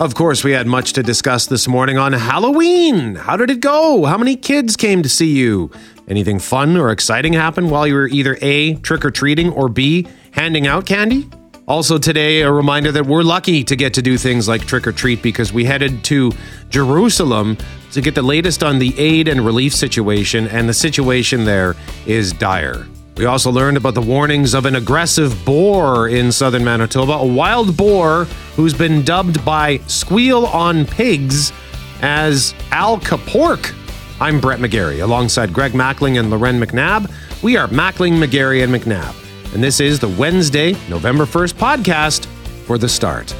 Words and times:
Of 0.00 0.14
course, 0.14 0.42
we 0.42 0.52
had 0.52 0.66
much 0.66 0.94
to 0.94 1.02
discuss 1.02 1.46
this 1.46 1.68
morning 1.68 1.98
on 1.98 2.14
Halloween. 2.14 3.14
How 3.14 3.36
did 3.36 3.50
it 3.50 3.60
go? 3.60 4.04
How 4.04 4.16
many 4.16 4.36
kids 4.36 4.74
came 4.74 5.02
to 5.02 5.08
see 5.08 5.30
you? 5.30 5.70
Anything 6.08 6.38
fun 6.38 6.76
or 6.76 6.90
exciting 6.90 7.34
happen 7.34 7.68
while 7.68 7.86
you 7.86 7.94
were 7.94 8.08
either 8.08 8.38
A, 8.40 8.74
trick 8.76 9.04
or 9.04 9.10
treating, 9.10 9.50
or 9.50 9.68
B, 9.68 10.08
handing 10.32 10.66
out 10.66 10.86
candy? 10.86 11.28
Also, 11.68 11.98
today, 11.98 12.40
a 12.40 12.50
reminder 12.50 12.90
that 12.90 13.06
we're 13.06 13.22
lucky 13.22 13.62
to 13.64 13.76
get 13.76 13.94
to 13.94 14.02
do 14.02 14.18
things 14.18 14.48
like 14.48 14.66
trick 14.66 14.86
or 14.86 14.92
treat 14.92 15.22
because 15.22 15.52
we 15.52 15.64
headed 15.64 16.02
to 16.04 16.32
Jerusalem 16.70 17.56
to 17.92 18.00
get 18.00 18.14
the 18.14 18.22
latest 18.22 18.64
on 18.64 18.78
the 18.78 18.98
aid 18.98 19.28
and 19.28 19.44
relief 19.44 19.74
situation, 19.74 20.48
and 20.48 20.68
the 20.68 20.74
situation 20.74 21.44
there 21.44 21.76
is 22.06 22.32
dire. 22.32 22.86
We 23.16 23.26
also 23.26 23.50
learned 23.50 23.76
about 23.76 23.94
the 23.94 24.00
warnings 24.00 24.54
of 24.54 24.64
an 24.64 24.74
aggressive 24.74 25.44
boar 25.44 26.08
in 26.08 26.32
southern 26.32 26.64
Manitoba, 26.64 27.12
a 27.12 27.26
wild 27.26 27.76
boar 27.76 28.24
who's 28.56 28.72
been 28.72 29.04
dubbed 29.04 29.44
by 29.44 29.78
Squeal 29.86 30.46
on 30.46 30.86
Pigs 30.86 31.52
as 32.00 32.54
Al 32.70 32.98
Capork. 32.98 33.74
I'm 34.18 34.40
Brett 34.40 34.60
McGarry, 34.60 35.02
alongside 35.02 35.52
Greg 35.52 35.72
Mackling 35.72 36.18
and 36.18 36.30
Loren 36.30 36.58
McNabb. 36.58 37.12
We 37.42 37.58
are 37.58 37.68
Mackling, 37.68 38.14
McGarry, 38.14 38.64
and 38.64 38.72
McNabb. 38.72 39.14
And 39.54 39.62
this 39.62 39.78
is 39.78 40.00
the 40.00 40.08
Wednesday, 40.08 40.72
November 40.88 41.26
1st 41.26 41.54
podcast 41.54 42.26
for 42.64 42.78
the 42.78 42.88
start. 42.88 43.34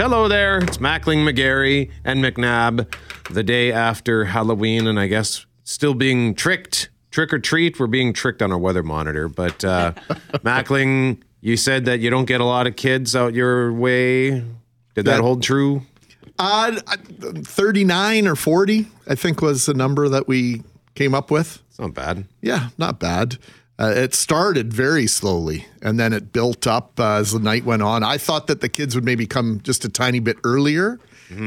Hello 0.00 0.28
there, 0.28 0.56
it's 0.56 0.78
Mackling, 0.78 1.28
McGarry, 1.28 1.90
and 2.06 2.24
McNabb. 2.24 2.90
The 3.30 3.42
day 3.42 3.70
after 3.70 4.24
Halloween, 4.24 4.86
and 4.86 4.98
I 4.98 5.08
guess 5.08 5.44
still 5.64 5.92
being 5.92 6.34
tricked, 6.34 6.88
trick 7.10 7.34
or 7.34 7.38
treat. 7.38 7.78
We're 7.78 7.86
being 7.86 8.14
tricked 8.14 8.40
on 8.40 8.50
our 8.50 8.56
weather 8.56 8.82
monitor. 8.82 9.28
But 9.28 9.62
uh, 9.62 9.92
Mackling, 10.42 11.20
you 11.42 11.58
said 11.58 11.84
that 11.84 12.00
you 12.00 12.08
don't 12.08 12.24
get 12.24 12.40
a 12.40 12.46
lot 12.46 12.66
of 12.66 12.76
kids 12.76 13.14
out 13.14 13.34
your 13.34 13.74
way. 13.74 14.30
Did 14.30 14.46
that, 14.94 15.02
That- 15.04 15.20
hold 15.20 15.42
true? 15.42 15.82
Uh, 16.38 16.80
39 17.44 18.26
or 18.26 18.36
40, 18.36 18.88
I 19.06 19.14
think 19.14 19.42
was 19.42 19.66
the 19.66 19.74
number 19.74 20.08
that 20.08 20.26
we 20.26 20.62
came 20.94 21.14
up 21.14 21.30
with. 21.30 21.62
It's 21.68 21.78
not 21.78 21.92
bad. 21.92 22.24
Yeah, 22.40 22.70
not 22.78 23.00
bad. 23.00 23.36
Uh, 23.80 23.92
it 23.96 24.14
started 24.14 24.74
very 24.74 25.06
slowly 25.06 25.66
and 25.80 25.98
then 25.98 26.12
it 26.12 26.32
built 26.32 26.66
up 26.66 27.00
uh, 27.00 27.14
as 27.14 27.32
the 27.32 27.38
night 27.38 27.64
went 27.64 27.82
on. 27.82 28.02
I 28.02 28.18
thought 28.18 28.46
that 28.48 28.60
the 28.60 28.68
kids 28.68 28.94
would 28.94 29.04
maybe 29.04 29.26
come 29.26 29.60
just 29.62 29.86
a 29.86 29.88
tiny 29.88 30.20
bit 30.20 30.36
earlier 30.44 31.00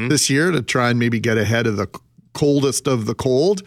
this 0.08 0.28
year 0.28 0.50
to 0.50 0.62
try 0.62 0.90
and 0.90 0.98
maybe 0.98 1.20
get 1.20 1.38
ahead 1.38 1.66
of 1.66 1.76
the 1.76 1.86
coldest 2.32 2.88
of 2.88 3.06
the 3.06 3.14
cold. 3.14 3.62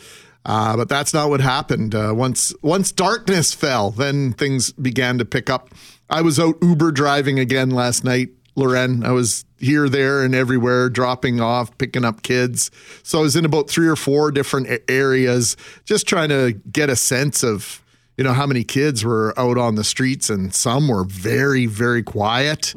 Uh, 0.46 0.76
but 0.76 0.90
that's 0.90 1.14
not 1.14 1.30
what 1.30 1.42
happened. 1.42 1.94
Uh, 1.94 2.14
once 2.16 2.54
once 2.62 2.92
darkness 2.92 3.54
fell, 3.54 3.92
then 3.92 4.34
things 4.34 4.72
began 4.74 5.18
to 5.18 5.26
pick 5.26 5.50
up. 5.50 5.70
I 6.10 6.22
was 6.22 6.40
out 6.40 6.56
Uber 6.62 6.92
driving 6.92 7.38
again 7.38 7.70
last 7.70 8.04
night, 8.04 8.30
Loren. 8.56 9.04
I 9.04 9.12
was 9.12 9.46
here, 9.60 9.90
there, 9.90 10.24
and 10.24 10.34
everywhere, 10.34 10.90
dropping 10.90 11.42
off, 11.42 11.78
picking 11.78 12.06
up 12.06 12.22
kids. 12.22 12.72
So 13.04 13.20
I 13.20 13.22
was 13.22 13.36
in 13.36 13.46
about 13.46 13.70
three 13.70 13.88
or 13.88 13.96
four 13.96 14.32
different 14.32 14.68
areas, 14.88 15.58
just 15.86 16.08
trying 16.08 16.30
to 16.30 16.54
get 16.72 16.90
a 16.90 16.96
sense 16.96 17.44
of 17.44 17.84
you 18.18 18.24
know 18.24 18.34
how 18.34 18.48
many 18.48 18.64
kids 18.64 19.06
were 19.06 19.34
out 19.40 19.58
on 19.58 19.76
the 19.76 19.84
streets, 19.84 20.30
and 20.30 20.54
some 20.54 20.88
were 20.88 21.04
very, 21.04 21.68
very 21.68 22.04
quiet. 22.04 22.74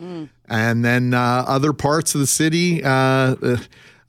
And 0.48 0.84
then 0.84 1.14
uh, 1.14 1.44
other 1.46 1.72
parts 1.72 2.14
of 2.14 2.20
the 2.20 2.26
city. 2.26 2.84
Uh, 2.84 2.90
uh, 3.42 3.56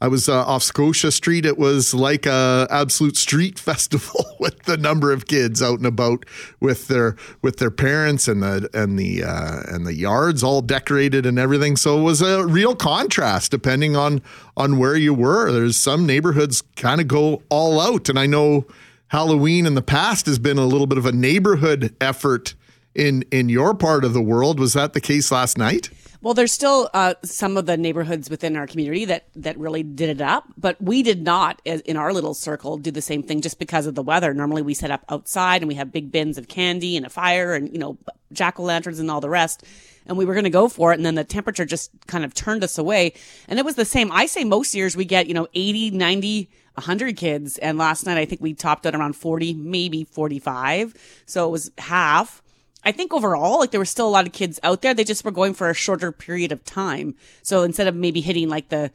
I 0.02 0.08
was 0.08 0.28
uh, 0.28 0.44
off 0.46 0.64
Scotia 0.64 1.12
Street. 1.12 1.46
It 1.46 1.60
was 1.60 1.94
like 1.94 2.26
a 2.26 2.68
absolute 2.72 3.16
street 3.16 3.60
festival 3.70 4.26
with 4.40 4.64
the 4.64 4.76
number 4.76 5.14
of 5.14 5.28
kids 5.28 5.62
out 5.62 5.78
and 5.78 5.86
about 5.86 6.26
with 6.60 6.88
their 6.88 7.16
with 7.44 7.58
their 7.58 7.70
parents 7.70 8.28
and 8.28 8.42
the 8.42 8.68
and 8.74 8.98
the 8.98 9.24
uh, 9.24 9.62
and 9.68 9.86
the 9.86 9.94
yards 9.94 10.44
all 10.44 10.62
decorated 10.62 11.28
and 11.28 11.38
everything. 11.38 11.78
So 11.78 12.00
it 12.00 12.04
was 12.04 12.22
a 12.22 12.46
real 12.46 12.76
contrast 12.76 13.52
depending 13.52 13.96
on 13.96 14.24
on 14.58 14.80
where 14.80 14.96
you 14.96 15.14
were. 15.14 15.52
There's 15.52 15.78
some 15.78 16.08
neighborhoods 16.08 16.64
kind 16.76 17.00
of 17.00 17.08
go 17.08 17.44
all 17.50 17.80
out, 17.80 18.10
and 18.10 18.18
I 18.18 18.26
know 18.26 18.66
Halloween 19.12 19.66
in 19.66 19.76
the 19.76 19.82
past 19.82 20.26
has 20.26 20.40
been 20.40 20.58
a 20.58 20.66
little 20.66 20.88
bit 20.88 20.98
of 20.98 21.06
a 21.06 21.12
neighborhood 21.12 21.94
effort 22.00 22.56
in 22.96 23.24
in 23.24 23.50
your 23.50 23.74
part 23.74 24.06
of 24.06 24.14
the 24.14 24.22
world. 24.22 24.58
Was 24.58 24.72
that 24.72 24.94
the 24.94 25.02
case 25.02 25.34
last 25.34 25.58
night? 25.58 25.90
Well, 26.22 26.34
there's 26.34 26.54
still 26.54 26.90
uh, 26.94 27.16
some 27.22 27.58
of 27.58 27.66
the 27.66 27.76
neighborhoods 27.76 28.30
within 28.30 28.56
our 28.56 28.66
community 28.66 29.04
that 29.04 29.26
that 29.36 29.58
really 29.58 29.84
did 29.84 30.08
it 30.08 30.22
up, 30.22 30.46
but 30.56 30.82
we 30.82 31.04
did 31.04 31.24
not, 31.24 31.62
in 31.66 31.98
our 31.98 32.14
little 32.14 32.34
circle, 32.34 32.78
do 32.78 32.90
the 32.90 33.02
same 33.02 33.22
thing 33.22 33.42
just 33.42 33.60
because 33.60 33.86
of 33.86 33.96
the 33.96 34.02
weather. 34.02 34.34
Normally, 34.34 34.62
we 34.62 34.74
set 34.74 34.92
up 34.92 35.04
outside 35.10 35.62
and 35.62 35.68
we 35.68 35.76
have 35.76 35.92
big 35.92 36.10
bins 36.10 36.38
of 36.38 36.48
candy 36.48 36.96
and 36.96 37.06
a 37.06 37.10
fire 37.10 37.54
and 37.54 37.70
you 37.74 37.80
know 37.80 37.98
jack 38.32 38.62
o' 38.62 38.64
lanterns 38.64 39.00
and 39.00 39.12
all 39.12 39.20
the 39.20 39.30
rest. 39.30 39.66
And 40.06 40.18
we 40.18 40.24
were 40.24 40.34
going 40.34 40.46
to 40.46 40.50
go 40.50 40.70
for 40.70 40.94
it, 40.94 40.96
and 40.96 41.06
then 41.06 41.16
the 41.16 41.26
temperature 41.26 41.66
just 41.66 41.92
kind 42.08 42.24
of 42.24 42.34
turned 42.34 42.64
us 42.64 42.78
away. 42.78 43.12
And 43.50 43.60
it 43.60 43.66
was 43.66 43.76
the 43.76 43.84
same. 43.84 44.10
I 44.14 44.26
say 44.28 44.46
most 44.46 44.74
years 44.74 44.96
we 44.96 45.04
get 45.04 45.28
you 45.28 45.34
know 45.34 45.50
80, 45.54 45.92
90. 45.92 46.50
100 46.76 47.18
kids 47.18 47.58
and 47.58 47.78
last 47.78 48.06
night 48.06 48.18
I 48.18 48.26
think 48.26 48.42
we 48.42 48.54
topped 48.54 48.86
out 48.86 48.96
around 48.96 49.16
40 49.16 49.54
maybe 49.56 50.04
45 50.04 50.94
so 51.26 51.48
it 51.48 51.52
was 51.52 51.72
half 51.78 52.42
I 52.84 52.92
think 52.92 53.14
overall, 53.14 53.60
like 53.60 53.72
there 53.72 53.80
were 53.80 53.86
still 53.86 54.08
a 54.08 54.10
lot 54.10 54.26
of 54.26 54.34
kids 54.34 54.60
out 54.64 54.82
there. 54.82 54.94
They 54.94 55.04
just 55.04 55.24
were 55.24 55.32
going 55.32 55.54
for 55.54 55.70
a 55.70 55.74
shorter 55.74 56.12
period 56.12 56.52
of 56.52 56.64
time. 56.64 57.16
So 57.44 57.64
instead 57.64 57.88
of 57.88 57.96
maybe 57.96 58.22
hitting 58.22 58.50
like 58.50 58.70
the 58.70 58.92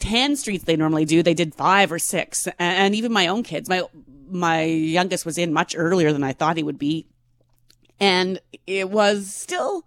10 0.00 0.36
streets 0.36 0.64
they 0.64 0.76
normally 0.76 1.04
do, 1.04 1.22
they 1.22 1.34
did 1.34 1.54
five 1.54 1.90
or 1.90 1.98
six. 1.98 2.46
And 2.58 2.94
even 2.94 3.12
my 3.12 3.28
own 3.28 3.42
kids, 3.42 3.68
my, 3.68 3.84
my 4.28 4.64
youngest 4.64 5.24
was 5.24 5.38
in 5.38 5.52
much 5.52 5.74
earlier 5.76 6.12
than 6.12 6.22
I 6.22 6.32
thought 6.32 6.56
he 6.56 6.62
would 6.62 6.78
be. 6.78 7.06
And 7.98 8.40
it 8.66 8.90
was 8.90 9.32
still, 9.32 9.86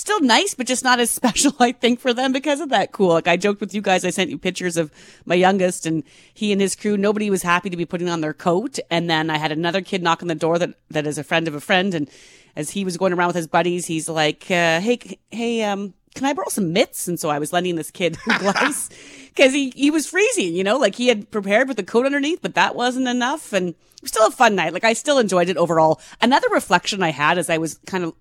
still 0.00 0.20
nice, 0.20 0.54
but 0.54 0.66
just 0.66 0.84
not 0.84 1.00
as 1.00 1.10
special, 1.10 1.52
I 1.58 1.72
think, 1.72 2.00
for 2.00 2.12
them 2.12 2.32
because 2.32 2.60
of 2.60 2.70
that 2.70 2.92
cool. 2.92 3.10
Like 3.10 3.28
I 3.28 3.36
joked 3.36 3.60
with 3.60 3.74
you 3.74 3.80
guys, 3.80 4.04
I 4.04 4.10
sent 4.10 4.30
you 4.30 4.38
pictures 4.38 4.76
of 4.76 4.92
my 5.24 5.34
youngest 5.34 5.86
and 5.86 6.04
he 6.32 6.52
and 6.52 6.60
his 6.60 6.76
crew. 6.76 6.96
Nobody 6.96 7.30
was 7.30 7.42
happy 7.42 7.70
to 7.70 7.76
be 7.76 7.86
putting 7.86 8.08
on 8.08 8.20
their 8.20 8.34
coat. 8.34 8.78
And 8.90 9.08
then 9.08 9.30
I 9.30 9.38
had 9.38 9.52
another 9.52 9.80
kid 9.80 10.02
knock 10.02 10.22
on 10.22 10.28
the 10.28 10.34
door 10.34 10.58
that, 10.58 10.74
that 10.90 11.06
is 11.06 11.18
a 11.18 11.24
friend 11.24 11.48
of 11.48 11.54
a 11.54 11.60
friend. 11.60 11.94
And 11.94 12.10
as 12.56 12.70
he 12.70 12.84
was 12.84 12.96
going 12.96 13.12
around 13.12 13.28
with 13.28 13.36
his 13.36 13.46
buddies, 13.46 13.86
he's 13.86 14.08
like, 14.08 14.44
uh, 14.50 14.80
hey, 14.80 15.18
hey, 15.30 15.62
um, 15.64 15.94
can 16.14 16.26
I 16.26 16.32
borrow 16.32 16.48
some 16.48 16.72
mitts? 16.72 17.08
And 17.08 17.18
so 17.18 17.28
I 17.28 17.38
was 17.38 17.52
lending 17.52 17.74
this 17.76 17.90
kid 17.90 18.16
gloves 18.38 18.90
because 19.28 19.52
he, 19.52 19.70
he 19.70 19.90
was 19.90 20.06
freezing, 20.06 20.54
you 20.54 20.64
know, 20.64 20.78
like 20.78 20.94
he 20.94 21.08
had 21.08 21.30
prepared 21.30 21.68
with 21.68 21.76
the 21.76 21.82
coat 21.82 22.06
underneath, 22.06 22.40
but 22.40 22.54
that 22.54 22.76
wasn't 22.76 23.08
enough. 23.08 23.52
And 23.52 23.70
it 23.70 24.02
was 24.02 24.10
still 24.10 24.26
a 24.26 24.30
fun 24.30 24.54
night. 24.54 24.72
Like 24.72 24.84
I 24.84 24.92
still 24.92 25.18
enjoyed 25.18 25.48
it 25.48 25.56
overall. 25.56 26.00
Another 26.20 26.48
reflection 26.50 27.02
I 27.02 27.10
had 27.10 27.38
as 27.38 27.50
I 27.50 27.58
was 27.58 27.78
kind 27.86 28.04
of 28.04 28.14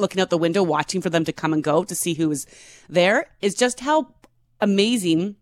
looking 0.00 0.20
out 0.20 0.30
the 0.30 0.38
window, 0.38 0.62
watching 0.62 1.00
for 1.00 1.10
them 1.10 1.24
to 1.24 1.32
come 1.32 1.52
and 1.52 1.62
go 1.62 1.84
to 1.84 1.94
see 1.94 2.14
who 2.14 2.28
was 2.28 2.46
there 2.88 3.30
is 3.40 3.54
just 3.54 3.80
how 3.80 4.14
amazing 4.60 5.36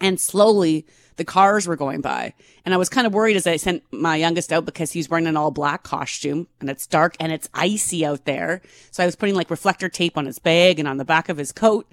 and 0.00 0.20
slowly 0.20 0.86
the 1.16 1.24
cars 1.24 1.66
were 1.66 1.76
going 1.76 2.00
by. 2.00 2.34
And 2.64 2.74
I 2.74 2.76
was 2.76 2.88
kind 2.88 3.06
of 3.06 3.14
worried 3.14 3.36
as 3.36 3.46
I 3.46 3.56
sent 3.56 3.82
my 3.90 4.16
youngest 4.16 4.52
out 4.52 4.66
because 4.66 4.92
he's 4.92 5.08
wearing 5.08 5.26
an 5.26 5.36
all 5.36 5.50
black 5.50 5.82
costume 5.82 6.46
and 6.60 6.68
it's 6.68 6.86
dark 6.86 7.16
and 7.18 7.32
it's 7.32 7.48
icy 7.54 8.04
out 8.04 8.24
there. 8.24 8.60
So 8.90 9.02
I 9.02 9.06
was 9.06 9.16
putting 9.16 9.34
like 9.34 9.50
reflector 9.50 9.88
tape 9.88 10.18
on 10.18 10.26
his 10.26 10.38
bag 10.38 10.78
and 10.78 10.86
on 10.86 10.98
the 10.98 11.04
back 11.04 11.28
of 11.28 11.38
his 11.38 11.52
coat. 11.52 11.90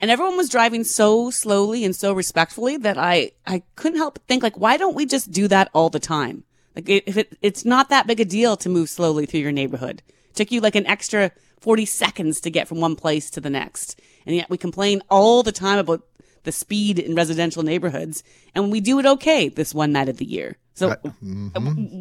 And 0.00 0.10
everyone 0.10 0.36
was 0.36 0.48
driving 0.48 0.84
so 0.84 1.30
slowly 1.30 1.84
and 1.84 1.94
so 1.94 2.12
respectfully 2.12 2.76
that 2.78 2.96
I, 2.96 3.32
I 3.46 3.62
couldn't 3.76 3.98
help 3.98 4.14
but 4.14 4.26
think 4.26 4.42
like, 4.42 4.58
why 4.58 4.76
don't 4.76 4.94
we 4.94 5.06
just 5.06 5.30
do 5.30 5.48
that 5.48 5.70
all 5.74 5.90
the 5.90 5.98
time? 5.98 6.44
Like 6.74 6.88
if 6.88 7.16
it, 7.16 7.36
it's 7.42 7.64
not 7.64 7.88
that 7.88 8.06
big 8.06 8.20
a 8.20 8.24
deal 8.24 8.56
to 8.58 8.68
move 8.68 8.88
slowly 8.88 9.26
through 9.26 9.40
your 9.40 9.52
neighborhood. 9.52 10.02
Took 10.34 10.52
you 10.52 10.60
like 10.60 10.76
an 10.76 10.86
extra 10.86 11.32
40 11.60 11.84
seconds 11.86 12.40
to 12.40 12.50
get 12.50 12.68
from 12.68 12.80
one 12.80 12.96
place 12.96 13.30
to 13.30 13.40
the 13.40 13.50
next. 13.50 14.00
And 14.26 14.34
yet 14.34 14.50
we 14.50 14.56
complain 14.56 15.02
all 15.10 15.42
the 15.42 15.52
time 15.52 15.78
about 15.78 16.02
the 16.44 16.52
speed 16.52 16.98
in 16.98 17.14
residential 17.14 17.62
neighborhoods 17.62 18.24
and 18.54 18.72
we 18.72 18.80
do 18.80 18.98
it 18.98 19.04
okay 19.04 19.48
this 19.48 19.74
one 19.74 19.92
night 19.92 20.08
of 20.08 20.16
the 20.16 20.24
year. 20.24 20.56
So 20.74 20.90
uh, 20.90 21.10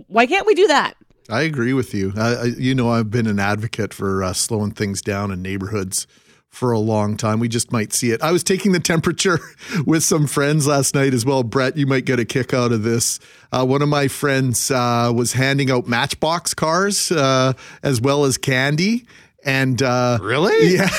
why 0.08 0.26
can't 0.26 0.48
we 0.48 0.56
do 0.56 0.68
that? 0.68 0.96
I 1.30 1.42
agree 1.42 1.74
with 1.74 1.94
you. 1.94 2.14
I, 2.16 2.34
I, 2.34 2.44
you 2.46 2.74
know, 2.74 2.90
I've 2.90 3.12
been 3.12 3.28
an 3.28 3.40
advocate 3.40 3.94
for 3.94 4.24
uh, 4.24 4.34
slowing 4.34 4.72
things 4.72 5.02
down 5.02 5.32
in 5.32 5.42
neighborhoods 5.42 6.08
for 6.50 6.72
a 6.72 6.80
long 6.80 7.16
time. 7.16 7.40
We 7.40 7.48
just 7.48 7.72
might 7.72 7.94
see 7.94 8.12
it. 8.12 8.22
I 8.22 8.32
was 8.32 8.44
taking 8.44 8.72
the 8.72 8.80
temperature 8.80 9.40
with 9.86 10.04
some 10.04 10.28
friends 10.28 10.68
last 10.68 10.96
night 10.96 11.14
as 11.14 11.26
well. 11.26 11.44
Brett, 11.44 11.78
you 11.78 11.86
might 11.86 12.06
get 12.06 12.20
a 12.20 12.26
kick 12.26 12.54
out 12.54 12.72
of 12.72 12.84
this. 12.84 13.20
Uh, 13.52 13.66
one 13.66 13.82
of 13.82 13.90
my 13.90 14.08
friends 14.08 14.70
uh, 14.72 15.12
was 15.16 15.34
handing 15.34 15.72
out 15.72 15.88
Matchbox 15.88 16.54
cars 16.54 17.12
uh, 17.12 17.54
as 17.84 18.02
well 18.02 18.26
as 18.26 18.38
candy. 18.38 19.06
And 19.46 19.82
uh, 19.82 20.20
Really? 20.22 20.76
yeah, 20.76 20.90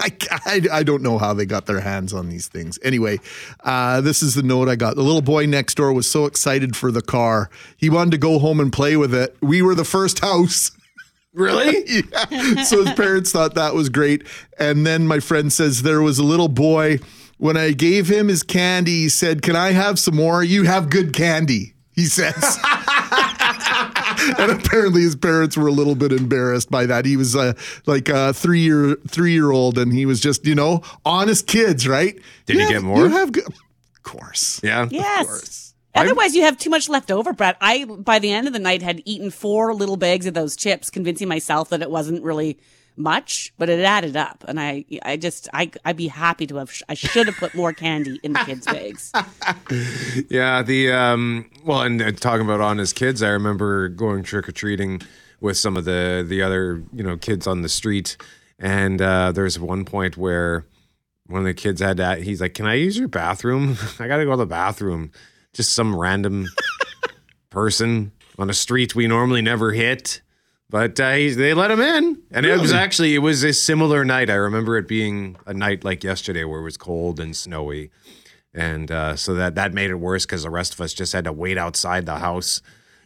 I, 0.00 0.10
I, 0.30 0.60
I 0.72 0.82
don't 0.82 1.02
know 1.02 1.18
how 1.18 1.32
they 1.32 1.46
got 1.46 1.66
their 1.66 1.80
hands 1.80 2.12
on 2.12 2.28
these 2.28 2.46
things. 2.48 2.78
Anyway, 2.82 3.20
uh, 3.64 4.00
this 4.02 4.22
is 4.22 4.34
the 4.34 4.42
note 4.42 4.68
I 4.68 4.76
got. 4.76 4.96
The 4.96 5.02
little 5.02 5.22
boy 5.22 5.46
next 5.46 5.76
door 5.76 5.92
was 5.92 6.10
so 6.10 6.26
excited 6.26 6.76
for 6.76 6.92
the 6.92 7.00
car. 7.00 7.48
He 7.76 7.88
wanted 7.88 8.10
to 8.12 8.18
go 8.18 8.38
home 8.38 8.60
and 8.60 8.72
play 8.72 8.96
with 8.96 9.14
it. 9.14 9.34
We 9.40 9.62
were 9.62 9.74
the 9.74 9.84
first 9.84 10.18
house. 10.18 10.72
Really? 11.32 11.84
yeah. 12.30 12.62
So 12.64 12.84
his 12.84 12.94
parents 12.94 13.32
thought 13.32 13.54
that 13.54 13.74
was 13.74 13.88
great. 13.88 14.26
And 14.58 14.86
then 14.86 15.06
my 15.06 15.20
friend 15.20 15.52
says 15.52 15.82
there 15.82 16.02
was 16.02 16.18
a 16.18 16.24
little 16.24 16.48
boy. 16.48 16.98
When 17.38 17.56
I 17.56 17.72
gave 17.72 18.08
him 18.08 18.28
his 18.28 18.42
candy, 18.42 19.02
he 19.02 19.08
said, 19.08 19.40
Can 19.42 19.56
I 19.56 19.70
have 19.72 19.98
some 19.98 20.16
more? 20.16 20.42
You 20.42 20.64
have 20.64 20.90
good 20.90 21.14
candy, 21.14 21.74
he 21.94 22.04
says. 22.04 22.58
and 24.38 24.52
apparently 24.52 25.02
his 25.02 25.16
parents 25.16 25.56
were 25.56 25.66
a 25.68 25.72
little 25.72 25.94
bit 25.94 26.12
embarrassed 26.12 26.70
by 26.70 26.86
that. 26.86 27.04
He 27.06 27.16
was 27.16 27.34
uh, 27.34 27.54
like 27.86 28.08
a 28.08 28.34
three 28.34 28.60
year 28.60 28.96
three 29.08 29.32
year 29.32 29.50
old, 29.52 29.78
and 29.78 29.92
he 29.92 30.04
was 30.06 30.20
just 30.20 30.46
you 30.46 30.54
know 30.54 30.82
honest 31.06 31.46
kids, 31.46 31.88
right? 31.88 32.18
Did 32.46 32.54
you 32.54 32.58
he 32.58 32.62
have- 32.64 32.72
get 32.72 32.82
more? 32.82 32.98
You 32.98 33.08
have 33.08 33.32
good, 33.32 33.46
of 33.46 34.02
course. 34.02 34.60
Yeah. 34.62 34.88
Yes. 34.90 35.69
Otherwise, 35.94 36.34
you 36.34 36.42
have 36.42 36.56
too 36.56 36.70
much 36.70 36.88
left 36.88 37.10
over, 37.10 37.32
Brad. 37.32 37.56
I, 37.60 37.84
by 37.84 38.18
the 38.18 38.30
end 38.30 38.46
of 38.46 38.52
the 38.52 38.58
night, 38.58 38.82
had 38.82 39.02
eaten 39.04 39.30
four 39.30 39.74
little 39.74 39.96
bags 39.96 40.26
of 40.26 40.34
those 40.34 40.56
chips, 40.56 40.88
convincing 40.90 41.28
myself 41.28 41.68
that 41.70 41.82
it 41.82 41.90
wasn't 41.90 42.22
really 42.22 42.58
much, 42.96 43.52
but 43.58 43.68
it 43.68 43.80
added 43.80 44.16
up. 44.16 44.44
And 44.46 44.60
I, 44.60 44.84
I 45.02 45.16
just, 45.16 45.48
I, 45.52 45.70
I'd 45.84 45.96
be 45.96 46.08
happy 46.08 46.46
to 46.48 46.56
have, 46.56 46.70
I 46.88 46.94
should 46.94 47.26
have 47.26 47.36
put 47.36 47.54
more 47.54 47.72
candy 47.72 48.20
in 48.22 48.32
the 48.34 48.40
kids' 48.40 48.66
bags. 48.66 49.12
Yeah, 50.28 50.62
the 50.62 50.90
um 50.92 51.48
well 51.64 51.82
and 51.82 52.02
uh, 52.02 52.10
talking 52.12 52.44
about 52.44 52.60
honest 52.60 52.96
kids, 52.96 53.22
I 53.22 53.28
remember 53.28 53.88
going 53.88 54.22
trick 54.24 54.48
or 54.48 54.52
treating 54.52 55.00
with 55.40 55.56
some 55.56 55.76
of 55.76 55.84
the 55.84 56.24
the 56.26 56.42
other, 56.42 56.82
you 56.92 57.04
know, 57.04 57.16
kids 57.16 57.46
on 57.46 57.62
the 57.62 57.68
street 57.68 58.16
and 58.58 59.00
uh 59.00 59.30
there's 59.32 59.58
one 59.58 59.84
point 59.84 60.16
where 60.16 60.66
one 61.26 61.40
of 61.40 61.46
the 61.46 61.54
kids 61.54 61.80
had 61.80 61.98
to, 61.98 62.16
he's 62.16 62.40
like, 62.40 62.54
"Can 62.54 62.66
I 62.66 62.74
use 62.74 62.98
your 62.98 63.06
bathroom? 63.08 63.76
I 64.00 64.08
got 64.08 64.16
to 64.16 64.24
go 64.24 64.32
to 64.32 64.36
the 64.38 64.46
bathroom." 64.46 65.12
Just 65.52 65.72
some 65.74 65.96
random 65.96 66.46
person 67.50 68.12
on 68.38 68.48
a 68.50 68.54
street 68.54 68.94
we 68.94 69.06
normally 69.06 69.42
never 69.42 69.72
hit. 69.72 70.22
But 70.70 71.00
uh, 71.00 71.12
he, 71.14 71.30
they 71.30 71.52
let 71.52 71.72
him 71.72 71.80
in, 71.80 72.22
and 72.30 72.46
it 72.46 72.60
was 72.60 72.72
actually 72.72 73.16
it 73.16 73.18
was 73.18 73.42
a 73.42 73.52
similar 73.52 74.04
night. 74.04 74.30
I 74.30 74.34
remember 74.34 74.78
it 74.78 74.86
being 74.86 75.36
a 75.44 75.52
night 75.52 75.82
like 75.82 76.04
yesterday, 76.04 76.44
where 76.44 76.60
it 76.60 76.62
was 76.62 76.76
cold 76.76 77.18
and 77.18 77.34
snowy, 77.34 77.90
and 78.54 78.88
uh, 78.88 79.16
so 79.16 79.34
that 79.34 79.56
that 79.56 79.74
made 79.74 79.90
it 79.90 79.96
worse 79.96 80.24
because 80.24 80.44
the 80.44 80.50
rest 80.50 80.72
of 80.72 80.80
us 80.80 80.94
just 80.94 81.12
had 81.12 81.24
to 81.24 81.32
wait 81.32 81.58
outside 81.58 82.06
the 82.06 82.18
house, 82.18 82.62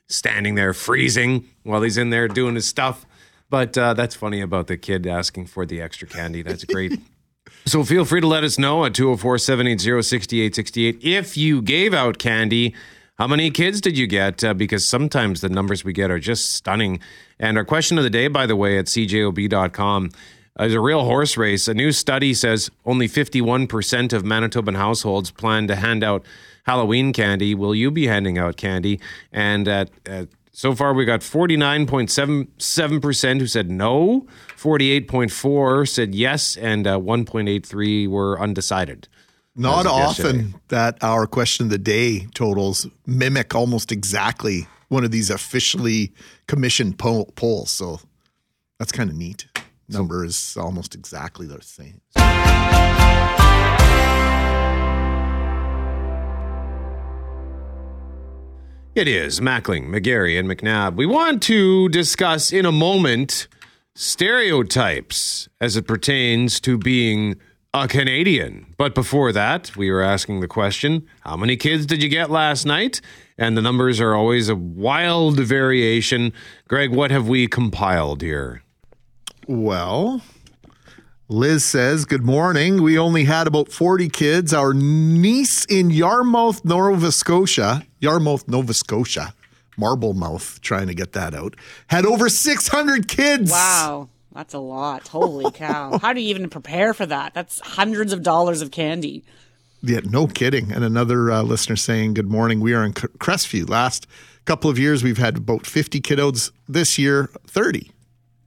standing 0.08 0.56
there 0.56 0.74
freezing 0.74 1.48
while 1.62 1.80
he's 1.80 1.96
in 1.96 2.10
there 2.10 2.28
doing 2.28 2.54
his 2.54 2.66
stuff. 2.66 3.06
But 3.48 3.78
uh, 3.78 3.94
that's 3.94 4.14
funny 4.14 4.42
about 4.42 4.66
the 4.66 4.76
kid 4.76 5.06
asking 5.06 5.46
for 5.46 5.64
the 5.64 5.80
extra 5.80 6.06
candy. 6.06 6.42
That's 6.42 6.64
great. 6.64 7.00
so 7.66 7.82
feel 7.84 8.04
free 8.04 8.20
to 8.20 8.26
let 8.26 8.44
us 8.44 8.58
know 8.58 8.84
at 8.84 8.94
204 8.94 9.38
780 9.38 10.02
6868 10.02 10.98
if 11.02 11.36
you 11.36 11.62
gave 11.62 11.94
out 11.94 12.18
candy. 12.18 12.74
How 13.16 13.28
many 13.28 13.50
kids 13.50 13.80
did 13.80 13.96
you 13.96 14.08
get? 14.08 14.42
Uh, 14.42 14.54
because 14.54 14.84
sometimes 14.84 15.40
the 15.40 15.48
numbers 15.48 15.84
we 15.84 15.92
get 15.92 16.10
are 16.10 16.18
just 16.18 16.52
stunning. 16.52 16.98
And 17.38 17.56
our 17.56 17.64
question 17.64 17.96
of 17.96 18.02
the 18.02 18.10
day, 18.10 18.26
by 18.26 18.46
the 18.46 18.56
way, 18.56 18.76
at 18.76 18.86
cjob.com 18.86 20.10
is 20.60 20.74
a 20.74 20.80
real 20.80 21.04
horse 21.04 21.36
race. 21.36 21.68
A 21.68 21.74
new 21.74 21.92
study 21.92 22.34
says 22.34 22.70
only 22.84 23.08
51% 23.08 24.12
of 24.12 24.24
Manitoban 24.24 24.76
households 24.76 25.30
plan 25.30 25.68
to 25.68 25.76
hand 25.76 26.02
out 26.02 26.24
Halloween 26.64 27.12
candy. 27.12 27.54
Will 27.54 27.74
you 27.74 27.90
be 27.90 28.06
handing 28.06 28.36
out 28.36 28.56
candy? 28.56 29.00
And 29.32 29.68
at, 29.68 29.90
at 30.06 30.28
so 30.56 30.72
far, 30.72 30.94
we 30.94 31.04
got 31.04 31.18
49.77% 31.20 33.40
who 33.40 33.46
said 33.48 33.72
no, 33.72 34.24
48.4 34.56 35.88
said 35.88 36.14
yes, 36.14 36.56
and 36.56 36.86
uh, 36.86 36.96
1.83 36.96 38.06
were 38.08 38.40
undecided. 38.40 39.08
Not 39.56 39.86
often 39.86 40.36
yesterday. 40.36 40.54
that 40.68 41.02
our 41.02 41.26
question 41.26 41.66
of 41.66 41.70
the 41.70 41.78
day 41.78 42.28
totals 42.34 42.86
mimic 43.04 43.52
almost 43.52 43.90
exactly 43.90 44.68
one 44.88 45.02
of 45.04 45.10
these 45.10 45.28
officially 45.28 46.12
commissioned 46.46 46.98
poll- 46.98 47.32
polls. 47.34 47.72
So 47.72 47.98
that's 48.78 48.92
kind 48.92 49.10
of 49.10 49.16
neat. 49.16 49.46
Number 49.88 50.24
is 50.24 50.56
almost 50.56 50.94
exactly 50.94 51.48
the 51.48 51.60
same. 51.62 52.00
It 58.94 59.08
is 59.08 59.40
Mackling, 59.40 59.88
McGarry, 59.88 60.38
and 60.38 60.48
McNabb. 60.48 60.94
We 60.94 61.04
want 61.04 61.42
to 61.44 61.88
discuss 61.88 62.52
in 62.52 62.64
a 62.64 62.70
moment 62.70 63.48
stereotypes 63.96 65.48
as 65.60 65.76
it 65.76 65.88
pertains 65.88 66.60
to 66.60 66.78
being 66.78 67.34
a 67.72 67.88
Canadian. 67.88 68.72
But 68.78 68.94
before 68.94 69.32
that, 69.32 69.76
we 69.76 69.90
were 69.90 70.00
asking 70.00 70.42
the 70.42 70.46
question 70.46 71.08
how 71.22 71.36
many 71.36 71.56
kids 71.56 71.86
did 71.86 72.04
you 72.04 72.08
get 72.08 72.30
last 72.30 72.66
night? 72.66 73.00
And 73.36 73.56
the 73.56 73.62
numbers 73.62 74.00
are 74.00 74.14
always 74.14 74.48
a 74.48 74.54
wild 74.54 75.40
variation. 75.40 76.32
Greg, 76.68 76.90
what 76.90 77.10
have 77.10 77.26
we 77.26 77.48
compiled 77.48 78.22
here? 78.22 78.62
Well, 79.48 80.22
Liz 81.28 81.64
says, 81.64 82.04
Good 82.04 82.24
morning. 82.24 82.82
We 82.82 82.98
only 82.98 83.24
had 83.24 83.46
about 83.46 83.72
40 83.72 84.08
kids. 84.10 84.52
Our 84.52 84.74
niece 84.74 85.64
in 85.64 85.90
Yarmouth, 85.90 86.64
Nova 86.64 87.10
Scotia, 87.10 87.86
Yarmouth, 87.98 88.46
Nova 88.46 88.74
Scotia, 88.74 89.32
Marblemouth, 89.78 90.60
trying 90.60 90.86
to 90.88 90.94
get 90.94 91.12
that 91.12 91.34
out, 91.34 91.56
had 91.86 92.04
over 92.04 92.28
600 92.28 93.08
kids. 93.08 93.50
Wow. 93.50 94.08
That's 94.32 94.52
a 94.52 94.58
lot. 94.58 95.08
Holy 95.08 95.50
cow. 95.54 95.98
How 95.98 96.12
do 96.12 96.20
you 96.20 96.28
even 96.28 96.50
prepare 96.50 96.92
for 96.92 97.06
that? 97.06 97.32
That's 97.34 97.60
hundreds 97.60 98.12
of 98.12 98.22
dollars 98.22 98.60
of 98.60 98.70
candy. 98.70 99.24
Yeah, 99.82 100.00
no 100.04 100.26
kidding. 100.26 100.72
And 100.72 100.82
another 100.84 101.30
uh, 101.30 101.42
listener 101.42 101.76
saying, 101.76 102.14
Good 102.14 102.30
morning. 102.30 102.60
We 102.60 102.74
are 102.74 102.84
in 102.84 102.94
C- 102.94 103.06
Crestview. 103.18 103.68
Last 103.68 104.06
couple 104.44 104.68
of 104.68 104.78
years, 104.78 105.02
we've 105.02 105.18
had 105.18 105.38
about 105.38 105.64
50 105.66 106.00
kiddos. 106.00 106.50
This 106.68 106.98
year, 106.98 107.30
30. 107.46 107.90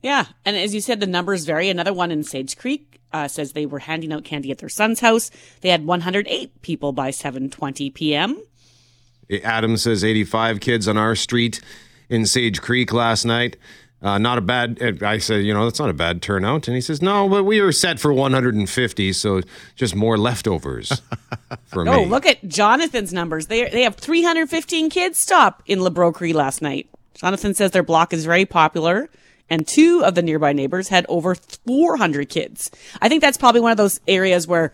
Yeah. 0.07 0.27
And 0.45 0.55
as 0.55 0.73
you 0.73 0.79
said, 0.79 1.01
the 1.01 1.05
numbers 1.05 1.43
vary. 1.43 1.67
Another 1.67 1.91
one 1.91 2.11
in 2.11 2.23
Sage 2.23 2.55
Creek 2.55 3.01
uh, 3.11 3.27
says 3.27 3.51
they 3.51 3.65
were 3.65 3.79
handing 3.79 4.13
out 4.13 4.23
candy 4.23 4.51
at 4.51 4.59
their 4.59 4.69
son's 4.69 5.01
house. 5.01 5.29
They 5.59 5.67
had 5.67 5.85
108 5.85 6.61
people 6.61 6.93
by 6.93 7.11
7.20 7.11 7.93
p.m. 7.93 8.41
Adam 9.43 9.75
says 9.75 10.05
85 10.05 10.61
kids 10.61 10.87
on 10.87 10.95
our 10.95 11.13
street 11.13 11.59
in 12.07 12.25
Sage 12.25 12.61
Creek 12.61 12.93
last 12.93 13.25
night. 13.25 13.57
Uh, 14.01 14.17
not 14.17 14.37
a 14.37 14.41
bad. 14.41 15.03
I 15.03 15.17
said, 15.17 15.43
you 15.43 15.53
know, 15.53 15.65
that's 15.65 15.79
not 15.79 15.89
a 15.89 15.93
bad 15.93 16.21
turnout, 16.21 16.69
and 16.69 16.75
he 16.75 16.81
says, 16.81 17.01
no, 17.01 17.27
but 17.27 17.43
we 17.43 17.59
were 17.59 17.73
set 17.73 17.99
for 17.99 18.13
150, 18.13 19.11
so 19.11 19.41
just 19.75 19.93
more 19.93 20.17
leftovers 20.17 21.01
for 21.65 21.83
me. 21.83 21.91
Oh, 21.91 22.03
look 22.03 22.25
at 22.25 22.47
Jonathan's 22.47 23.11
numbers. 23.11 23.47
They 23.47 23.67
they 23.69 23.81
have 23.81 23.95
315 23.95 24.89
kids 24.89 25.17
stop 25.17 25.63
in 25.65 25.79
LeBrokery 25.79 26.33
last 26.33 26.61
night. 26.61 26.87
Jonathan 27.15 27.55
says 27.55 27.71
their 27.71 27.83
block 27.83 28.13
is 28.13 28.23
very 28.23 28.45
popular, 28.45 29.09
and 29.49 29.67
two 29.67 30.03
of 30.03 30.15
the 30.15 30.21
nearby 30.21 30.53
neighbors 30.53 30.89
had 30.89 31.05
over 31.09 31.35
400 31.35 32.29
kids. 32.29 32.71
I 33.01 33.09
think 33.09 33.21
that's 33.21 33.37
probably 33.37 33.61
one 33.61 33.71
of 33.71 33.77
those 33.77 33.99
areas 34.07 34.47
where 34.47 34.73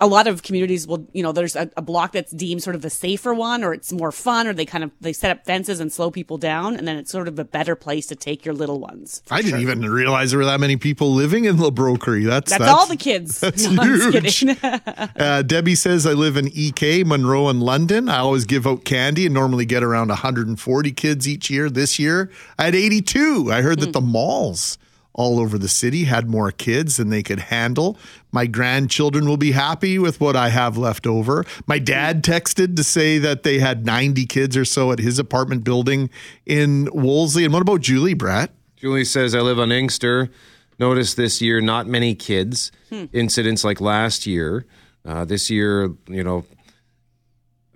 a 0.00 0.06
lot 0.06 0.26
of 0.26 0.42
communities 0.42 0.86
will, 0.86 1.06
you 1.12 1.22
know, 1.22 1.32
there's 1.32 1.54
a, 1.54 1.70
a 1.76 1.82
block 1.82 2.12
that's 2.12 2.32
deemed 2.32 2.62
sort 2.62 2.74
of 2.74 2.82
the 2.82 2.90
safer 2.90 3.32
one, 3.32 3.62
or 3.62 3.72
it's 3.72 3.92
more 3.92 4.10
fun, 4.10 4.46
or 4.46 4.52
they 4.52 4.66
kind 4.66 4.82
of 4.82 4.90
they 5.00 5.12
set 5.12 5.30
up 5.30 5.44
fences 5.44 5.80
and 5.80 5.92
slow 5.92 6.10
people 6.10 6.36
down, 6.36 6.76
and 6.76 6.86
then 6.86 6.96
it's 6.96 7.10
sort 7.10 7.28
of 7.28 7.38
a 7.38 7.44
better 7.44 7.76
place 7.76 8.06
to 8.06 8.16
take 8.16 8.44
your 8.44 8.54
little 8.54 8.80
ones. 8.80 9.22
I 9.30 9.40
didn't 9.40 9.60
even 9.60 9.80
realize 9.82 10.30
there 10.30 10.38
were 10.38 10.44
that 10.46 10.60
many 10.60 10.76
people 10.76 11.12
living 11.12 11.44
in 11.44 11.56
LeBrokery. 11.56 12.26
That's, 12.26 12.50
That's, 12.50 12.64
all 12.64 12.86
the 12.86 12.96
kids. 12.96 13.40
that's 13.40 13.66
no, 13.70 13.82
huge. 13.82 14.40
kidding. 14.40 14.56
Uh, 15.16 15.42
Debbie 15.42 15.74
says, 15.74 16.06
I 16.06 16.12
live 16.12 16.36
in 16.36 16.48
EK, 16.52 17.04
Munroe, 17.04 17.48
and 17.48 17.62
London. 17.62 18.08
I 18.08 18.18
always 18.18 18.44
give 18.44 18.66
out 18.66 18.84
candy 18.84 19.26
and 19.26 19.34
normally 19.34 19.64
get 19.64 19.82
around 19.82 20.08
140 20.08 20.92
kids 20.92 21.28
each 21.28 21.50
year. 21.50 21.70
This 21.70 21.98
year, 21.98 22.30
I 22.58 22.64
had 22.64 22.74
82. 22.74 23.52
I 23.52 23.62
heard 23.62 23.80
that 23.80 23.92
the 23.92 24.00
malls 24.00 24.78
all 25.14 25.38
over 25.38 25.56
the 25.56 25.68
city 25.68 26.04
had 26.04 26.28
more 26.28 26.50
kids 26.50 26.96
than 26.96 27.08
they 27.08 27.22
could 27.22 27.38
handle. 27.38 27.96
My 28.32 28.46
grandchildren 28.46 29.26
will 29.28 29.36
be 29.36 29.52
happy 29.52 29.98
with 29.98 30.20
what 30.20 30.34
I 30.36 30.48
have 30.48 30.76
left 30.76 31.06
over. 31.06 31.44
My 31.66 31.78
dad 31.78 32.22
texted 32.24 32.76
to 32.76 32.84
say 32.84 33.18
that 33.18 33.44
they 33.44 33.60
had 33.60 33.86
90 33.86 34.26
kids 34.26 34.56
or 34.56 34.64
so 34.64 34.90
at 34.90 34.98
his 34.98 35.18
apartment 35.18 35.62
building 35.64 36.10
in 36.44 36.88
Wolseley. 36.92 37.44
And 37.44 37.52
what 37.52 37.62
about 37.62 37.80
Julie, 37.80 38.14
Brett? 38.14 38.50
Julie 38.76 39.04
says, 39.04 39.34
I 39.34 39.40
live 39.40 39.58
on 39.58 39.70
Inkster. 39.70 40.30
Notice 40.78 41.14
this 41.14 41.40
year, 41.40 41.60
not 41.60 41.86
many 41.86 42.14
kids. 42.14 42.72
Incidents 43.12 43.64
like 43.64 43.80
last 43.80 44.26
year. 44.26 44.66
Uh, 45.06 45.24
this 45.24 45.48
year, 45.50 45.92
you 46.08 46.24
know, 46.24 46.44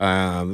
uh, 0.01 0.47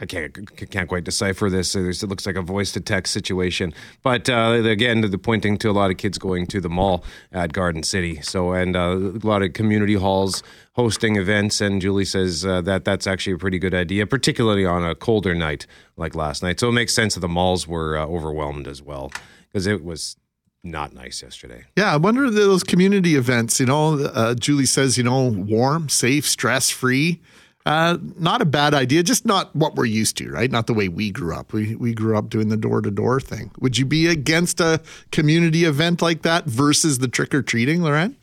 I 0.00 0.06
can't 0.06 0.56
can't 0.70 0.88
quite 0.88 1.04
decipher 1.04 1.50
this. 1.50 1.74
It 1.74 2.02
looks 2.04 2.26
like 2.26 2.36
a 2.36 2.42
voice 2.42 2.72
to 2.72 2.80
text 2.80 3.12
situation, 3.12 3.74
but 4.02 4.30
uh, 4.30 4.62
again, 4.64 5.02
the 5.02 5.18
pointing 5.18 5.58
to 5.58 5.70
a 5.70 5.72
lot 5.72 5.90
of 5.90 5.98
kids 5.98 6.16
going 6.18 6.46
to 6.46 6.60
the 6.60 6.70
mall 6.70 7.04
at 7.32 7.52
Garden 7.52 7.82
City. 7.82 8.20
So 8.22 8.52
and 8.52 8.76
uh, 8.76 8.96
a 8.96 9.26
lot 9.26 9.42
of 9.42 9.52
community 9.52 9.94
halls 9.94 10.42
hosting 10.72 11.16
events. 11.16 11.60
And 11.60 11.82
Julie 11.82 12.04
says 12.04 12.46
uh, 12.46 12.60
that 12.62 12.84
that's 12.84 13.06
actually 13.06 13.34
a 13.34 13.38
pretty 13.38 13.58
good 13.58 13.74
idea, 13.74 14.06
particularly 14.06 14.64
on 14.64 14.84
a 14.84 14.94
colder 14.94 15.34
night 15.34 15.66
like 15.96 16.14
last 16.14 16.42
night. 16.42 16.60
So 16.60 16.68
it 16.68 16.72
makes 16.72 16.94
sense 16.94 17.14
that 17.14 17.20
the 17.20 17.28
malls 17.28 17.66
were 17.66 17.98
uh, 17.98 18.06
overwhelmed 18.06 18.66
as 18.66 18.80
well 18.80 19.12
because 19.48 19.66
it 19.66 19.84
was 19.84 20.16
not 20.64 20.92
nice 20.92 21.22
yesterday. 21.22 21.64
Yeah, 21.76 21.92
I 21.92 21.96
wonder 21.96 22.30
those 22.30 22.64
community 22.64 23.16
events, 23.16 23.60
you 23.60 23.66
know, 23.66 23.98
uh, 23.98 24.34
Julie 24.34 24.66
says, 24.66 24.96
you 24.96 25.04
know, 25.04 25.28
warm, 25.28 25.88
safe, 25.88 26.26
stress 26.26 26.70
free. 26.70 27.20
Uh, 27.68 27.98
not 28.18 28.40
a 28.40 28.46
bad 28.46 28.72
idea. 28.72 29.02
Just 29.02 29.26
not 29.26 29.54
what 29.54 29.74
we're 29.74 29.84
used 29.84 30.16
to, 30.16 30.30
right? 30.30 30.50
Not 30.50 30.66
the 30.68 30.72
way 30.72 30.88
we 30.88 31.10
grew 31.10 31.34
up. 31.34 31.52
We 31.52 31.76
we 31.76 31.92
grew 31.92 32.16
up 32.16 32.30
doing 32.30 32.48
the 32.48 32.56
door 32.56 32.80
to 32.80 32.90
door 32.90 33.20
thing. 33.20 33.50
Would 33.60 33.76
you 33.76 33.84
be 33.84 34.06
against 34.06 34.58
a 34.58 34.80
community 35.12 35.64
event 35.64 36.00
like 36.00 36.22
that 36.22 36.46
versus 36.46 36.98
the 36.98 37.08
trick 37.08 37.34
or 37.34 37.42
treating, 37.42 37.82
Lorraine? 37.82 38.16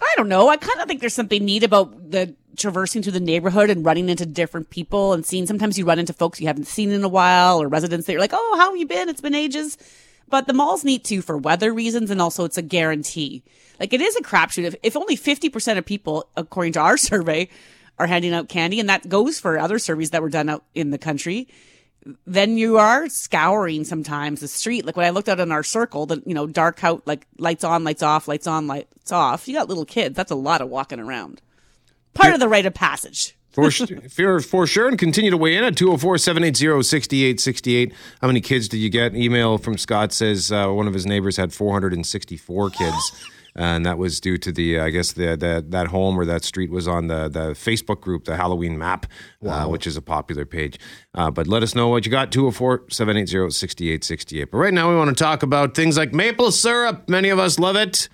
I 0.00 0.14
don't 0.16 0.28
know. 0.28 0.48
I 0.48 0.58
kind 0.58 0.80
of 0.80 0.86
think 0.86 1.00
there's 1.00 1.12
something 1.12 1.44
neat 1.44 1.64
about 1.64 2.12
the 2.12 2.36
traversing 2.56 3.02
through 3.02 3.12
the 3.12 3.20
neighborhood 3.20 3.68
and 3.68 3.84
running 3.84 4.08
into 4.08 4.26
different 4.26 4.70
people 4.70 5.12
and 5.12 5.26
seeing. 5.26 5.44
Sometimes 5.44 5.76
you 5.76 5.84
run 5.84 5.98
into 5.98 6.12
folks 6.12 6.40
you 6.40 6.46
haven't 6.46 6.68
seen 6.68 6.92
in 6.92 7.02
a 7.02 7.08
while 7.08 7.60
or 7.60 7.66
residents 7.66 8.06
that 8.06 8.12
you're 8.12 8.20
like, 8.20 8.32
oh, 8.32 8.54
how 8.58 8.70
have 8.70 8.78
you 8.78 8.86
been? 8.86 9.08
It's 9.08 9.20
been 9.20 9.34
ages. 9.34 9.76
But 10.28 10.46
the 10.46 10.52
mall's 10.52 10.84
neat 10.84 11.02
too 11.02 11.20
for 11.20 11.36
weather 11.36 11.74
reasons 11.74 12.12
and 12.12 12.22
also 12.22 12.44
it's 12.44 12.58
a 12.58 12.62
guarantee. 12.62 13.42
Like 13.80 13.92
it 13.92 14.00
is 14.00 14.14
a 14.14 14.22
crapshoot. 14.22 14.64
If, 14.64 14.76
if 14.84 14.96
only 14.96 15.16
50% 15.16 15.78
of 15.78 15.84
people, 15.84 16.28
according 16.36 16.74
to 16.74 16.80
our 16.80 16.96
survey, 17.10 17.48
are 17.98 18.06
handing 18.06 18.34
out 18.34 18.48
candy, 18.48 18.80
and 18.80 18.88
that 18.88 19.08
goes 19.08 19.38
for 19.38 19.58
other 19.58 19.78
surveys 19.78 20.10
that 20.10 20.22
were 20.22 20.30
done 20.30 20.48
out 20.48 20.64
in 20.74 20.90
the 20.90 20.98
country, 20.98 21.48
then 22.26 22.56
you 22.56 22.78
are 22.78 23.08
scouring 23.08 23.84
sometimes 23.84 24.40
the 24.40 24.48
street. 24.48 24.84
Like 24.84 24.96
when 24.96 25.06
I 25.06 25.10
looked 25.10 25.28
out 25.28 25.40
in 25.40 25.52
our 25.52 25.62
circle, 25.62 26.06
the 26.06 26.22
you 26.26 26.34
know 26.34 26.46
dark 26.46 26.82
out, 26.82 27.06
like 27.06 27.26
lights 27.38 27.64
on, 27.64 27.84
lights 27.84 28.02
off, 28.02 28.28
lights 28.28 28.46
on, 28.46 28.66
lights 28.66 29.12
off. 29.12 29.46
You 29.46 29.54
got 29.54 29.68
little 29.68 29.84
kids. 29.84 30.16
That's 30.16 30.30
a 30.30 30.36
lot 30.36 30.60
of 30.60 30.68
walking 30.68 31.00
around. 31.00 31.40
Part 32.14 32.30
yeah. 32.30 32.34
of 32.34 32.40
the 32.40 32.48
rite 32.48 32.66
of 32.66 32.74
passage. 32.74 33.36
for, 33.52 33.70
for, 33.70 34.40
for 34.40 34.66
sure, 34.66 34.88
and 34.88 34.98
continue 34.98 35.30
to 35.30 35.36
weigh 35.36 35.56
in 35.56 35.64
at 35.64 35.76
204 35.76 36.18
780 36.18 36.82
6868. 36.82 37.92
How 38.20 38.26
many 38.26 38.40
kids 38.40 38.68
did 38.68 38.78
you 38.78 38.90
get? 38.90 39.14
Email 39.14 39.58
from 39.58 39.78
Scott 39.78 40.12
says 40.12 40.50
uh, 40.50 40.68
one 40.68 40.88
of 40.88 40.94
his 40.94 41.06
neighbors 41.06 41.36
had 41.36 41.52
464 41.52 42.70
kids. 42.70 43.26
and 43.54 43.84
that 43.84 43.98
was 43.98 44.20
due 44.20 44.38
to 44.38 44.52
the 44.52 44.80
I 44.80 44.90
guess 44.90 45.12
the, 45.12 45.36
the 45.36 45.64
that 45.68 45.88
home 45.88 46.18
or 46.18 46.24
that 46.24 46.44
street 46.44 46.70
was 46.70 46.88
on 46.88 47.08
the 47.08 47.28
the 47.28 47.50
Facebook 47.50 48.00
group, 48.00 48.24
the 48.24 48.36
Halloween 48.36 48.78
Map, 48.78 49.06
uh, 49.06 49.46
wow. 49.46 49.64
uh, 49.64 49.68
which 49.68 49.86
is 49.86 49.96
a 49.96 50.02
popular 50.02 50.44
page. 50.44 50.78
Uh, 51.14 51.30
but 51.30 51.46
let 51.46 51.62
us 51.62 51.74
know 51.74 51.88
what 51.88 52.06
you 52.06 52.10
got 52.10 52.32
204-780-6868. 52.32 54.50
But 54.50 54.58
right 54.58 54.72
now 54.72 54.88
we 54.90 54.96
want 54.96 55.16
to 55.16 55.22
talk 55.22 55.42
about 55.42 55.74
things 55.74 55.98
like 55.98 56.14
maple 56.14 56.50
syrup. 56.50 57.08
Many 57.08 57.28
of 57.28 57.38
us 57.38 57.58
love 57.58 57.76
it, 57.76 58.08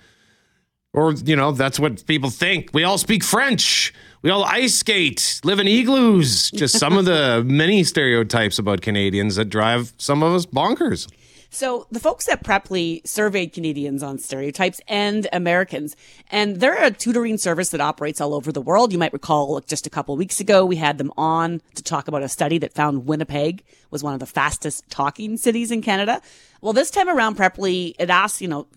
or 0.93 1.13
you 1.13 1.35
know 1.35 1.51
that's 1.51 1.79
what 1.79 2.05
people 2.05 2.29
think. 2.29 2.69
We 2.73 2.83
all 2.83 2.97
speak 2.97 3.23
French. 3.23 3.93
We 4.21 4.31
all 4.31 4.43
ice 4.43 4.75
skate, 4.75 5.39
live 5.45 5.59
in 5.59 5.67
igloos. 5.67 6.51
Just 6.51 6.77
some 6.77 6.97
of 6.97 7.05
the 7.05 7.41
many 7.47 7.85
stereotypes 7.85 8.59
about 8.59 8.81
Canadians 8.81 9.37
that 9.37 9.45
drive 9.45 9.93
some 9.97 10.23
of 10.23 10.33
us 10.33 10.45
bonkers. 10.45 11.07
So 11.51 11.87
the 11.89 11.99
folks 11.99 12.29
at 12.29 12.43
Preply 12.43 13.05
surveyed 13.07 13.53
Canadians 13.53 14.03
on 14.03 14.19
stereotypes 14.19 14.79
and 14.87 15.27
Americans, 15.33 15.95
and 16.29 16.57
they're 16.57 16.83
a 16.83 16.91
tutoring 16.91 17.39
service 17.39 17.69
that 17.69 17.81
operates 17.81 18.21
all 18.21 18.35
over 18.35 18.51
the 18.51 18.61
world. 18.61 18.93
You 18.93 18.99
might 18.99 19.13
recall 19.13 19.59
just 19.61 19.87
a 19.87 19.89
couple 19.89 20.15
weeks 20.15 20.39
ago, 20.39 20.63
we 20.63 20.75
had 20.75 20.99
them 20.99 21.11
on 21.17 21.61
to 21.73 21.81
talk 21.81 22.07
about 22.07 22.21
a 22.21 22.29
study 22.29 22.59
that 22.59 22.73
found 22.73 23.07
Winnipeg 23.07 23.63
was 23.89 24.03
one 24.03 24.13
of 24.13 24.19
the 24.19 24.27
fastest 24.27 24.87
talking 24.91 25.37
cities 25.37 25.71
in 25.71 25.81
Canada. 25.81 26.21
Well, 26.61 26.73
this 26.73 26.91
time 26.91 27.09
around, 27.09 27.35
Preply, 27.35 27.95
it 27.97 28.11
asked, 28.11 28.41
you 28.41 28.47
know, 28.47 28.67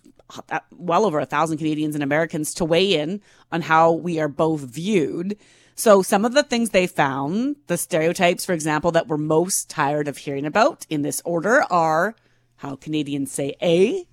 uh, 0.49 0.59
well 0.75 1.05
over 1.05 1.19
a 1.19 1.27
thousand 1.27 1.57
Canadians 1.59 1.93
and 1.93 2.03
Americans 2.03 2.55
to 2.55 2.65
weigh 2.65 2.95
in 2.95 3.21
on 3.51 3.61
how 3.61 3.91
we 3.91 4.19
are 4.19 4.27
both 4.27 4.61
viewed. 4.61 5.37
So 5.75 6.01
some 6.01 6.25
of 6.25 6.33
the 6.33 6.43
things 6.43 6.71
they 6.71 6.87
found, 6.87 7.57
the 7.67 7.77
stereotypes, 7.77 8.45
for 8.45 8.53
example, 8.53 8.91
that 8.91 9.07
we're 9.07 9.17
most 9.17 9.69
tired 9.69 10.07
of 10.07 10.17
hearing 10.17 10.45
about 10.45 10.87
in 10.89 11.03
this 11.03 11.21
order 11.23 11.63
are 11.69 12.15
how 12.63 12.77
Canadians 12.77 13.29
say 13.29 13.55
A, 13.61 14.05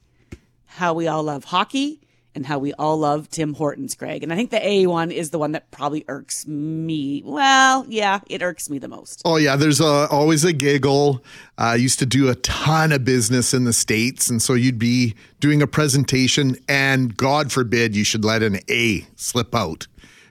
how 0.66 0.92
we 0.92 1.07
all 1.07 1.23
love 1.23 1.45
hockey, 1.45 2.00
and 2.35 2.45
how 2.45 2.59
we 2.59 2.73
all 2.75 2.97
love 2.97 3.30
Tim 3.30 3.54
Hortons, 3.54 3.95
Greg. 3.95 4.25
And 4.25 4.33
I 4.33 4.37
think 4.37 4.50
the 4.50 4.64
A 4.66 4.87
one 4.88 5.12
is 5.12 5.30
the 5.30 5.38
one 5.38 5.52
that 5.52 5.71
probably 5.71 6.04
irks 6.09 6.49
me. 6.49 7.23
Well, 7.25 7.87
yeah, 7.88 8.21
it 8.26 8.42
irks 8.42 8.69
me 8.69 8.78
the 8.78 8.88
most. 8.88 9.23
Oh, 9.25 9.37
yeah. 9.37 9.54
There's 9.54 9.80
a, 9.80 10.09
always 10.11 10.45
a 10.45 10.52
giggle. 10.52 11.23
I 11.59 11.73
uh, 11.73 11.75
used 11.75 12.00
to 12.00 12.07
do 12.07 12.28
a 12.28 12.35
ton 12.37 12.90
of 12.90 13.04
business 13.04 13.54
in 13.54 13.64
the 13.64 13.73
States. 13.73 14.28
And 14.28 14.42
so 14.42 14.54
you'd 14.54 14.80
be 14.80 15.14
doing 15.38 15.62
a 15.62 15.69
presentation, 15.69 16.57
and 16.69 17.16
God 17.16 17.52
forbid 17.52 17.95
you 17.95 18.04
should 18.04 18.25
let 18.25 18.42
an 18.42 18.59
A 18.69 19.07
slip 19.14 19.54
out 19.54 19.87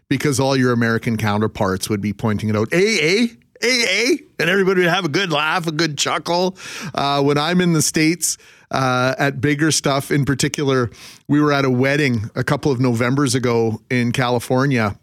because 0.09 0.41
all 0.41 0.57
your 0.57 0.73
American 0.73 1.15
counterparts 1.15 1.89
would 1.89 2.01
be 2.01 2.11
pointing 2.11 2.49
it 2.49 2.55
out. 2.55 2.67
A, 2.73 3.23
A, 3.23 3.29
AA, 3.63 4.17
and 4.39 4.49
everybody 4.49 4.81
would 4.81 4.89
have 4.89 5.05
a 5.05 5.09
good 5.09 5.31
laugh, 5.31 5.67
a 5.67 5.71
good 5.71 5.97
chuckle. 5.97 6.57
Uh, 6.93 7.21
when 7.21 7.37
I'm 7.37 7.61
in 7.61 7.73
the 7.73 7.81
States 7.81 8.37
uh, 8.71 9.15
at 9.17 9.41
bigger 9.41 9.71
stuff, 9.71 10.11
in 10.11 10.25
particular, 10.25 10.89
we 11.27 11.41
were 11.41 11.51
at 11.51 11.65
a 11.65 11.69
wedding 11.69 12.29
a 12.35 12.43
couple 12.43 12.71
of 12.71 12.79
Novembers 12.79 13.35
ago 13.35 13.81
in 13.89 14.11
California. 14.11 14.97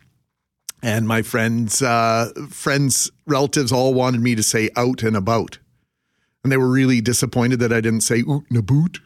And 0.82 1.08
my 1.08 1.22
friends, 1.22 1.82
uh, 1.82 2.30
friends, 2.50 3.10
relatives 3.26 3.72
all 3.72 3.94
wanted 3.94 4.20
me 4.20 4.34
to 4.34 4.42
say 4.42 4.70
out 4.76 5.02
and 5.02 5.16
about. 5.16 5.58
And 6.44 6.52
they 6.52 6.56
were 6.56 6.70
really 6.70 7.00
disappointed 7.00 7.58
that 7.60 7.72
I 7.72 7.80
didn't 7.80 8.02
say 8.02 8.20
oot 8.20 8.44
and 8.50 8.64
boot 8.64 9.00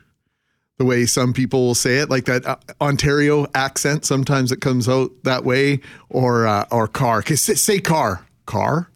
the 0.80 0.86
way 0.86 1.04
some 1.04 1.34
people 1.34 1.66
will 1.66 1.74
say 1.74 1.98
it, 1.98 2.08
like 2.08 2.24
that 2.24 2.46
uh, 2.46 2.56
Ontario 2.80 3.46
accent. 3.54 4.06
Sometimes 4.06 4.50
it 4.50 4.62
comes 4.62 4.88
out 4.88 5.10
that 5.24 5.44
way, 5.44 5.80
or 6.08 6.46
uh, 6.46 6.64
or 6.70 6.88
car. 6.88 7.22
Say, 7.22 7.54
say 7.54 7.80
car, 7.80 8.26
car. 8.46 8.90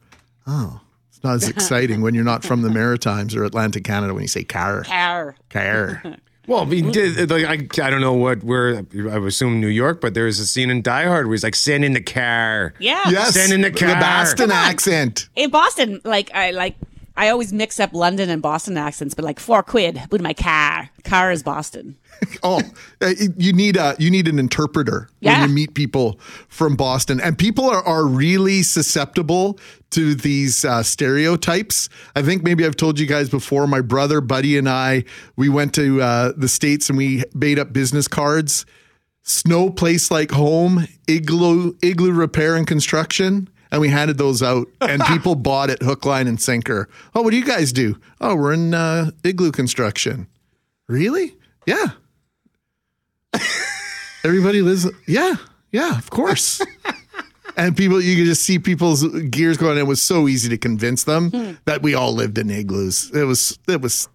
Oh, 0.47 0.81
it's 1.09 1.23
not 1.25 1.35
as 1.35 1.49
exciting 1.49 2.03
when 2.03 2.15
you're 2.15 2.25
not 2.25 2.45
from 2.45 2.63
the 2.63 2.71
Maritimes 2.71 3.35
or 3.35 3.45
Atlantic 3.45 3.85
Canada 3.85 4.13
when 4.13 4.23
you 4.23 4.29
say 4.29 4.45
car. 4.45 4.85
Car. 4.85 5.37
Car. 5.51 6.03
Well, 6.47 6.71
I 6.71 6.81
did, 6.81 7.31
like, 7.31 7.45
I, 7.47 7.87
I 7.87 7.91
don't 7.91 8.03
know 8.03 8.13
what 8.13 8.45
where 8.45 8.85
I 8.95 9.17
assume 9.27 9.61
New 9.61 9.69
York, 9.69 10.03
but 10.03 10.13
there's 10.13 10.39
a 10.39 10.47
scene 10.47 10.69
in 10.69 10.83
Die 10.83 11.05
Hard 11.05 11.27
where 11.27 11.33
he's 11.33 11.43
like, 11.43 11.55
"Send 11.55 11.85
in 11.87 11.95
the 11.95 12.03
car." 12.03 12.75
Yeah. 12.79 13.03
Yes. 13.09 13.33
Send 13.33 13.53
in 13.53 13.63
the 13.63 13.71
car. 13.71 13.89
The 13.89 13.95
Boston 13.95 14.51
accent. 14.51 15.29
In 15.37 15.49
Boston, 15.49 16.03
like 16.05 16.31
I 16.35 16.51
like 16.51 16.77
I 17.17 17.29
always 17.31 17.53
mix 17.53 17.81
up 17.81 17.95
London 17.95 18.29
and 18.29 18.43
Boston 18.43 18.77
accents, 18.77 19.15
but 19.15 19.25
like 19.25 19.41
four 19.41 19.63
quid 19.63 20.01
with 20.11 20.21
my 20.21 20.35
car. 20.35 20.91
Car 21.05 21.31
is 21.33 21.43
Boston. 21.43 21.97
oh, 22.43 22.63
uh, 23.01 23.13
you 23.37 23.53
need 23.53 23.77
a 23.77 23.95
you 23.99 24.11
need 24.11 24.29
an 24.29 24.39
interpreter 24.39 25.09
yeah. 25.21 25.41
when 25.41 25.49
you 25.49 25.55
meet 25.55 25.75
people 25.75 26.19
from 26.49 26.77
Boston, 26.77 27.21
and 27.21 27.39
people 27.39 27.69
are 27.69 27.83
are 27.83 28.07
really 28.07 28.63
susceptible 28.63 29.59
to 29.91 30.15
these 30.15 30.65
uh, 30.65 30.83
stereotypes. 30.83 31.89
I 32.17 32.23
think 32.23 32.43
maybe 32.43 32.65
I've 32.65 32.77
told 32.77 32.99
you 32.99 33.07
guys 33.07 33.29
before. 33.29 33.67
My 33.67 33.81
brother, 33.81 34.21
Buddy, 34.21 34.59
and 34.59 34.69
I 34.69 35.05
we 35.37 35.49
went 35.49 35.75
to 35.75 36.03
uh, 36.03 36.33
the 36.37 36.49
states 36.49 36.89
and 36.89 36.99
we 36.99 37.25
made 37.35 37.59
up 37.59 37.73
business 37.73 38.09
cards. 38.09 38.67
Snow 39.27 39.71
place 39.71 40.11
like 40.11 40.31
home, 40.33 40.87
igloo 41.09 41.75
igloo 41.83 42.13
repair 42.13 42.57
and 42.57 42.67
construction 42.67 43.49
and 43.75 43.81
we 43.81 43.89
handed 43.89 44.19
those 44.19 44.41
out, 44.41 44.69
and 44.81 45.03
people 45.09 45.35
bought 45.35 45.69
it 45.69 45.83
hook, 45.83 46.07
line, 46.07 46.29
and 46.29 46.41
sinker. 46.41 46.89
Oh, 47.13 47.23
what 47.23 47.33
do 47.33 47.37
you 47.37 47.45
guys 47.45 47.73
do? 47.73 47.99
Oh, 48.21 48.37
we're 48.37 48.53
in 48.53 48.73
uh, 48.73 49.11
igloo 49.25 49.51
construction. 49.51 50.29
Really? 50.87 51.35
Yeah. 51.67 51.87
Everybody 54.25 54.63
lives. 54.63 54.89
Yeah, 55.07 55.35
yeah, 55.73 55.99
of 55.99 56.11
course. 56.11 56.61
and 57.57 57.77
people, 57.77 58.01
you 58.01 58.17
could 58.17 58.27
just 58.27 58.43
see 58.43 58.59
people's 58.59 59.07
gears 59.31 59.57
going. 59.57 59.79
It 59.79 59.87
was 59.87 60.01
so 60.01 60.29
easy 60.29 60.49
to 60.49 60.59
convince 60.59 61.05
them 61.05 61.31
hmm. 61.31 61.53
that 61.67 61.83
we 61.83 61.95
all 61.95 62.13
lived 62.13 62.39
in 62.39 62.51
igloos. 62.51 63.11
It 63.15 63.25
was 63.25 63.59
it 63.69 63.81
was 63.81 64.09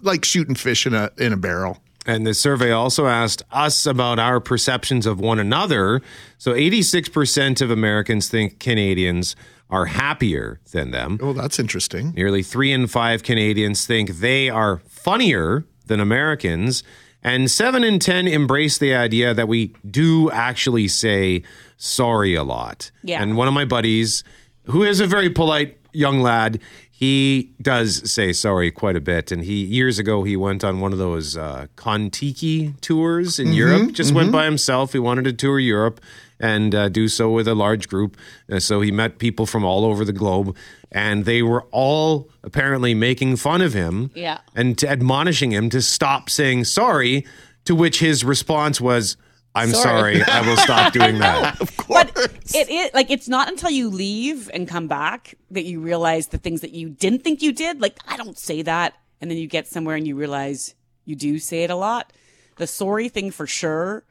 like 0.00 0.24
shooting 0.24 0.54
fish 0.54 0.86
in 0.86 0.94
a 0.94 1.10
in 1.18 1.32
a 1.32 1.36
barrel. 1.36 1.78
And 2.06 2.24
the 2.24 2.34
survey 2.34 2.70
also 2.70 3.06
asked 3.06 3.42
us 3.50 3.84
about 3.84 4.20
our 4.20 4.38
perceptions 4.38 5.06
of 5.06 5.18
one 5.18 5.40
another. 5.40 6.02
So 6.38 6.52
86% 6.52 7.60
of 7.60 7.70
Americans 7.70 8.28
think 8.28 8.60
Canadians 8.60 9.34
are 9.70 9.86
happier 9.86 10.60
than 10.70 10.92
them. 10.92 11.18
Oh, 11.20 11.32
that's 11.32 11.58
interesting. 11.58 12.12
Nearly 12.12 12.44
three 12.44 12.72
in 12.72 12.86
five 12.86 13.24
Canadians 13.24 13.86
think 13.86 14.10
they 14.10 14.48
are 14.48 14.78
funnier 14.86 15.64
than 15.86 15.98
Americans. 15.98 16.84
And 17.26 17.50
seven 17.50 17.82
in 17.82 17.98
10 17.98 18.28
embrace 18.28 18.78
the 18.78 18.94
idea 18.94 19.34
that 19.34 19.48
we 19.48 19.74
do 19.90 20.30
actually 20.30 20.86
say 20.86 21.42
sorry 21.76 22.36
a 22.36 22.44
lot. 22.44 22.92
Yeah. 23.02 23.20
And 23.20 23.36
one 23.36 23.48
of 23.48 23.52
my 23.52 23.64
buddies, 23.64 24.22
who 24.66 24.84
is 24.84 25.00
a 25.00 25.08
very 25.08 25.28
polite 25.28 25.76
young 25.92 26.20
lad, 26.20 26.60
he 26.88 27.52
does 27.60 28.08
say 28.08 28.32
sorry 28.32 28.70
quite 28.70 28.94
a 28.94 29.00
bit. 29.00 29.32
And 29.32 29.42
he 29.42 29.64
years 29.64 29.98
ago 29.98 30.22
he 30.22 30.36
went 30.36 30.62
on 30.62 30.78
one 30.78 30.92
of 30.92 31.00
those 31.00 31.36
uh, 31.36 31.66
Contiki 31.74 32.80
tours 32.80 33.40
in 33.40 33.48
mm-hmm, 33.48 33.54
Europe. 33.54 33.92
Just 33.92 34.10
mm-hmm. 34.10 34.18
went 34.18 34.32
by 34.32 34.44
himself. 34.44 34.92
He 34.92 35.00
wanted 35.00 35.24
to 35.24 35.32
tour 35.32 35.58
Europe 35.58 36.00
and 36.38 36.76
uh, 36.76 36.88
do 36.88 37.08
so 37.08 37.28
with 37.30 37.48
a 37.48 37.56
large 37.56 37.88
group. 37.88 38.16
Uh, 38.50 38.60
so 38.60 38.80
he 38.80 38.92
met 38.92 39.18
people 39.18 39.46
from 39.46 39.64
all 39.64 39.84
over 39.84 40.04
the 40.04 40.12
globe, 40.12 40.54
and 40.96 41.26
they 41.26 41.42
were 41.42 41.62
all 41.72 42.30
apparently 42.42 42.94
making 42.94 43.36
fun 43.36 43.60
of 43.60 43.74
him, 43.74 44.10
yeah. 44.14 44.38
and 44.54 44.82
admonishing 44.82 45.52
him 45.52 45.68
to 45.68 45.82
stop 45.82 46.30
saying 46.30 46.64
sorry. 46.64 47.26
To 47.66 47.74
which 47.74 47.98
his 47.98 48.24
response 48.24 48.80
was, 48.80 49.18
I'm 49.54 49.70
sorry. 49.70 50.20
sorry. 50.20 50.22
I 50.22 50.48
will 50.48 50.56
stop 50.56 50.92
doing 50.94 51.18
that. 51.18 51.60
of 51.60 51.76
course. 51.76 52.04
But 52.12 52.54
it 52.54 52.70
is 52.70 52.90
like 52.94 53.10
it's 53.10 53.28
not 53.28 53.48
until 53.48 53.68
you 53.68 53.90
leave 53.90 54.48
and 54.54 54.66
come 54.66 54.86
back 54.88 55.34
that 55.50 55.64
you 55.64 55.80
realize 55.80 56.28
the 56.28 56.38
things 56.38 56.62
that 56.62 56.70
you 56.70 56.88
didn't 56.88 57.24
think 57.24 57.42
you 57.42 57.52
did. 57.52 57.82
Like 57.82 57.98
I 58.08 58.16
don't 58.16 58.38
say 58.38 58.62
that, 58.62 58.94
and 59.20 59.30
then 59.30 59.36
you 59.36 59.48
get 59.48 59.66
somewhere 59.66 59.96
and 59.96 60.06
you 60.06 60.16
realize 60.16 60.74
you 61.04 61.14
do 61.14 61.38
say 61.38 61.64
it 61.64 61.70
a 61.70 61.76
lot. 61.76 62.10
The 62.56 62.66
sorry 62.66 63.10
thing 63.10 63.32
for 63.32 63.46
sure 63.46 64.04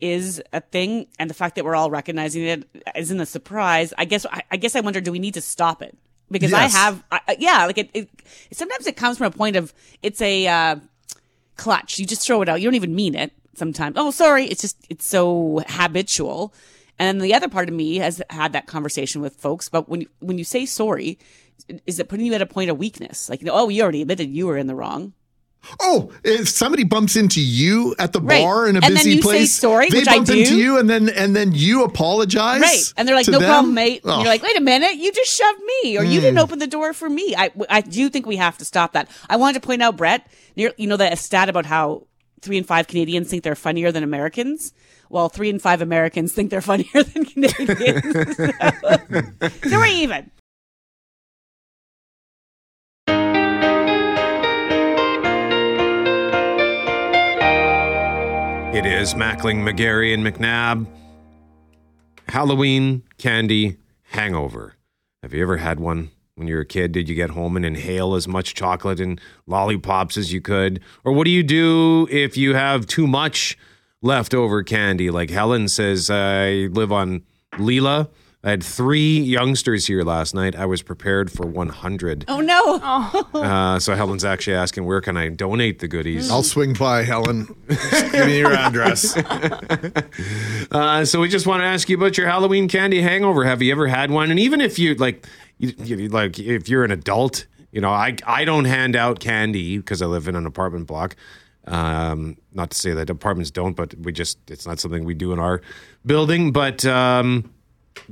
is 0.00 0.40
a 0.52 0.60
thing, 0.60 1.08
and 1.18 1.28
the 1.28 1.34
fact 1.34 1.56
that 1.56 1.64
we're 1.64 1.74
all 1.74 1.90
recognizing 1.90 2.44
it 2.44 2.68
isn't 2.94 3.20
a 3.20 3.26
surprise. 3.26 3.92
I 3.98 4.04
guess 4.04 4.24
I, 4.26 4.42
I 4.52 4.56
guess 4.56 4.76
I 4.76 4.80
wonder, 4.80 5.00
do 5.00 5.10
we 5.10 5.18
need 5.18 5.34
to 5.34 5.40
stop 5.40 5.82
it? 5.82 5.96
Because 6.32 6.50
Yes. 6.50 6.74
I 6.74 6.78
have, 6.78 7.04
I, 7.12 7.36
yeah, 7.38 7.66
like 7.66 7.78
it, 7.78 7.90
it. 7.94 8.08
Sometimes 8.52 8.86
it 8.86 8.96
comes 8.96 9.18
from 9.18 9.26
a 9.26 9.30
point 9.30 9.54
of 9.56 9.72
it's 10.02 10.20
a 10.20 10.46
uh, 10.48 10.76
clutch. 11.56 11.98
You 11.98 12.06
just 12.06 12.26
throw 12.26 12.42
it 12.42 12.48
out. 12.48 12.60
You 12.60 12.66
don't 12.66 12.74
even 12.74 12.94
mean 12.94 13.14
it. 13.14 13.32
Sometimes, 13.54 13.96
oh, 13.98 14.10
sorry. 14.10 14.46
It's 14.46 14.62
just 14.62 14.76
it's 14.88 15.06
so 15.06 15.62
habitual. 15.68 16.54
And 16.98 17.20
the 17.20 17.34
other 17.34 17.48
part 17.48 17.68
of 17.68 17.74
me 17.74 17.96
has 17.96 18.22
had 18.30 18.52
that 18.54 18.66
conversation 18.66 19.20
with 19.20 19.36
folks. 19.36 19.68
But 19.68 19.88
when 19.88 20.02
you, 20.02 20.08
when 20.20 20.38
you 20.38 20.44
say 20.44 20.66
sorry, 20.66 21.18
is 21.86 21.98
it 21.98 22.08
putting 22.08 22.26
you 22.26 22.34
at 22.34 22.42
a 22.42 22.46
point 22.46 22.70
of 22.70 22.78
weakness? 22.78 23.28
Like, 23.28 23.40
you 23.40 23.46
know, 23.46 23.54
oh, 23.54 23.68
you 23.68 23.82
already 23.82 24.02
admitted 24.02 24.30
you 24.30 24.46
were 24.46 24.56
in 24.56 24.66
the 24.66 24.74
wrong. 24.74 25.12
Oh, 25.80 26.10
if 26.24 26.48
somebody 26.48 26.84
bumps 26.84 27.16
into 27.16 27.40
you 27.40 27.94
at 27.98 28.12
the 28.12 28.20
Right. 28.20 28.42
bar 28.42 28.68
in 28.68 28.76
a 28.76 28.80
And 28.80 28.96
then 28.96 29.04
busy 29.04 29.10
you 29.10 29.22
say 29.22 29.28
place, 29.28 29.52
sorry, 29.52 29.88
they 29.88 30.04
bump 30.04 30.28
into 30.28 30.56
you, 30.56 30.78
and 30.78 30.88
then 30.88 31.08
and 31.08 31.34
then 31.34 31.52
you 31.52 31.84
apologize, 31.84 32.60
Right. 32.60 32.92
And 32.96 33.06
they're 33.06 33.14
like, 33.14 33.28
no 33.28 33.38
them? 33.38 33.48
problem, 33.48 33.74
mate. 33.74 34.02
Oh. 34.04 34.18
you're 34.18 34.26
like, 34.26 34.42
wait 34.42 34.56
a 34.56 34.60
minute, 34.60 34.96
you 34.96 35.12
just 35.12 35.36
shoved 35.36 35.60
me 35.82 35.96
or 35.98 36.04
you 36.04 36.20
didn't 36.20 36.36
hmm. 36.36 36.42
open 36.42 36.58
the 36.58 36.66
door 36.66 36.92
for 36.92 37.08
me. 37.08 37.34
I, 37.36 37.50
I 37.70 37.80
do 37.80 38.08
think 38.08 38.26
we 38.26 38.36
have 38.36 38.58
to 38.58 38.64
stop 38.64 38.92
that. 38.92 39.08
I 39.28 39.36
wanted 39.36 39.60
to 39.60 39.66
point 39.66 39.82
out, 39.82 39.96
Brett, 39.96 40.26
you're- 40.54 40.74
know, 40.78 40.96
that 40.96 41.18
stat 41.18 41.48
about 41.48 41.66
how 41.66 42.06
three 42.40 42.58
and 42.58 42.66
five 42.66 42.86
Canadians 42.88 43.30
think 43.30 43.42
they're 43.44 43.54
funnier 43.54 43.92
than 43.92 44.02
Americans. 44.02 44.72
Well, 45.08 45.28
three 45.28 45.50
and 45.50 45.60
five 45.60 45.80
Americans 45.80 46.32
think 46.32 46.50
they're 46.50 46.60
funnier 46.72 47.02
than 47.02 47.24
Canadians. 47.24 48.36
so 49.70 49.78
we're 49.78 49.86
even. 49.86 50.30
It 58.72 58.86
is 58.86 59.12
Mackling, 59.12 59.68
McGarry, 59.68 60.14
and 60.14 60.24
McNabb. 60.24 60.86
Halloween 62.28 63.02
candy 63.18 63.76
hangover. 64.04 64.76
Have 65.22 65.34
you 65.34 65.42
ever 65.42 65.58
had 65.58 65.78
one 65.78 66.10
when 66.36 66.48
you 66.48 66.54
were 66.54 66.62
a 66.62 66.66
kid? 66.66 66.92
Did 66.92 67.06
you 67.06 67.14
get 67.14 67.28
home 67.28 67.54
and 67.54 67.66
inhale 67.66 68.14
as 68.14 68.26
much 68.26 68.54
chocolate 68.54 68.98
and 68.98 69.20
lollipops 69.46 70.16
as 70.16 70.32
you 70.32 70.40
could? 70.40 70.80
Or 71.04 71.12
what 71.12 71.26
do 71.26 71.30
you 71.30 71.42
do 71.42 72.08
if 72.10 72.38
you 72.38 72.54
have 72.54 72.86
too 72.86 73.06
much 73.06 73.58
leftover 74.00 74.62
candy? 74.62 75.10
Like 75.10 75.28
Helen 75.28 75.68
says, 75.68 76.08
I 76.08 76.68
live 76.72 76.92
on 76.92 77.24
Leila. 77.58 78.08
I 78.44 78.50
had 78.50 78.62
three 78.64 79.20
youngsters 79.20 79.86
here 79.86 80.02
last 80.02 80.34
night. 80.34 80.56
I 80.56 80.66
was 80.66 80.82
prepared 80.82 81.30
for 81.30 81.46
100. 81.46 82.24
Oh, 82.26 82.40
no. 82.40 82.80
Uh, 83.40 83.78
so 83.78 83.94
Helen's 83.94 84.24
actually 84.24 84.56
asking, 84.56 84.84
where 84.84 85.00
can 85.00 85.16
I 85.16 85.28
donate 85.28 85.78
the 85.78 85.86
goodies? 85.86 86.28
I'll 86.28 86.42
swing 86.42 86.72
by, 86.72 87.04
Helen. 87.04 87.54
Just 87.68 88.12
Give 88.12 88.26
me 88.26 88.38
your 88.38 88.52
address. 88.52 89.16
Uh, 90.70 91.04
so 91.04 91.20
we 91.20 91.28
just 91.28 91.46
want 91.46 91.60
to 91.60 91.66
ask 91.66 91.90
you 91.90 91.96
about 91.96 92.16
your 92.16 92.26
Halloween 92.26 92.66
candy 92.66 93.02
hangover. 93.02 93.44
Have 93.44 93.60
you 93.60 93.72
ever 93.72 93.88
had 93.88 94.10
one? 94.10 94.30
And 94.30 94.40
even 94.40 94.62
if 94.62 94.78
you 94.78 94.94
like, 94.94 95.26
you, 95.58 95.74
you, 95.78 96.08
like 96.08 96.38
if 96.38 96.66
you're 96.66 96.82
an 96.84 96.90
adult, 96.90 97.46
you 97.72 97.80
know, 97.82 97.90
I 97.90 98.16
I 98.26 98.46
don't 98.46 98.64
hand 98.64 98.96
out 98.96 99.20
candy 99.20 99.76
because 99.76 100.00
I 100.00 100.06
live 100.06 100.28
in 100.28 100.36
an 100.36 100.46
apartment 100.46 100.86
block. 100.86 101.14
Um, 101.66 102.38
not 102.52 102.70
to 102.70 102.78
say 102.78 102.92
that 102.94 103.10
apartments 103.10 103.50
don't, 103.50 103.74
but 103.76 103.94
we 103.98 104.12
just 104.12 104.38
it's 104.50 104.66
not 104.66 104.80
something 104.80 105.04
we 105.04 105.12
do 105.14 105.32
in 105.32 105.38
our 105.38 105.60
building. 106.06 106.52
But 106.52 106.86
um, 106.86 107.50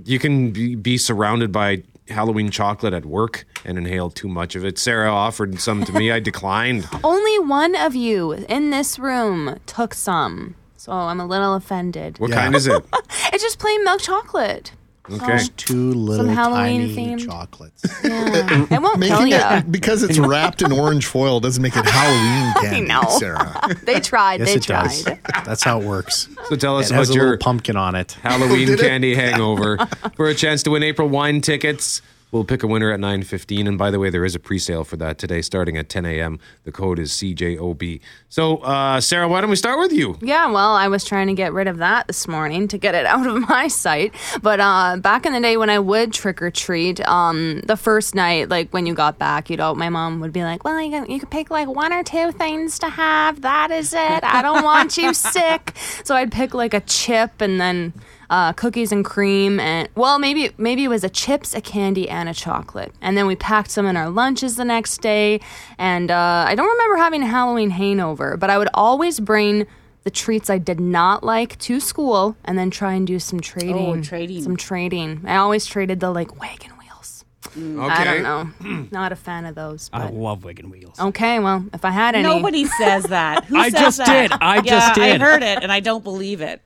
you 0.05 0.19
can 0.19 0.51
be, 0.53 0.75
be 0.75 0.99
surrounded 0.99 1.53
by 1.53 1.83
Halloween 2.09 2.51
chocolate 2.51 2.93
at 2.93 3.05
work 3.05 3.45
and 3.65 3.79
inhale 3.79 4.11
too 4.11 4.29
much 4.29 4.55
of 4.57 4.65
it. 4.65 4.79
Sarah 4.79 5.13
offered 5.13 5.61
some 5.61 5.85
to 5.85 5.93
me. 5.93 6.11
I 6.11 6.19
declined. 6.31 6.89
Only 7.05 7.39
one 7.39 7.77
of 7.77 7.95
you 7.95 8.33
in 8.33 8.71
this 8.71 8.99
room 8.99 9.59
took 9.67 9.95
some. 9.95 10.57
So 10.77 10.93
I'm 10.93 11.21
a 11.21 11.27
little 11.27 11.55
offended. 11.55 12.19
What 12.19 12.31
Yeah. 12.31 12.37
kind 12.43 12.55
is 12.57 12.67
it? 12.67 12.85
It's 13.33 13.43
just 13.45 13.59
plain 13.59 13.85
milk 13.85 14.01
chocolate. 14.01 14.73
Okay. 15.13 15.41
Two 15.57 15.93
little 15.95 16.27
Halloween 16.27 16.95
tiny 16.95 17.17
themed. 17.17 17.25
chocolates. 17.27 17.83
Yeah. 18.05 18.67
it 18.71 18.83
won't 18.83 19.01
kill 19.03 19.21
Making 19.23 19.29
you. 19.29 19.37
it 19.37 19.71
because 19.73 20.03
it's 20.03 20.19
wrapped 20.19 20.63
in 20.63 20.73
orange 20.73 21.07
foil 21.07 21.41
doesn't 21.41 21.63
make 21.63 21.77
it 21.77 21.85
Halloween 21.89 22.55
candy, 22.61 22.81
know. 22.87 23.03
Sarah. 23.19 23.61
They 23.85 24.01
tried. 24.01 24.41
Yes, 24.41 24.49
they 24.51 24.55
it 24.57 24.63
tried. 24.63 24.83
does. 24.89 25.05
That's 25.45 25.63
how 25.63 25.81
it 25.81 25.87
works. 25.87 26.29
So 26.49 26.57
tell 26.57 26.79
us 26.79 26.91
It 26.91 26.95
has 26.95 27.09
about 27.09 27.15
a 27.15 27.17
your 27.19 27.25
little 27.31 27.39
pumpkin 27.39 27.77
on 27.77 27.95
it. 27.95 28.13
Halloween 28.23 28.67
Did 28.69 28.81
it? 28.81 28.83
candy 28.83 29.15
hangover 29.15 29.79
for 30.17 30.29
a 30.29 30.35
chance 30.35 30.63
to 30.65 30.71
win 30.71 30.83
April 30.83 31.09
wine 31.09 31.41
tickets. 31.41 32.03
We'll 32.33 32.45
pick 32.45 32.63
a 32.63 32.67
winner 32.67 32.93
at 32.93 33.01
9.15. 33.01 33.67
And 33.67 33.77
by 33.77 33.91
the 33.91 33.99
way, 33.99 34.09
there 34.11 34.25
is 34.25 34.35
a 34.35 34.39
pre-sale 34.39 34.85
for 34.85 34.97
that 34.99 35.19
today 35.19 35.43
starting 35.43 35.77
at 35.77 35.89
10 35.89 36.07
a.m. 36.07 36.39
The 36.65 36.73
code 36.73 36.99
is 36.99 37.11
CJOB. 37.13 38.01
So, 38.29 38.59
uh, 38.59 39.01
Sarah, 39.01 39.27
why 39.29 39.41
don't 39.41 39.51
we 39.51 39.57
start 39.57 39.79
with 39.81 39.93
you? 39.93 40.17
Yeah, 40.21 40.47
well, 40.47 40.75
I 40.75 40.89
was 40.89 41.05
trying 41.05 41.27
to 41.27 41.35
get 41.35 41.53
rid 41.53 41.67
of 41.67 41.79
that 41.79 42.07
this 42.07 42.29
morning 42.29 42.69
to 42.69 42.79
get 42.79 42.95
it 42.95 43.05
out 43.11 43.27
of 43.27 43.49
my 43.49 43.69
sight. 43.69 44.15
But 44.43 44.61
uh, 44.61 44.99
back 44.99 45.27
in 45.27 45.33
the 45.33 45.41
day 45.41 45.57
when 45.57 45.71
I 45.71 45.79
would 45.81 46.13
trick 46.13 46.41
or 46.41 46.51
treat, 46.51 47.01
um, 47.09 47.61
the 47.63 47.77
first 47.77 48.15
night, 48.15 48.49
like 48.49 48.71
when 48.73 48.87
you 48.87 48.95
got 48.95 49.19
back, 49.19 49.51
you 49.51 49.57
know, 49.57 49.75
my 49.75 49.89
mom 49.89 50.21
would 50.21 50.33
be 50.33 50.43
like, 50.43 50.65
"Well, 50.65 50.81
you 50.81 50.91
can, 50.91 51.11
you 51.11 51.19
could 51.19 51.31
pick 51.31 51.51
like 51.51 51.69
one 51.69 51.93
or 51.93 52.03
two 52.05 52.33
things 52.33 52.79
to 52.81 52.89
have. 52.89 53.43
That 53.43 53.71
is 53.71 53.93
it. 53.93 54.25
I 54.25 54.43
don't 54.43 54.63
want 54.63 54.97
you 54.97 55.13
sick." 55.15 55.75
So 56.05 56.15
I'd 56.15 56.31
pick 56.31 56.55
like 56.55 56.75
a 56.75 56.81
chip 56.81 57.41
and 57.41 57.61
then 57.61 57.93
uh, 58.31 58.53
cookies 58.53 58.93
and 58.93 59.05
cream, 59.05 59.59
and 59.61 59.89
well, 59.97 60.19
maybe 60.19 60.53
maybe 60.57 60.85
it 60.85 60.89
was 60.89 61.05
a 61.05 61.09
chips, 61.11 61.53
a 61.53 61.61
candy, 61.61 62.09
and 62.09 62.29
a 62.29 62.35
chocolate. 62.35 62.93
And 63.03 63.17
then 63.17 63.27
we 63.27 63.35
packed 63.37 63.71
some 63.73 63.87
in 63.87 63.97
our 63.97 64.09
lunches 64.09 64.57
the 64.57 64.65
next 64.65 65.03
day. 65.03 65.41
And 65.79 66.11
uh, 66.11 66.45
I 66.47 66.55
don't 66.55 66.69
remember 66.69 66.97
having 66.97 67.23
a 67.23 67.27
Halloween 67.27 67.71
hangover, 67.71 68.37
but 68.37 68.49
I 68.49 68.57
would 68.57 68.69
always 68.73 69.19
bring 69.21 69.67
the 70.05 70.11
treats 70.11 70.49
I 70.49 70.59
did 70.59 70.81
not 70.81 71.23
like 71.25 71.59
to 71.59 71.81
school 71.81 72.37
and 72.45 72.57
then 72.57 72.71
try 72.71 72.95
and 72.95 73.07
do 73.07 73.19
some 73.19 73.41
trading. 73.41 73.99
Oh, 73.99 74.01
trading. 74.03 74.43
Some 74.43 74.57
trading. 74.57 75.23
I 75.27 75.37
always 75.37 75.67
traded 75.67 76.01
the 76.01 76.11
like 76.11 76.41
wagon 76.41 76.71
wheels. 76.79 77.25
Okay. 77.57 77.81
I 77.85 78.05
don't 78.05 78.23
know. 78.23 78.87
Not 78.93 79.11
a 79.11 79.17
fan 79.17 79.45
of 79.45 79.57
those. 79.57 79.91
I 79.93 80.09
love 80.09 80.45
wagon 80.45 80.71
wheels. 80.71 80.99
okay, 81.01 81.41
well, 81.41 81.65
if 81.75 81.85
I 81.85 81.91
had 81.91 82.15
any. 82.15 82.23
Nobody 82.23 82.65
says 82.67 83.05
that. 83.05 83.45
Who 83.47 83.59
I 83.59 83.71
says 83.71 83.81
just 83.81 83.99
that? 83.99 84.31
did. 84.31 84.39
I 84.41 84.57
yeah, 84.57 84.63
just 84.63 84.95
did. 84.95 85.21
I 85.21 85.25
heard 85.25 85.43
it, 85.43 85.63
and 85.63 85.73
I 85.73 85.81
don't 85.81 86.05
believe 86.05 86.41
it. 86.41 86.63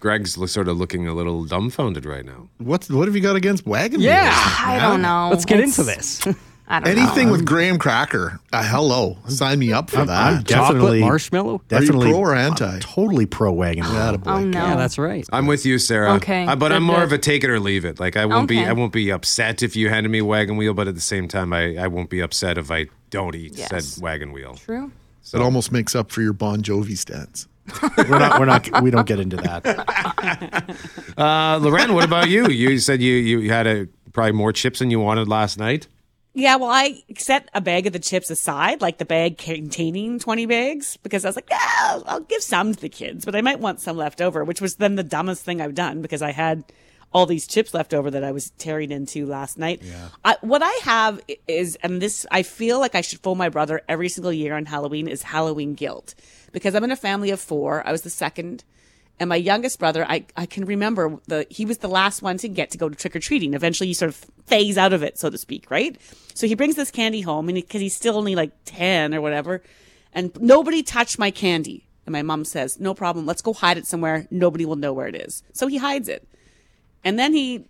Greg's 0.00 0.34
sort 0.52 0.68
of 0.68 0.76
looking 0.78 1.06
a 1.06 1.14
little 1.14 1.44
dumbfounded 1.44 2.04
right 2.04 2.24
now. 2.24 2.48
What's 2.58 2.88
what 2.88 3.08
have 3.08 3.14
you 3.16 3.22
got 3.22 3.36
against 3.36 3.66
wagon 3.66 4.00
Yeah. 4.00 4.24
wheels? 4.24 4.54
I 4.60 4.78
don't 4.80 5.02
know. 5.02 5.28
Let's 5.30 5.44
get 5.44 5.58
It's- 5.60 5.78
into 5.78 5.90
this. 5.90 6.26
I 6.70 6.80
don't 6.80 6.98
Anything 6.98 7.28
know. 7.28 7.32
with 7.32 7.46
graham 7.46 7.78
cracker. 7.78 8.40
Uh, 8.52 8.62
hello. 8.62 9.16
Sign 9.26 9.58
me 9.58 9.72
up 9.72 9.88
for 9.88 10.04
that. 10.04 10.10
I'm 10.10 10.42
definitely 10.42 10.98
Chocolate 10.98 11.00
marshmallow. 11.00 11.48
Are 11.48 11.52
you 11.54 11.60
Definitely 11.68 12.10
pro 12.10 12.18
or 12.18 12.34
anti? 12.34 12.66
I'm 12.74 12.80
totally 12.80 13.24
pro 13.24 13.50
wagon. 13.52 13.84
wheel. 13.84 14.20
Oh, 14.26 14.40
no. 14.44 14.66
Yeah, 14.66 14.76
that's 14.76 14.98
right. 14.98 15.26
I'm 15.32 15.46
with 15.46 15.64
you, 15.64 15.78
Sarah. 15.78 16.12
Okay, 16.16 16.44
Uh, 16.44 16.56
but 16.56 16.68
good, 16.68 16.72
I'm 16.76 16.82
more 16.82 16.96
good. 16.96 17.04
of 17.04 17.12
a 17.12 17.18
take 17.18 17.42
it 17.42 17.48
or 17.48 17.58
leave 17.58 17.86
it. 17.86 17.98
Like 17.98 18.18
I 18.18 18.26
won't 18.26 18.48
be, 18.48 18.62
I 18.62 18.72
won't 18.74 18.92
be 18.92 19.08
upset 19.10 19.62
if 19.62 19.76
you 19.76 19.88
handed 19.88 20.10
me 20.10 20.18
a 20.18 20.26
wagon 20.26 20.58
wheel, 20.58 20.74
but 20.74 20.86
at 20.88 20.94
the 20.94 21.00
same 21.00 21.26
time, 21.26 21.54
I, 21.54 21.74
I 21.78 21.86
won't 21.86 22.10
be 22.10 22.20
upset 22.20 22.58
if 22.58 22.70
I 22.70 22.88
don't 23.08 23.34
eat 23.34 23.54
Yes. 23.56 23.70
said 23.86 24.02
wagon 24.02 24.32
wheel. 24.32 24.56
True. 24.56 24.92
It 25.32 25.40
almost 25.40 25.72
makes 25.72 25.94
up 25.96 26.10
for 26.10 26.20
your 26.20 26.34
Bon 26.34 26.60
Jovi 26.60 26.98
stance. 26.98 27.48
We're 27.96 28.18
not. 28.18 28.38
We're 28.40 28.46
not. 28.46 28.82
We 28.82 28.90
don't 28.90 29.06
get 29.06 29.20
into 29.20 29.36
that. 29.36 30.74
Uh, 31.18 31.58
Loren, 31.60 31.94
what 31.94 32.04
about 32.04 32.28
you? 32.28 32.48
You 32.48 32.78
said 32.78 33.02
you 33.02 33.14
you 33.14 33.50
had 33.50 33.66
a 33.66 33.88
probably 34.12 34.30
more 34.32 34.52
chips 34.52 34.78
than 34.78 34.88
you 34.90 35.00
wanted 35.00 35.26
last 35.26 35.58
night. 35.58 35.88
Yeah, 36.34 36.54
well, 36.56 36.70
I 36.70 37.02
set 37.16 37.48
a 37.54 37.60
bag 37.60 37.88
of 37.88 37.92
the 37.92 37.98
chips 37.98 38.30
aside, 38.30 38.80
like 38.80 38.98
the 38.98 39.04
bag 39.04 39.38
containing 39.38 40.20
20 40.20 40.46
bags, 40.46 40.96
because 41.02 41.24
I 41.24 41.28
was 41.28 41.34
like, 41.34 41.48
yeah, 41.50 41.58
I'll, 41.80 42.04
I'll 42.06 42.20
give 42.20 42.42
some 42.42 42.72
to 42.72 42.80
the 42.80 42.88
kids, 42.88 43.24
but 43.24 43.34
I 43.34 43.40
might 43.40 43.58
want 43.58 43.80
some 43.80 43.96
left 43.96 44.20
over, 44.20 44.44
which 44.44 44.60
was 44.60 44.76
then 44.76 44.94
the 44.94 45.02
dumbest 45.02 45.44
thing 45.44 45.60
I've 45.60 45.74
done 45.74 46.00
because 46.00 46.22
I 46.22 46.30
had 46.30 46.62
all 47.12 47.26
these 47.26 47.46
chips 47.48 47.74
left 47.74 47.92
over 47.94 48.10
that 48.10 48.22
I 48.22 48.30
was 48.30 48.50
tearing 48.50 48.92
into 48.92 49.26
last 49.26 49.58
night. 49.58 49.82
I, 50.24 50.36
what 50.42 50.62
I 50.62 50.78
have 50.84 51.20
is, 51.48 51.76
and 51.82 52.00
this, 52.00 52.24
I 52.30 52.42
feel 52.44 52.78
like 52.78 52.94
I 52.94 53.00
should 53.00 53.20
fool 53.20 53.34
my 53.34 53.48
brother 53.48 53.80
every 53.88 54.08
single 54.08 54.32
year 54.32 54.54
on 54.54 54.66
Halloween, 54.66 55.08
is 55.08 55.22
Halloween 55.22 55.74
guilt. 55.74 56.14
Because 56.58 56.74
I'm 56.74 56.84
in 56.84 56.90
a 56.90 56.96
family 56.96 57.30
of 57.30 57.40
four. 57.40 57.86
I 57.86 57.92
was 57.92 58.02
the 58.02 58.10
second. 58.10 58.64
And 59.20 59.28
my 59.28 59.36
youngest 59.36 59.78
brother, 59.78 60.04
I, 60.08 60.26
I 60.36 60.46
can 60.46 60.64
remember 60.64 61.18
the 61.26 61.46
he 61.50 61.64
was 61.64 61.78
the 61.78 61.88
last 61.88 62.22
one 62.22 62.36
to 62.38 62.48
get 62.48 62.70
to 62.70 62.78
go 62.78 62.88
to 62.88 62.94
trick 62.94 63.16
or 63.16 63.20
treating. 63.20 63.54
Eventually, 63.54 63.88
you 63.88 63.94
sort 63.94 64.10
of 64.10 64.16
phase 64.46 64.78
out 64.78 64.92
of 64.92 65.02
it, 65.02 65.18
so 65.18 65.28
to 65.30 65.38
speak, 65.38 65.70
right? 65.70 65.96
So 66.34 66.46
he 66.46 66.54
brings 66.54 66.76
this 66.76 66.90
candy 66.90 67.20
home, 67.20 67.48
and 67.48 67.56
because 67.56 67.80
he's 67.80 67.96
still 67.96 68.16
only 68.16 68.34
like 68.36 68.52
ten 68.64 69.14
or 69.14 69.20
whatever, 69.20 69.62
and 70.12 70.30
nobody 70.40 70.82
touched 70.82 71.18
my 71.18 71.30
candy. 71.30 71.84
And 72.06 72.12
my 72.12 72.22
mom 72.22 72.44
says, 72.44 72.78
"No 72.78 72.94
problem. 72.94 73.26
Let's 73.26 73.42
go 73.42 73.52
hide 73.52 73.76
it 73.76 73.86
somewhere. 73.86 74.26
Nobody 74.30 74.64
will 74.64 74.76
know 74.76 74.92
where 74.92 75.08
it 75.08 75.16
is." 75.16 75.42
So 75.52 75.66
he 75.66 75.78
hides 75.78 76.08
it, 76.08 76.28
and 77.02 77.18
then 77.18 77.32
he 77.32 77.64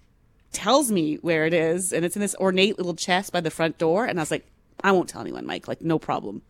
tells 0.53 0.91
me 0.91 1.17
where 1.17 1.47
it 1.47 1.55
is, 1.55 1.93
and 1.93 2.05
it's 2.05 2.17
in 2.17 2.21
this 2.21 2.37
ornate 2.37 2.77
little 2.77 2.95
chest 2.95 3.33
by 3.33 3.41
the 3.41 3.51
front 3.51 3.79
door. 3.79 4.05
And 4.05 4.19
I 4.19 4.23
was 4.23 4.31
like, 4.31 4.47
"I 4.83 4.93
won't 4.93 5.09
tell 5.09 5.23
anyone, 5.23 5.47
Mike. 5.47 5.67
Like, 5.67 5.81
no 5.81 5.99
problem." 5.99 6.43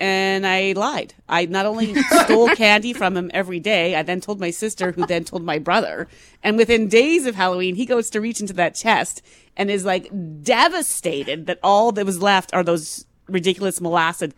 And 0.00 0.46
I 0.46 0.72
lied. 0.72 1.14
I 1.28 1.46
not 1.46 1.66
only 1.66 1.94
stole 1.94 2.48
candy 2.56 2.92
from 2.92 3.16
him 3.16 3.30
every 3.32 3.60
day, 3.60 3.94
I 3.94 4.02
then 4.02 4.20
told 4.20 4.40
my 4.40 4.50
sister, 4.50 4.92
who 4.92 5.06
then 5.06 5.24
told 5.24 5.44
my 5.44 5.58
brother. 5.58 6.08
And 6.42 6.56
within 6.56 6.88
days 6.88 7.26
of 7.26 7.36
Halloween, 7.36 7.76
he 7.76 7.86
goes 7.86 8.10
to 8.10 8.20
reach 8.20 8.40
into 8.40 8.52
that 8.54 8.74
chest 8.74 9.22
and 9.56 9.70
is 9.70 9.84
like 9.84 10.10
devastated 10.42 11.46
that 11.46 11.60
all 11.62 11.92
that 11.92 12.04
was 12.04 12.20
left 12.20 12.52
are 12.52 12.64
those 12.64 13.06
ridiculous 13.28 13.80
molasses 13.80 14.32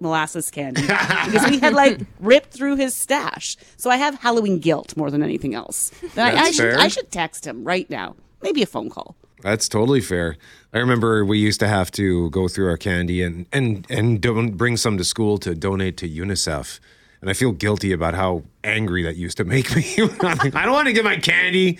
molasses 0.00 0.48
candy 0.50 0.82
because 0.82 1.50
we 1.50 1.58
had 1.58 1.74
like 1.74 2.00
ripped 2.20 2.52
through 2.52 2.76
his 2.76 2.94
stash. 2.94 3.56
So 3.76 3.90
I 3.90 3.96
have 3.96 4.14
Halloween 4.20 4.58
guilt 4.60 4.96
more 4.96 5.10
than 5.10 5.22
anything 5.22 5.54
else. 5.54 5.90
I, 6.16 6.36
I 6.36 6.50
should. 6.50 6.74
I 6.74 6.88
should 6.88 7.10
text 7.10 7.46
him 7.46 7.64
right 7.64 7.88
now. 7.90 8.14
Maybe 8.42 8.62
a 8.62 8.66
phone 8.66 8.90
call. 8.90 9.16
That's 9.42 9.68
totally 9.68 10.00
fair. 10.00 10.36
I 10.72 10.78
remember 10.78 11.24
we 11.24 11.38
used 11.38 11.60
to 11.60 11.68
have 11.68 11.90
to 11.92 12.28
go 12.30 12.48
through 12.48 12.68
our 12.68 12.76
candy 12.76 13.22
and 13.22 13.46
and 13.52 13.86
and 13.90 14.20
don't 14.20 14.52
bring 14.56 14.76
some 14.76 14.98
to 14.98 15.04
school 15.04 15.38
to 15.38 15.54
donate 15.54 15.96
to 15.98 16.08
UNICEF. 16.08 16.80
And 17.20 17.28
I 17.28 17.32
feel 17.32 17.50
guilty 17.52 17.92
about 17.92 18.14
how 18.14 18.44
angry 18.62 19.02
that 19.02 19.16
used 19.16 19.38
to 19.38 19.44
make 19.44 19.74
me. 19.76 19.84
I 19.98 20.64
don't 20.64 20.72
want 20.72 20.86
to 20.86 20.92
get 20.92 21.04
my 21.04 21.16
candy. 21.16 21.78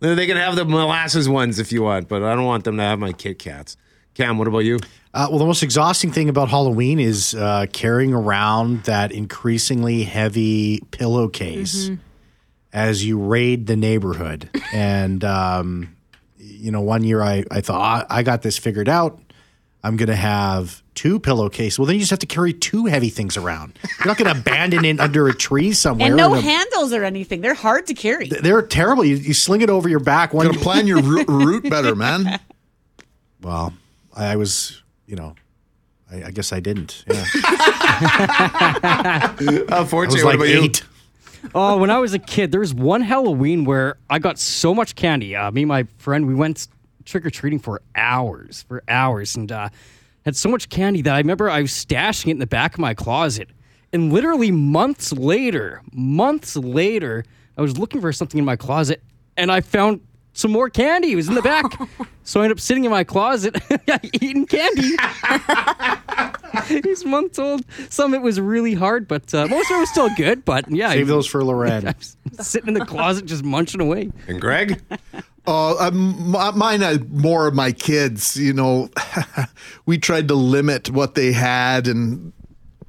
They 0.00 0.26
can 0.26 0.36
have 0.36 0.56
the 0.56 0.64
molasses 0.64 1.28
ones 1.28 1.58
if 1.58 1.70
you 1.70 1.82
want, 1.82 2.08
but 2.08 2.22
I 2.22 2.34
don't 2.34 2.46
want 2.46 2.64
them 2.64 2.76
to 2.78 2.82
have 2.82 2.98
my 2.98 3.12
Kit 3.12 3.38
Kats. 3.38 3.76
Cam, 4.14 4.38
what 4.38 4.48
about 4.48 4.60
you? 4.60 4.78
Uh, 5.14 5.26
well, 5.30 5.38
the 5.38 5.46
most 5.46 5.62
exhausting 5.62 6.10
thing 6.10 6.28
about 6.28 6.48
Halloween 6.48 6.98
is 6.98 7.34
uh, 7.34 7.66
carrying 7.72 8.12
around 8.14 8.84
that 8.84 9.12
increasingly 9.12 10.02
heavy 10.04 10.80
pillowcase 10.90 11.90
as 12.72 13.04
you 13.04 13.18
raid 13.18 13.66
the 13.66 13.76
neighborhood. 13.76 14.48
and, 14.72 15.22
um, 15.24 15.96
you 16.50 16.70
know, 16.70 16.80
one 16.80 17.04
year 17.04 17.22
I, 17.22 17.44
I 17.50 17.60
thought, 17.60 18.06
I, 18.10 18.18
I 18.18 18.22
got 18.22 18.42
this 18.42 18.58
figured 18.58 18.88
out. 18.88 19.20
I'm 19.82 19.96
going 19.96 20.08
to 20.08 20.16
have 20.16 20.82
two 20.94 21.18
pillowcases. 21.18 21.78
Well, 21.78 21.86
then 21.86 21.94
you 21.94 22.00
just 22.00 22.10
have 22.10 22.18
to 22.18 22.26
carry 22.26 22.52
two 22.52 22.84
heavy 22.84 23.08
things 23.08 23.38
around. 23.38 23.78
You're 23.98 24.08
not 24.08 24.18
going 24.18 24.30
to 24.34 24.38
abandon 24.38 24.84
it 24.84 25.00
under 25.00 25.26
a 25.28 25.34
tree 25.34 25.72
somewhere. 25.72 26.08
And 26.08 26.16
no 26.16 26.34
a- 26.34 26.40
handles 26.40 26.92
or 26.92 27.02
anything. 27.02 27.40
They're 27.40 27.54
hard 27.54 27.86
to 27.86 27.94
carry. 27.94 28.28
They're 28.28 28.60
terrible. 28.60 29.06
You, 29.06 29.16
you 29.16 29.32
sling 29.32 29.62
it 29.62 29.70
over 29.70 29.88
your 29.88 30.00
back. 30.00 30.34
One, 30.34 30.46
Gotta 30.46 30.58
plan 30.58 30.86
your 30.86 31.00
route, 31.00 31.28
route 31.28 31.62
better, 31.70 31.94
man. 31.94 32.38
well, 33.42 33.72
I, 34.14 34.32
I 34.32 34.36
was, 34.36 34.82
you 35.06 35.16
know, 35.16 35.34
I, 36.12 36.24
I 36.24 36.30
guess 36.30 36.52
I 36.52 36.60
didn't. 36.60 37.04
Yeah. 37.08 37.24
Uh, 38.02 39.64
I 39.68 39.84
Forte, 39.84 40.12
was 40.12 40.24
what 40.24 40.36
like 40.38 40.48
about 40.48 40.48
you? 40.48 40.70
Oh, 41.54 41.78
when 41.78 41.90
I 41.90 41.98
was 41.98 42.14
a 42.14 42.18
kid, 42.18 42.52
there 42.52 42.60
was 42.60 42.74
one 42.74 43.00
Halloween 43.00 43.64
where 43.64 43.96
I 44.08 44.18
got 44.18 44.38
so 44.38 44.74
much 44.74 44.94
candy. 44.94 45.34
Uh, 45.34 45.50
me 45.50 45.62
and 45.62 45.68
my 45.68 45.84
friend, 45.98 46.26
we 46.26 46.34
went 46.34 46.68
trick 47.04 47.24
or 47.26 47.30
treating 47.30 47.58
for 47.58 47.82
hours, 47.94 48.64
for 48.68 48.82
hours, 48.88 49.36
and 49.36 49.50
uh, 49.50 49.68
had 50.24 50.36
so 50.36 50.48
much 50.48 50.68
candy 50.68 51.02
that 51.02 51.14
I 51.14 51.18
remember 51.18 51.50
I 51.50 51.62
was 51.62 51.72
stashing 51.72 52.28
it 52.28 52.32
in 52.32 52.38
the 52.38 52.46
back 52.46 52.74
of 52.74 52.80
my 52.80 52.94
closet. 52.94 53.48
And 53.92 54.12
literally 54.12 54.50
months 54.50 55.12
later, 55.12 55.82
months 55.92 56.56
later, 56.56 57.24
I 57.56 57.62
was 57.62 57.78
looking 57.78 58.00
for 58.00 58.12
something 58.12 58.38
in 58.38 58.44
my 58.44 58.56
closet, 58.56 59.02
and 59.36 59.50
I 59.50 59.60
found 59.60 60.00
some 60.32 60.52
more 60.52 60.70
candy. 60.70 61.12
It 61.12 61.16
was 61.16 61.28
in 61.28 61.34
the 61.34 61.42
back, 61.42 61.64
so 62.24 62.40
I 62.40 62.44
ended 62.44 62.58
up 62.58 62.60
sitting 62.60 62.84
in 62.84 62.90
my 62.90 63.04
closet 63.04 63.56
eating 64.12 64.46
candy. 64.46 64.96
These 66.68 67.04
months 67.04 67.38
old. 67.38 67.64
Some 67.88 68.12
of 68.12 68.20
it 68.20 68.22
was 68.22 68.40
really 68.40 68.74
hard, 68.74 69.06
but 69.08 69.32
uh, 69.34 69.46
most 69.46 69.70
of 69.70 69.76
it 69.76 69.80
was 69.80 69.90
still 69.90 70.10
good. 70.16 70.44
But 70.44 70.70
yeah, 70.70 70.90
Save 70.90 71.08
those 71.08 71.26
for 71.26 71.44
Loren. 71.44 71.94
sitting 72.40 72.68
in 72.68 72.74
the 72.74 72.86
closet 72.86 73.26
just 73.26 73.44
munching 73.44 73.80
away. 73.80 74.10
And 74.28 74.40
Greg? 74.40 74.80
Uh, 75.46 75.74
um, 75.78 76.30
mine 76.54 76.82
are 76.82 76.98
more 77.08 77.48
of 77.48 77.54
my 77.54 77.72
kids. 77.72 78.36
You 78.36 78.52
know, 78.52 78.90
we 79.86 79.96
tried 79.96 80.28
to 80.28 80.34
limit 80.34 80.90
what 80.90 81.14
they 81.14 81.32
had, 81.32 81.88
and 81.88 82.32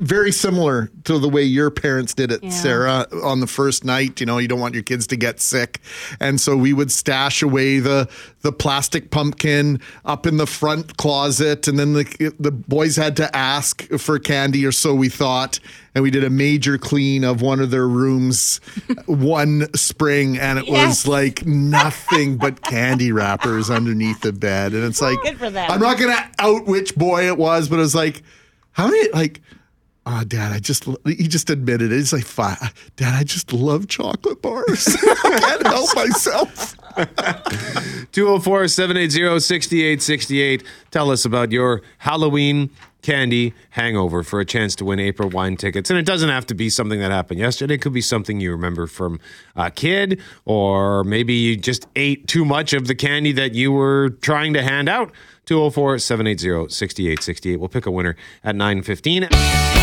very 0.01 0.31
similar 0.31 0.89
to 1.05 1.19
the 1.19 1.29
way 1.29 1.43
your 1.43 1.69
parents 1.71 2.13
did 2.13 2.31
it, 2.31 2.43
Yeah. 2.43 2.49
Sarah. 2.49 3.07
On 3.23 3.39
the 3.39 3.47
first 3.47 3.85
night, 3.85 4.19
you 4.19 4.25
know, 4.25 4.37
you 4.39 4.47
don't 4.47 4.59
want 4.59 4.73
your 4.73 4.83
kids 4.83 5.07
to 5.07 5.15
get 5.15 5.39
sick, 5.39 5.79
and 6.19 6.41
so 6.41 6.57
we 6.57 6.73
would 6.73 6.91
stash 6.91 7.41
away 7.41 7.79
the 7.79 8.09
the 8.41 8.51
plastic 8.51 9.11
pumpkin 9.11 9.79
up 10.03 10.25
in 10.25 10.37
the 10.37 10.47
front 10.47 10.97
closet, 10.97 11.67
and 11.67 11.77
then 11.79 11.93
the 11.93 12.33
the 12.39 12.51
boys 12.51 12.95
had 12.95 13.15
to 13.17 13.35
ask 13.35 13.87
for 13.99 14.17
candy, 14.19 14.65
or 14.65 14.71
so 14.71 14.93
we 14.93 15.07
thought. 15.09 15.59
And 15.93 16.03
we 16.03 16.09
did 16.09 16.23
a 16.23 16.29
major 16.29 16.77
clean 16.77 17.25
of 17.25 17.41
one 17.41 17.59
of 17.59 17.69
their 17.69 17.85
rooms 17.87 18.61
one 19.07 19.67
spring, 19.75 20.37
and 20.39 20.57
it 20.57 20.65
Yes. 20.67 20.87
was 20.87 21.07
like 21.07 21.45
nothing 21.45 22.37
but 22.37 22.61
candy 22.61 23.11
wrappers 23.11 23.69
underneath 23.69 24.21
the 24.21 24.31
bed. 24.31 24.71
And 24.73 24.85
it's 24.85 25.01
like, 25.01 25.21
Good 25.21 25.37
for 25.37 25.49
them. 25.49 25.69
I'm 25.69 25.81
not 25.81 25.97
going 25.99 26.15
to 26.15 26.29
out 26.39 26.65
which 26.65 26.95
boy 26.95 27.27
it 27.27 27.37
was, 27.37 27.67
but 27.67 27.75
it 27.75 27.79
was 27.79 27.93
like, 27.93 28.23
how 28.71 28.87
many, 28.87 29.09
like, 29.11 29.41
oh, 30.05 30.23
dad, 30.23 30.51
I 30.51 30.59
just, 30.59 30.85
he 31.05 31.27
just 31.27 31.49
admitted 31.49 31.91
it. 31.91 31.95
He's 31.95 32.13
like, 32.13 32.25
five. 32.25 32.73
Dad, 32.95 33.13
I 33.13 33.23
just 33.23 33.53
love 33.53 33.87
chocolate 33.87 34.41
bars. 34.41 34.87
I 35.01 35.39
can't 35.39 35.67
help 35.67 35.95
myself. 35.95 36.75
204 38.11 38.67
780 38.67 39.39
6868. 39.39 40.63
Tell 40.91 41.11
us 41.11 41.25
about 41.25 41.51
your 41.51 41.81
Halloween 41.99 42.69
candy 43.01 43.53
hangover 43.71 44.23
for 44.23 44.39
a 44.39 44.45
chance 44.45 44.75
to 44.75 44.85
win 44.85 44.99
April 44.99 45.29
wine 45.29 45.57
tickets. 45.57 45.89
And 45.89 45.97
it 45.97 46.05
doesn't 46.05 46.29
have 46.29 46.45
to 46.47 46.53
be 46.53 46.69
something 46.69 46.99
that 46.99 47.11
happened 47.11 47.39
yesterday. 47.39 47.75
It 47.75 47.81
could 47.81 47.93
be 47.93 48.01
something 48.01 48.39
you 48.39 48.51
remember 48.51 48.87
from 48.87 49.19
a 49.55 49.71
kid, 49.71 50.21
or 50.45 51.03
maybe 51.03 51.33
you 51.33 51.57
just 51.57 51.87
ate 51.95 52.27
too 52.27 52.45
much 52.45 52.73
of 52.73 52.87
the 52.87 52.95
candy 52.95 53.31
that 53.33 53.53
you 53.53 53.71
were 53.71 54.11
trying 54.21 54.53
to 54.53 54.61
hand 54.61 54.89
out. 54.89 55.11
204 55.45 55.97
780 55.97 56.71
6868. 56.71 57.59
We'll 57.59 57.69
pick 57.69 57.85
a 57.85 57.91
winner 57.91 58.15
at 58.43 58.55
915. 58.55 59.80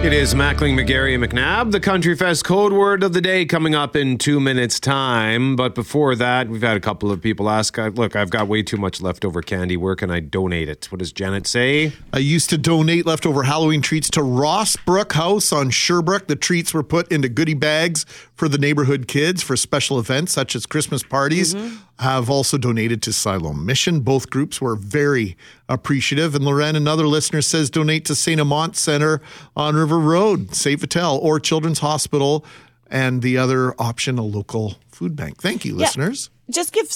It 0.00 0.12
is 0.12 0.32
Mackling, 0.32 0.78
McGarry, 0.78 1.16
and 1.16 1.24
McNabb, 1.24 1.72
the 1.72 1.80
Country 1.80 2.14
Fest 2.14 2.44
code 2.44 2.72
word 2.72 3.02
of 3.02 3.12
the 3.12 3.20
day 3.20 3.44
coming 3.44 3.74
up 3.74 3.96
in 3.96 4.16
two 4.16 4.38
minutes' 4.38 4.78
time. 4.78 5.56
But 5.56 5.74
before 5.74 6.14
that, 6.14 6.48
we've 6.48 6.62
had 6.62 6.76
a 6.76 6.80
couple 6.80 7.10
of 7.10 7.20
people 7.20 7.50
ask, 7.50 7.76
uh, 7.76 7.88
look, 7.88 8.14
I've 8.14 8.30
got 8.30 8.46
way 8.46 8.62
too 8.62 8.76
much 8.76 9.00
leftover 9.02 9.42
candy. 9.42 9.76
Where 9.76 9.96
can 9.96 10.08
I 10.08 10.20
donate 10.20 10.68
it? 10.68 10.86
What 10.92 11.00
does 11.00 11.10
Janet 11.10 11.48
say? 11.48 11.92
I 12.12 12.20
used 12.20 12.48
to 12.50 12.56
donate 12.56 13.06
leftover 13.06 13.42
Halloween 13.42 13.82
treats 13.82 14.08
to 14.10 14.20
Rossbrook 14.20 15.12
House 15.12 15.52
on 15.52 15.68
Sherbrooke. 15.70 16.28
The 16.28 16.36
treats 16.36 16.72
were 16.72 16.84
put 16.84 17.10
into 17.10 17.28
goodie 17.28 17.54
bags 17.54 18.06
for 18.34 18.48
the 18.48 18.56
neighborhood 18.56 19.08
kids 19.08 19.42
for 19.42 19.56
special 19.56 19.98
events 19.98 20.32
such 20.32 20.54
as 20.54 20.64
Christmas 20.64 21.02
parties. 21.02 21.56
Have 21.98 22.30
also 22.30 22.58
donated 22.58 23.02
to 23.02 23.12
Siloam 23.12 23.66
Mission. 23.66 24.00
Both 24.00 24.30
groups 24.30 24.60
were 24.60 24.76
very 24.76 25.36
appreciative. 25.68 26.34
And 26.34 26.44
Loren, 26.44 26.76
another 26.76 27.06
listener, 27.06 27.42
says 27.42 27.70
donate 27.70 28.04
to 28.04 28.14
St. 28.14 28.40
Amant 28.40 28.76
Center 28.76 29.20
on 29.56 29.74
River 29.74 29.98
Road, 29.98 30.54
St. 30.54 30.78
Vital, 30.78 31.18
or 31.18 31.40
Children's 31.40 31.80
Hospital. 31.80 32.44
And 32.90 33.20
the 33.20 33.36
other 33.36 33.74
option, 33.80 34.16
a 34.16 34.22
local 34.22 34.76
food 34.90 35.16
bank. 35.16 35.42
Thank 35.42 35.64
you, 35.64 35.74
listeners. 35.74 36.30
Just 36.50 36.72
give 36.72 36.88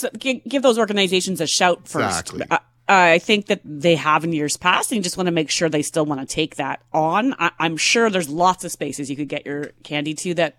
give 0.49 0.63
those 0.63 0.79
organizations 0.79 1.41
a 1.41 1.47
shout 1.47 1.87
first. 1.87 2.33
Exactly. 2.33 2.47
Uh, 2.51 2.59
I 2.89 3.19
think 3.19 3.47
that 3.47 3.61
they 3.65 3.95
have 3.95 4.25
in 4.25 4.33
years 4.33 4.57
past, 4.57 4.91
and 4.91 4.97
you 4.97 5.03
just 5.03 5.17
want 5.17 5.29
to 5.29 5.33
make 5.33 5.51
sure 5.51 5.69
they 5.69 5.83
still 5.83 6.05
want 6.05 6.21
to 6.21 6.27
take 6.27 6.57
that 6.57 6.83
on. 6.93 7.35
I, 7.39 7.53
I'm 7.59 7.77
sure 7.77 8.11
there's 8.11 8.29
lots 8.29 8.65
of 8.65 8.73
spaces 8.73 9.09
you 9.09 9.17
could 9.17 9.29
get 9.29 9.47
your 9.47 9.73
candy 9.83 10.15
to 10.15 10.35
that 10.35 10.57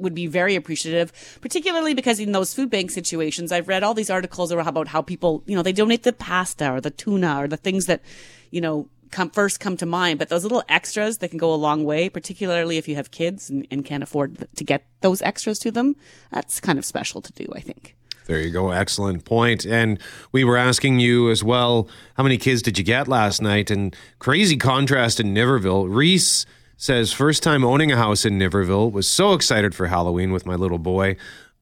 would 0.00 0.14
be 0.14 0.26
very 0.26 0.54
appreciative, 0.56 1.38
particularly 1.40 1.94
because 1.94 2.20
in 2.20 2.32
those 2.32 2.54
food 2.54 2.70
bank 2.70 2.90
situations, 2.90 3.52
I've 3.52 3.68
read 3.68 3.82
all 3.82 3.94
these 3.94 4.10
articles 4.10 4.50
about 4.50 4.88
how 4.88 5.02
people, 5.02 5.42
you 5.46 5.54
know, 5.54 5.62
they 5.62 5.72
donate 5.72 6.02
the 6.02 6.12
pasta 6.12 6.70
or 6.70 6.80
the 6.80 6.90
tuna 6.90 7.42
or 7.42 7.48
the 7.48 7.56
things 7.56 7.86
that, 7.86 8.02
you 8.50 8.60
know, 8.60 8.88
come 9.10 9.30
first 9.30 9.60
come 9.60 9.76
to 9.76 9.86
mind. 9.86 10.18
But 10.18 10.28
those 10.28 10.42
little 10.42 10.62
extras 10.68 11.18
that 11.18 11.28
can 11.28 11.38
go 11.38 11.52
a 11.52 11.56
long 11.56 11.84
way, 11.84 12.08
particularly 12.08 12.78
if 12.78 12.88
you 12.88 12.94
have 12.96 13.10
kids 13.10 13.50
and, 13.50 13.66
and 13.70 13.84
can't 13.84 14.02
afford 14.02 14.46
to 14.56 14.64
get 14.64 14.84
those 15.00 15.22
extras 15.22 15.58
to 15.60 15.70
them, 15.70 15.96
that's 16.30 16.60
kind 16.60 16.78
of 16.78 16.84
special 16.84 17.20
to 17.22 17.32
do, 17.32 17.46
I 17.54 17.60
think. 17.60 17.96
There 18.26 18.40
you 18.40 18.50
go. 18.50 18.70
Excellent 18.70 19.24
point. 19.24 19.66
And 19.66 19.98
we 20.30 20.44
were 20.44 20.56
asking 20.56 21.00
you 21.00 21.30
as 21.30 21.42
well, 21.42 21.88
how 22.14 22.22
many 22.22 22.38
kids 22.38 22.62
did 22.62 22.78
you 22.78 22.84
get 22.84 23.08
last 23.08 23.42
night? 23.42 23.72
And 23.72 23.96
crazy 24.20 24.56
contrast 24.56 25.18
in 25.18 25.34
Niverville. 25.34 25.92
Reese 25.92 26.46
says, 26.80 27.12
first 27.12 27.42
time 27.42 27.62
owning 27.62 27.92
a 27.92 27.96
house 27.96 28.24
in 28.24 28.38
Niverville, 28.38 28.90
was 28.90 29.06
so 29.06 29.34
excited 29.34 29.74
for 29.74 29.88
Halloween 29.88 30.32
with 30.32 30.46
my 30.46 30.54
little 30.54 30.78
boy. 30.78 31.14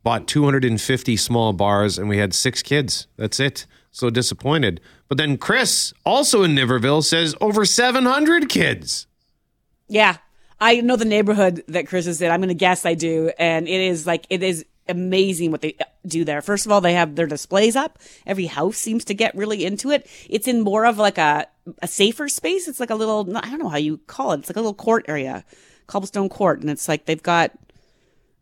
Bought 0.05 0.29
250 0.29 1.17
small 1.17 1.53
bars 1.53 1.99
and 1.99 2.09
we 2.09 2.19
had 2.19 2.33
six 2.33 2.63
kids. 2.63 3.09
That's 3.17 3.41
it. 3.41 3.67
So 3.91 4.11
disappointed. 4.11 4.81
But 5.09 5.19
then 5.19 5.37
Chris, 5.37 5.93
also 6.07 6.45
in 6.45 6.55
Niverville, 6.55 7.03
says 7.03 7.35
over 7.41 7.65
700 7.65 8.49
kids. 8.49 9.09
Yeah. 9.89 10.19
I 10.61 10.81
know 10.83 10.95
the 10.95 11.05
neighborhood 11.05 11.65
that 11.67 11.89
Chris 11.89 12.07
is 12.07 12.23
in. 12.23 12.31
I'm 12.31 12.39
going 12.39 12.49
to 12.49 12.55
guess 12.55 12.87
I 12.87 12.95
do. 12.95 13.33
And 13.41 13.67
it 13.67 13.81
is 13.81 14.07
like, 14.07 14.25
it 14.31 14.45
is 14.45 14.65
amazing 14.89 15.51
what 15.51 15.63
they 15.63 15.75
uh, 15.81 15.85
do 16.07 16.25
there. 16.25 16.43
First 16.43 16.65
of 16.65 16.71
all, 16.71 16.81
they 16.81 16.95
have 16.95 17.17
their 17.17 17.27
displays 17.27 17.75
up. 17.75 17.99
Every 18.25 18.47
house 18.47 18.77
seems 18.77 19.05
to 19.07 19.15
get 19.15 19.35
really 19.35 19.65
into 19.65 19.91
it. 19.91 20.07
It's 20.31 20.47
in 20.47 20.61
more 20.61 20.87
of 20.87 20.97
like 20.97 21.19
a, 21.19 21.47
a 21.81 21.89
safer 21.89 22.29
space. 22.29 22.69
It's 22.69 22.81
like 22.81 22.91
a 22.91 22.95
little, 22.95 23.37
I 23.37 23.49
don't 23.49 23.59
know 23.59 23.69
how 23.69 23.77
you 23.77 23.99
call 24.07 24.33
it. 24.33 24.41
It's 24.41 24.49
like 24.49 24.57
a 24.57 24.61
little 24.61 24.75
court 24.75 25.05
area, 25.09 25.45
cobblestone 25.87 26.29
court. 26.29 26.61
And 26.61 26.71
it's 26.71 26.89
like 26.89 27.07
they've 27.07 27.23
got, 27.23 27.53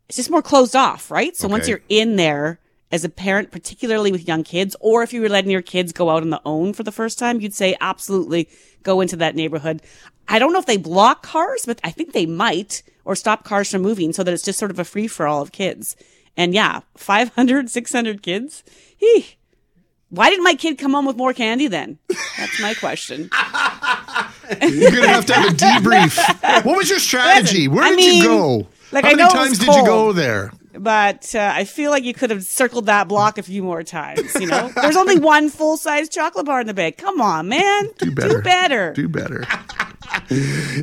it's 0.07 0.17
just 0.17 0.29
more 0.29 0.41
closed 0.41 0.75
off, 0.75 1.11
right? 1.11 1.35
So 1.35 1.47
once 1.47 1.67
you're 1.67 1.81
in 1.89 2.15
there 2.15 2.59
as 2.91 3.03
a 3.03 3.09
parent, 3.09 3.51
particularly 3.51 4.11
with 4.11 4.27
young 4.27 4.43
kids, 4.43 4.75
or 4.79 5.03
if 5.03 5.11
you 5.11 5.21
were 5.21 5.29
letting 5.29 5.51
your 5.51 5.61
kids 5.61 5.91
go 5.91 6.09
out 6.09 6.23
on 6.23 6.29
the 6.29 6.41
own 6.45 6.73
for 6.73 6.83
the 6.83 6.91
first 6.91 7.19
time, 7.19 7.41
you'd 7.41 7.53
say 7.53 7.75
absolutely 7.81 8.47
go 8.83 9.01
into 9.01 9.17
that 9.17 9.35
neighborhood. 9.35 9.81
I 10.27 10.39
don't 10.39 10.53
know 10.53 10.59
if 10.59 10.65
they 10.65 10.77
block 10.77 11.23
cars, 11.23 11.63
but 11.65 11.79
I 11.83 11.91
think 11.91 12.13
they 12.13 12.25
might, 12.25 12.83
or 13.03 13.15
stop 13.15 13.43
cars 13.43 13.71
from 13.71 13.81
moving 13.81 14.13
so 14.13 14.23
that 14.23 14.33
it's 14.33 14.43
just 14.43 14.59
sort 14.59 14.71
of 14.71 14.79
a 14.79 14.85
free 14.85 15.07
for 15.07 15.27
all 15.27 15.41
of 15.41 15.51
kids. 15.51 15.95
And 16.37 16.53
yeah, 16.53 16.81
500, 16.95 17.69
600 17.69 18.21
kids. 18.21 18.63
Hee. 18.97 19.36
Why 20.09 20.29
didn't 20.29 20.43
my 20.45 20.53
kid 20.55 20.77
come 20.77 20.93
home 20.93 21.05
with 21.05 21.17
more 21.17 21.33
candy 21.33 21.67
then? 21.67 21.97
That's 22.37 22.61
my 22.61 22.73
question. 22.75 23.29
You're 24.61 24.91
gonna 24.91 25.07
have 25.09 25.25
to 25.25 25.33
have 25.33 25.45
a 25.51 25.55
debrief. 25.55 26.63
What 26.65 26.77
was 26.77 26.89
your 26.89 26.99
strategy? 26.99 27.67
Where 27.67 27.83
I 27.83 27.89
did 27.89 27.97
mean, 27.97 28.23
you 28.23 28.27
go? 28.29 28.67
like, 28.91 29.03
How 29.03 29.11
I 29.11 29.15
many 29.15 29.17
know 29.17 29.25
it 29.25 29.33
was 29.33 29.33
times 29.33 29.59
did 29.59 29.75
you 29.75 29.85
go 29.85 30.13
there? 30.13 30.51
but 30.79 31.33
uh, 31.35 31.51
I 31.55 31.63
feel 31.65 31.89
like 31.89 32.03
you 32.03 32.13
could 32.13 32.29
have 32.29 32.43
circled 32.43 32.85
that 32.85 33.07
block 33.07 33.37
a 33.39 33.43
few 33.43 33.63
more 33.63 33.81
times. 33.83 34.33
You 34.35 34.45
know, 34.47 34.69
there's 34.75 34.95
only 34.95 35.17
one 35.19 35.49
full 35.49 35.75
size 35.75 36.07
chocolate 36.07 36.45
bar 36.45 36.61
in 36.61 36.67
the 36.67 36.73
bag. 36.73 36.97
Come 36.97 37.19
on, 37.19 37.49
man, 37.49 37.89
do 37.97 38.11
better. 38.11 38.37
Do 38.37 38.41
better. 38.41 38.93
Do 38.93 39.07
better. 39.09 39.43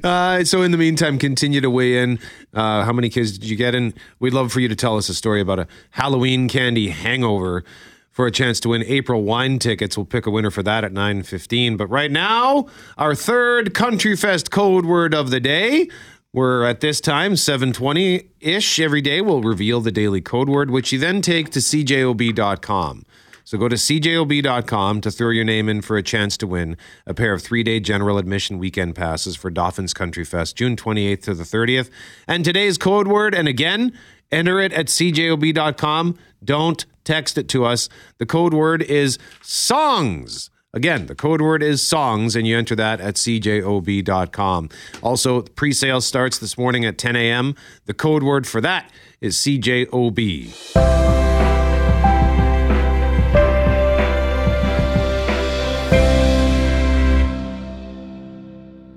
Uh, 0.02 0.42
so 0.44 0.62
in 0.62 0.70
the 0.70 0.78
meantime, 0.78 1.18
continue 1.18 1.60
to 1.60 1.68
weigh 1.70 1.98
in. 2.02 2.18
Uh, 2.54 2.82
how 2.84 2.92
many 2.92 3.08
kids 3.10 3.36
did 3.36 3.48
you 3.48 3.56
get? 3.56 3.74
And 3.74 3.92
we'd 4.18 4.32
love 4.32 4.52
for 4.52 4.60
you 4.60 4.68
to 4.68 4.76
tell 4.76 4.96
us 4.96 5.08
a 5.08 5.14
story 5.14 5.40
about 5.40 5.58
a 5.58 5.66
Halloween 5.90 6.48
candy 6.48 6.88
hangover. 6.88 7.62
For 8.14 8.28
a 8.28 8.30
chance 8.30 8.60
to 8.60 8.68
win 8.68 8.84
April 8.84 9.24
wine 9.24 9.58
tickets, 9.58 9.96
we'll 9.96 10.06
pick 10.06 10.24
a 10.24 10.30
winner 10.30 10.52
for 10.52 10.62
that 10.62 10.84
at 10.84 10.92
nine 10.92 11.24
fifteen. 11.24 11.76
But 11.76 11.88
right 11.88 12.12
now, 12.12 12.68
our 12.96 13.12
third 13.12 13.74
Country 13.74 14.14
Fest 14.14 14.52
code 14.52 14.86
word 14.86 15.12
of 15.12 15.30
the 15.30 15.40
day. 15.40 15.88
We're 16.32 16.64
at 16.64 16.80
this 16.80 17.00
time, 17.00 17.36
720 17.36 18.28
ish 18.40 18.80
every 18.80 19.00
day. 19.00 19.20
We'll 19.20 19.42
reveal 19.42 19.80
the 19.80 19.92
daily 19.92 20.20
code 20.20 20.48
word, 20.48 20.70
which 20.70 20.92
you 20.92 20.98
then 20.98 21.22
take 21.22 21.50
to 21.50 21.58
cjob.com. 21.58 23.04
So 23.42 23.58
go 23.58 23.68
to 23.68 23.76
cjob.com 23.76 25.00
to 25.00 25.10
throw 25.10 25.30
your 25.30 25.44
name 25.44 25.68
in 25.68 25.82
for 25.82 25.96
a 25.96 26.02
chance 26.02 26.36
to 26.38 26.46
win 26.46 26.76
a 27.06 27.14
pair 27.14 27.34
of 27.34 27.42
three 27.42 27.64
day 27.64 27.80
general 27.80 28.16
admission 28.18 28.58
weekend 28.58 28.94
passes 28.94 29.34
for 29.34 29.50
Dauphin's 29.50 29.92
Country 29.92 30.24
Fest, 30.24 30.56
June 30.56 30.76
28th 30.76 31.22
to 31.22 31.34
the 31.34 31.42
30th. 31.42 31.90
And 32.28 32.44
today's 32.44 32.78
code 32.78 33.08
word, 33.08 33.34
and 33.34 33.48
again, 33.48 33.92
enter 34.30 34.60
it 34.60 34.72
at 34.72 34.86
cjob.com. 34.86 36.16
Don't 36.44 36.86
text 37.04 37.38
it 37.38 37.48
to 37.50 37.64
us. 37.64 37.88
The 38.18 38.26
code 38.26 38.54
word 38.54 38.82
is 38.82 39.18
songs. 39.42 40.50
Again, 40.74 41.06
the 41.06 41.14
code 41.14 41.40
word 41.40 41.62
is 41.62 41.86
songs, 41.86 42.34
and 42.34 42.48
you 42.48 42.58
enter 42.58 42.74
that 42.74 43.00
at 43.00 43.14
cjob.com. 43.14 44.68
Also, 45.02 45.42
pre 45.42 45.72
sale 45.72 46.00
starts 46.00 46.38
this 46.38 46.58
morning 46.58 46.84
at 46.84 46.98
10 46.98 47.14
a.m. 47.14 47.54
The 47.84 47.94
code 47.94 48.24
word 48.24 48.44
for 48.44 48.60
that 48.60 48.90
is 49.20 49.36
CJOB. 49.36 50.52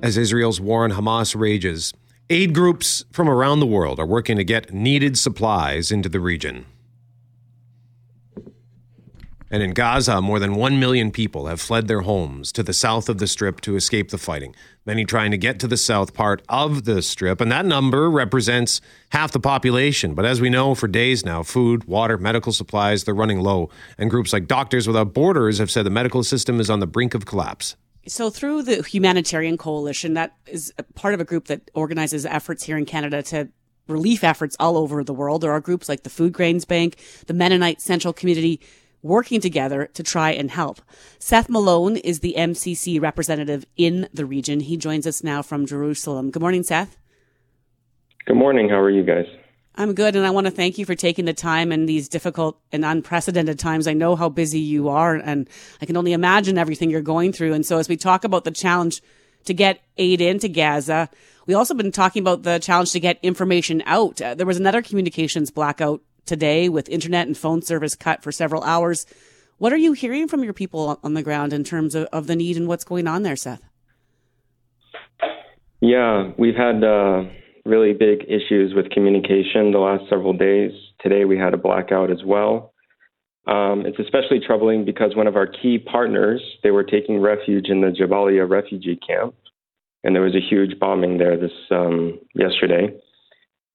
As 0.01 0.17
Israel's 0.17 0.59
war 0.59 0.83
on 0.83 0.91
Hamas 0.91 1.39
rages, 1.39 1.93
aid 2.29 2.55
groups 2.55 3.05
from 3.11 3.29
around 3.29 3.59
the 3.59 3.65
world 3.65 3.99
are 3.99 4.05
working 4.05 4.37
to 4.37 4.43
get 4.43 4.73
needed 4.73 5.19
supplies 5.19 5.91
into 5.91 6.09
the 6.09 6.19
region. 6.19 6.65
And 9.49 9.63
in 9.63 9.71
Gaza, 9.71 10.21
more 10.21 10.39
than 10.39 10.55
1 10.55 10.79
million 10.79 11.09
people 11.09 11.47
have 11.47 11.61
fled 11.61 11.87
their 11.87 12.01
homes 12.01 12.51
to 12.51 12.63
the 12.63 12.73
south 12.73 13.07
of 13.07 13.17
the 13.17 13.27
strip 13.27 13.61
to 13.61 13.77
escape 13.77 14.09
the 14.09 14.17
fighting, 14.17 14.53
many 14.85 15.05
trying 15.05 15.31
to 15.31 15.37
get 15.37 15.59
to 15.61 15.67
the 15.67 15.77
south 15.77 16.13
part 16.13 16.41
of 16.49 16.83
the 16.83 17.01
strip. 17.01 17.39
And 17.39 17.49
that 17.51 17.65
number 17.65 18.11
represents 18.11 18.81
half 19.09 19.31
the 19.31 19.39
population. 19.39 20.13
But 20.13 20.25
as 20.25 20.41
we 20.41 20.49
know, 20.49 20.75
for 20.75 20.87
days 20.87 21.23
now, 21.23 21.43
food, 21.43 21.85
water, 21.85 22.17
medical 22.17 22.51
supplies, 22.51 23.05
they're 23.05 23.13
running 23.13 23.39
low. 23.39 23.69
And 23.97 24.09
groups 24.09 24.33
like 24.33 24.47
Doctors 24.47 24.85
Without 24.85 25.13
Borders 25.13 25.59
have 25.59 25.71
said 25.71 25.85
the 25.85 25.91
medical 25.91 26.23
system 26.23 26.59
is 26.59 26.69
on 26.69 26.81
the 26.81 26.87
brink 26.87 27.13
of 27.13 27.25
collapse. 27.25 27.77
So, 28.05 28.29
through 28.29 28.63
the 28.63 28.83
Humanitarian 28.83 29.57
Coalition, 29.57 30.13
that 30.13 30.33
is 30.45 30.73
part 30.95 31.13
of 31.13 31.19
a 31.19 31.25
group 31.25 31.47
that 31.47 31.69
organizes 31.73 32.25
efforts 32.25 32.63
here 32.63 32.77
in 32.77 32.85
Canada 32.85 33.21
to 33.23 33.49
relief 33.87 34.23
efforts 34.23 34.55
all 34.59 34.77
over 34.77 35.03
the 35.03 35.13
world. 35.13 35.41
There 35.41 35.51
are 35.51 35.59
groups 35.59 35.89
like 35.89 36.03
the 36.03 36.09
Food 36.09 36.31
Grains 36.31 36.65
Bank, 36.65 36.97
the 37.27 37.33
Mennonite 37.33 37.81
Central 37.81 38.13
Committee, 38.13 38.61
working 39.01 39.39
together 39.39 39.87
to 39.93 40.03
try 40.03 40.31
and 40.31 40.51
help. 40.51 40.81
Seth 41.19 41.49
Malone 41.49 41.97
is 41.97 42.19
the 42.19 42.35
MCC 42.37 43.01
representative 43.01 43.65
in 43.75 44.07
the 44.13 44.25
region. 44.25 44.59
He 44.59 44.77
joins 44.77 45.07
us 45.07 45.23
now 45.23 45.41
from 45.41 45.65
Jerusalem. 45.65 46.31
Good 46.31 46.41
morning, 46.41 46.63
Seth. 46.63 46.97
Good 48.25 48.37
morning. 48.37 48.69
How 48.69 48.79
are 48.79 48.89
you 48.89 49.03
guys? 49.03 49.25
I'm 49.79 49.93
good, 49.93 50.15
and 50.15 50.25
I 50.25 50.31
want 50.31 50.47
to 50.47 50.51
thank 50.51 50.79
you 50.79 50.85
for 50.85 50.95
taking 50.95 51.25
the 51.25 51.33
time 51.33 51.71
in 51.71 51.85
these 51.85 52.09
difficult 52.09 52.59
and 52.71 52.83
unprecedented 52.83 53.59
times. 53.59 53.87
I 53.87 53.93
know 53.93 54.15
how 54.15 54.27
busy 54.27 54.59
you 54.59 54.89
are, 54.89 55.15
and 55.15 55.47
I 55.81 55.85
can 55.85 55.95
only 55.95 56.13
imagine 56.13 56.57
everything 56.57 56.89
you're 56.89 57.01
going 57.01 57.31
through. 57.31 57.53
And 57.53 57.63
so, 57.63 57.77
as 57.77 57.87
we 57.87 57.95
talk 57.95 58.23
about 58.23 58.43
the 58.43 58.51
challenge 58.51 59.03
to 59.45 59.53
get 59.53 59.79
aid 59.97 60.19
into 60.19 60.49
Gaza, 60.49 61.09
we 61.45 61.53
also 61.53 61.75
been 61.75 61.91
talking 61.91 62.23
about 62.23 62.41
the 62.41 62.57
challenge 62.57 62.91
to 62.93 62.99
get 62.99 63.19
information 63.21 63.83
out. 63.85 64.19
Uh, 64.19 64.33
there 64.33 64.47
was 64.47 64.57
another 64.57 64.81
communications 64.81 65.51
blackout 65.51 66.01
today 66.27 66.69
with 66.69 66.89
internet 66.89 67.27
and 67.27 67.37
phone 67.37 67.61
service 67.61 67.95
cut 67.95 68.21
for 68.21 68.31
several 68.31 68.63
hours. 68.63 69.05
What 69.57 69.73
are 69.73 69.77
you 69.77 69.93
hearing 69.93 70.27
from 70.27 70.43
your 70.43 70.53
people 70.53 70.99
on 71.01 71.13
the 71.13 71.23
ground 71.23 71.53
in 71.53 71.63
terms 71.63 71.95
of, 71.95 72.05
of 72.13 72.27
the 72.27 72.35
need 72.35 72.57
and 72.57 72.67
what's 72.67 72.83
going 72.83 73.07
on 73.07 73.23
there, 73.23 73.35
Seth? 73.35 73.63
Yeah, 75.81 76.31
we've 76.37 76.55
had 76.55 76.83
uh, 76.83 77.23
really 77.65 77.93
big 77.93 78.23
issues 78.27 78.73
with 78.75 78.89
communication 78.89 79.71
the 79.71 79.79
last 79.79 80.03
several 80.09 80.33
days. 80.33 80.71
Today 81.01 81.25
we 81.25 81.37
had 81.37 81.53
a 81.53 81.57
blackout 81.57 82.11
as 82.11 82.23
well. 82.25 82.73
Um, 83.47 83.85
it's 83.85 83.99
especially 83.99 84.41
troubling 84.45 84.83
because 84.83 85.15
one 85.15 85.27
of 85.27 85.35
our 85.35 85.47
key 85.47 85.79
partners, 85.79 86.41
they 86.63 86.71
were 86.71 86.83
taking 86.83 87.19
refuge 87.19 87.69
in 87.69 87.81
the 87.81 87.87
Jabalia 87.87 88.49
refugee 88.49 88.97
camp, 88.97 89.35
and 90.03 90.13
there 90.13 90.23
was 90.23 90.35
a 90.35 90.41
huge 90.41 90.77
bombing 90.79 91.17
there 91.17 91.37
this 91.37 91.51
um, 91.71 92.19
yesterday. 92.35 92.93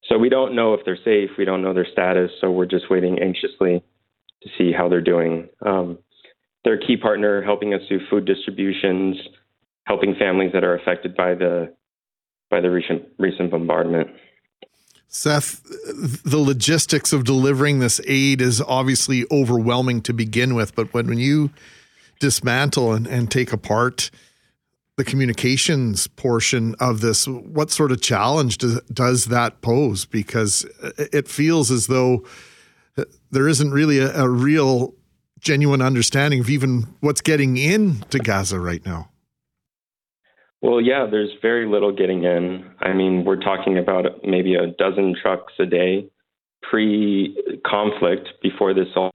So 0.04 0.18
we 0.18 0.28
don't 0.28 0.54
know 0.54 0.74
if 0.74 0.80
they're 0.84 0.98
safe. 1.04 1.30
We 1.38 1.44
don't 1.44 1.62
know 1.62 1.74
their 1.74 1.86
status. 1.90 2.30
So 2.40 2.50
we're 2.50 2.66
just 2.66 2.90
waiting 2.90 3.18
anxiously 3.20 3.82
to 4.42 4.48
see 4.58 4.72
how 4.72 4.88
they're 4.88 5.00
doing. 5.00 5.48
Um, 5.64 5.98
they're 6.64 6.74
a 6.74 6.86
key 6.86 6.96
partner, 6.96 7.42
helping 7.42 7.74
us 7.74 7.80
do 7.88 7.98
food 8.10 8.24
distributions, 8.24 9.16
helping 9.84 10.14
families 10.14 10.50
that 10.52 10.64
are 10.64 10.76
affected 10.76 11.16
by 11.16 11.34
the 11.34 11.74
by 12.50 12.60
the 12.60 12.70
recent 12.70 13.04
recent 13.18 13.50
bombardment. 13.50 14.08
Seth, 15.08 15.62
the 16.24 16.38
logistics 16.38 17.12
of 17.12 17.24
delivering 17.24 17.80
this 17.80 18.00
aid 18.06 18.40
is 18.40 18.62
obviously 18.62 19.26
overwhelming 19.30 20.00
to 20.02 20.14
begin 20.14 20.54
with, 20.54 20.74
but 20.74 20.94
when, 20.94 21.06
when 21.06 21.18
you 21.18 21.50
dismantle 22.18 22.94
and, 22.94 23.06
and 23.06 23.30
take 23.30 23.52
apart 23.52 24.10
the 24.96 25.04
communications 25.04 26.06
portion 26.06 26.74
of 26.78 27.00
this, 27.00 27.26
what 27.26 27.70
sort 27.70 27.92
of 27.92 28.00
challenge 28.00 28.58
does, 28.58 28.80
does 28.92 29.24
that 29.26 29.62
pose? 29.62 30.04
Because 30.04 30.66
it 30.98 31.28
feels 31.28 31.70
as 31.70 31.86
though 31.86 32.24
there 33.30 33.48
isn't 33.48 33.70
really 33.70 33.98
a, 33.98 34.14
a 34.22 34.28
real, 34.28 34.94
genuine 35.40 35.80
understanding 35.80 36.40
of 36.40 36.50
even 36.50 36.94
what's 37.00 37.20
getting 37.20 37.56
into 37.56 38.18
Gaza 38.18 38.60
right 38.60 38.84
now. 38.84 39.08
Well, 40.60 40.80
yeah, 40.80 41.06
there's 41.10 41.30
very 41.40 41.66
little 41.66 41.90
getting 41.92 42.22
in. 42.22 42.70
I 42.80 42.92
mean, 42.92 43.24
we're 43.24 43.40
talking 43.40 43.78
about 43.78 44.22
maybe 44.22 44.54
a 44.54 44.68
dozen 44.68 45.16
trucks 45.20 45.54
a 45.58 45.66
day. 45.66 46.08
Pre 46.62 47.36
conflict, 47.66 48.28
before 48.40 48.72
this 48.72 48.86
all 48.94 49.10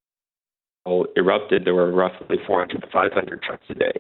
erupted, 1.15 1.63
there 1.63 1.73
were 1.73 1.93
roughly 1.93 2.37
400 2.45 2.81
to 2.81 2.87
500 2.91 3.41
trucks 3.41 3.63
a 3.69 3.73
day. 3.75 3.93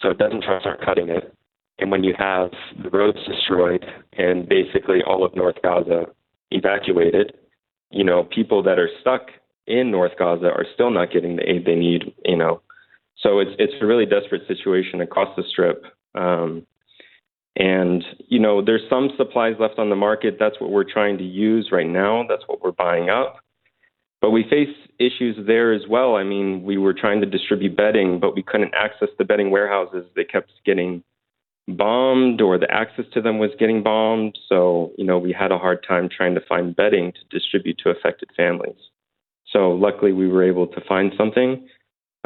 So 0.00 0.10
a 0.10 0.14
dozen 0.14 0.42
trucks 0.42 0.64
aren't 0.66 0.84
cutting 0.84 1.08
it. 1.08 1.34
And 1.78 1.90
when 1.90 2.04
you 2.04 2.14
have 2.18 2.50
the 2.82 2.90
roads 2.90 3.18
destroyed 3.26 3.84
and 4.16 4.48
basically 4.48 5.02
all 5.06 5.24
of 5.24 5.34
North 5.36 5.56
Gaza 5.62 6.06
evacuated, 6.50 7.34
you 7.90 8.04
know, 8.04 8.24
people 8.24 8.62
that 8.62 8.78
are 8.78 8.90
stuck 9.00 9.28
in 9.66 9.90
North 9.90 10.12
Gaza 10.18 10.46
are 10.46 10.66
still 10.74 10.90
not 10.90 11.12
getting 11.12 11.36
the 11.36 11.48
aid 11.48 11.64
they 11.66 11.74
need, 11.74 12.14
you 12.24 12.36
know. 12.36 12.62
So 13.18 13.40
it's 13.40 13.52
it's 13.58 13.72
a 13.80 13.86
really 13.86 14.06
desperate 14.06 14.46
situation 14.46 15.00
across 15.00 15.34
the 15.36 15.42
strip. 15.50 15.84
Um, 16.14 16.66
and, 17.56 18.04
you 18.28 18.38
know, 18.38 18.62
there's 18.62 18.82
some 18.90 19.10
supplies 19.16 19.54
left 19.58 19.78
on 19.78 19.88
the 19.88 19.96
market. 19.96 20.36
That's 20.38 20.60
what 20.60 20.70
we're 20.70 20.84
trying 20.84 21.16
to 21.18 21.24
use 21.24 21.70
right 21.72 21.88
now. 21.88 22.24
That's 22.28 22.42
what 22.46 22.62
we're 22.62 22.72
buying 22.72 23.08
up. 23.08 23.38
But 24.20 24.30
we 24.30 24.44
face 24.48 24.74
issues 24.98 25.36
there 25.46 25.72
as 25.72 25.82
well. 25.88 26.16
I 26.16 26.24
mean, 26.24 26.62
we 26.62 26.78
were 26.78 26.94
trying 26.94 27.20
to 27.20 27.26
distribute 27.26 27.76
bedding, 27.76 28.20
but 28.20 28.34
we 28.34 28.42
couldn't 28.42 28.74
access 28.74 29.08
the 29.18 29.24
bedding 29.24 29.50
warehouses. 29.50 30.06
They 30.14 30.24
kept 30.24 30.52
getting 30.64 31.02
bombed 31.68 32.40
or 32.40 32.58
the 32.58 32.70
access 32.70 33.04
to 33.12 33.20
them 33.20 33.38
was 33.38 33.50
getting 33.58 33.82
bombed. 33.82 34.38
So, 34.48 34.92
you 34.96 35.04
know, 35.04 35.18
we 35.18 35.32
had 35.32 35.50
a 35.52 35.58
hard 35.58 35.84
time 35.86 36.08
trying 36.08 36.34
to 36.34 36.40
find 36.40 36.74
bedding 36.76 37.12
to 37.12 37.18
distribute 37.30 37.78
to 37.78 37.90
affected 37.90 38.30
families. 38.36 38.78
So 39.52 39.72
luckily 39.72 40.12
we 40.12 40.28
were 40.28 40.44
able 40.44 40.66
to 40.68 40.80
find 40.88 41.12
something. 41.16 41.66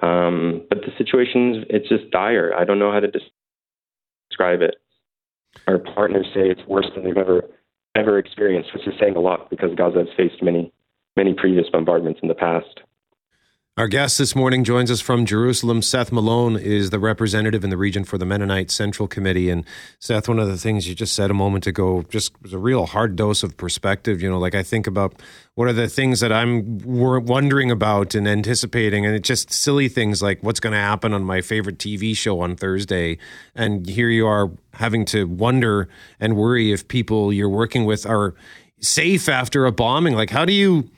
Um, 0.03 0.67
but 0.69 0.79
the 0.81 0.93
situation, 0.97 1.65
it's 1.69 1.89
just 1.89 2.11
dire. 2.11 2.55
I 2.55 2.65
don't 2.65 2.79
know 2.79 2.93
how 2.93 3.01
to 3.01 3.11
des- 3.11 3.21
describe 4.31 4.63
it 4.63 4.77
our 5.67 5.79
partners 5.79 6.27
say 6.35 6.49
it's 6.49 6.67
worse 6.67 6.87
than 6.95 7.05
they've 7.05 7.17
ever 7.17 7.43
ever 7.97 8.19
experienced, 8.19 8.73
which 8.73 8.87
is 8.87 8.95
saying 9.01 9.17
a 9.17 9.21
lot 9.21 9.51
because 9.51 9.75
Gaza 9.77 10.01
has 10.01 10.09
faced 10.17 10.43
many 10.43 10.73
many 11.16 11.35
previous 11.35 11.68
bombardments 11.70 12.20
in 12.23 12.29
the 12.29 12.35
past. 12.35 12.81
Our 13.77 13.88
guest 13.88 14.18
this 14.18 14.37
morning 14.37 14.62
joins 14.62 14.90
us 14.90 15.01
from 15.01 15.25
Jerusalem. 15.25 15.81
Seth 15.81 16.12
Malone 16.12 16.57
is 16.57 16.90
the 16.90 16.99
representative 16.99 17.64
in 17.64 17.70
the 17.70 17.79
region 17.79 18.05
for 18.05 18.18
the 18.18 18.27
Mennonite 18.27 18.70
Central 18.70 19.09
Committee. 19.09 19.49
And 19.49 19.64
Seth, 19.99 20.29
one 20.29 20.38
of 20.38 20.49
the 20.49 20.59
things 20.59 20.87
you 20.87 20.94
just 20.94 21.14
said 21.14 21.31
a 21.31 21.35
moment 21.35 21.66
ago 21.66 22.05
just 22.11 22.33
was 22.42 22.53
a 22.53 22.59
real 22.59 22.85
hard 22.85 23.16
dose 23.16 23.42
of 23.42 23.57
perspective. 23.57 24.20
You 24.20 24.29
know, 24.29 24.38
like 24.38 24.55
I 24.55 24.62
think 24.62 24.87
about 24.87 25.23
what 25.55 25.66
are 25.66 25.73
the 25.73 25.88
things 25.88 26.20
that 26.20 26.31
I'm 26.31 26.79
wondering 26.85 27.70
about 27.70 28.14
and 28.14 28.29
anticipating, 28.29 29.07
and 29.07 29.14
it's 29.14 29.27
just 29.27 29.51
silly 29.51 29.88
things 29.88 30.20
like 30.20 30.42
what's 30.42 30.61
going 30.61 30.75
to 30.75 30.79
happen 30.79 31.14
on 31.14 31.25
my 31.25 31.40
favorite 31.40 31.79
TV 31.79 32.14
show 32.14 32.40
on 32.40 32.57
Thursday. 32.57 33.16
And 33.55 33.88
here 33.88 34.11
you 34.11 34.27
are 34.27 34.51
having 34.75 35.07
to 35.07 35.27
wonder 35.27 35.88
and 36.18 36.37
worry 36.37 36.70
if 36.70 36.87
people 36.87 37.33
you're 37.33 37.49
working 37.49 37.87
with 37.87 38.05
are 38.05 38.35
safe 38.81 39.27
after 39.27 39.64
a 39.64 39.73
bombing. 39.73 40.14
Like, 40.14 40.29
how 40.29 40.44
do 40.44 40.53
you 40.53 40.90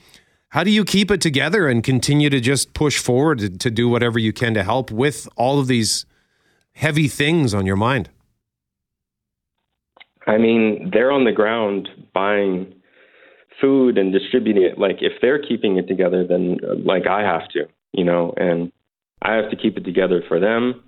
how 0.52 0.62
do 0.62 0.70
you 0.70 0.84
keep 0.84 1.10
it 1.10 1.22
together 1.22 1.66
and 1.66 1.82
continue 1.82 2.28
to 2.28 2.38
just 2.38 2.74
push 2.74 2.98
forward 2.98 3.38
to, 3.38 3.48
to 3.48 3.70
do 3.70 3.88
whatever 3.88 4.18
you 4.18 4.34
can 4.34 4.52
to 4.52 4.62
help 4.62 4.90
with 4.90 5.26
all 5.34 5.58
of 5.58 5.66
these 5.66 6.04
heavy 6.74 7.08
things 7.08 7.54
on 7.54 7.64
your 7.64 7.76
mind? 7.76 8.10
I 10.26 10.36
mean, 10.36 10.90
they're 10.92 11.10
on 11.10 11.24
the 11.24 11.32
ground 11.32 11.88
buying 12.12 12.74
food 13.62 13.96
and 13.96 14.12
distributing 14.12 14.62
it. 14.62 14.78
Like, 14.78 14.96
if 15.00 15.12
they're 15.22 15.40
keeping 15.42 15.78
it 15.78 15.88
together, 15.88 16.26
then 16.26 16.58
like 16.84 17.06
I 17.06 17.22
have 17.22 17.48
to, 17.52 17.60
you 17.92 18.04
know, 18.04 18.34
and 18.36 18.70
I 19.22 19.36
have 19.36 19.50
to 19.52 19.56
keep 19.56 19.78
it 19.78 19.86
together 19.86 20.22
for 20.28 20.38
them. 20.38 20.84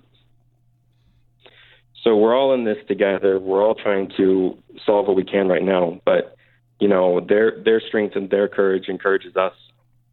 So 2.03 2.15
we're 2.15 2.37
all 2.37 2.53
in 2.53 2.65
this 2.65 2.77
together. 2.87 3.39
We're 3.39 3.65
all 3.65 3.73
trying 3.73 4.11
to 4.17 4.59
solve 4.85 5.07
what 5.07 5.15
we 5.15 5.23
can 5.23 5.47
right 5.47 5.63
now. 5.63 5.99
But 6.05 6.35
you 6.79 6.87
know, 6.87 7.19
their 7.19 7.63
their 7.63 7.79
strength 7.79 8.15
and 8.15 8.29
their 8.29 8.47
courage 8.47 8.87
encourages 8.87 9.35
us 9.35 9.53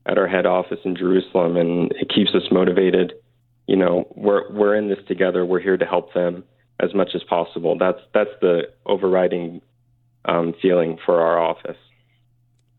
at 0.06 0.18
our 0.18 0.26
head 0.26 0.46
office 0.46 0.78
in 0.84 0.96
Jerusalem, 0.96 1.56
and 1.56 1.92
it 1.92 2.08
keeps 2.08 2.34
us 2.34 2.42
motivated. 2.50 3.14
You 3.66 3.76
know, 3.76 4.06
we're 4.14 4.50
we're 4.52 4.74
in 4.74 4.88
this 4.88 4.98
together. 5.06 5.44
We're 5.44 5.60
here 5.60 5.76
to 5.76 5.86
help 5.86 6.12
them 6.14 6.44
as 6.80 6.94
much 6.94 7.10
as 7.14 7.22
possible. 7.24 7.76
That's 7.78 8.00
that's 8.12 8.30
the 8.40 8.70
overriding 8.86 9.60
um, 10.24 10.54
feeling 10.60 10.98
for 11.04 11.20
our 11.20 11.40
office. 11.40 11.76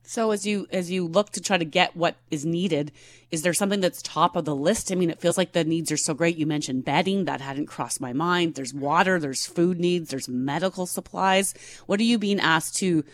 So 0.06 0.32
as 0.32 0.46
you 0.46 0.68
as 0.72 0.92
you 0.92 1.08
look 1.08 1.32
to 1.32 1.42
try 1.42 1.58
to 1.58 1.66
get 1.66 1.96
what 1.96 2.18
is 2.30 2.46
needed, 2.46 2.92
is 3.32 3.42
there 3.42 3.54
something 3.54 3.80
that's 3.80 4.02
top 4.02 4.36
of 4.36 4.44
the 4.44 4.56
list? 4.56 4.92
I 4.92 4.96
mean, 4.96 5.10
it 5.10 5.22
feels 5.22 5.38
like 5.38 5.54
the 5.54 5.64
needs 5.64 5.92
are 5.92 5.98
so 5.98 6.14
great. 6.14 6.38
You 6.38 6.46
mentioned 6.46 6.84
bedding, 6.84 7.24
that 7.26 7.40
hadn't 7.40 7.68
crossed 7.68 8.02
my 8.02 8.12
mind. 8.12 8.56
There's 8.56 8.74
water, 8.74 9.18
there's 9.18 9.46
food 9.46 9.80
needs, 9.80 10.10
there's 10.10 10.28
medical 10.28 10.86
supplies. 10.86 11.54
What 11.86 12.02
are 12.02 12.04
you 12.04 12.20
being 12.20 12.42
asked 12.42 12.76
to 12.78 13.06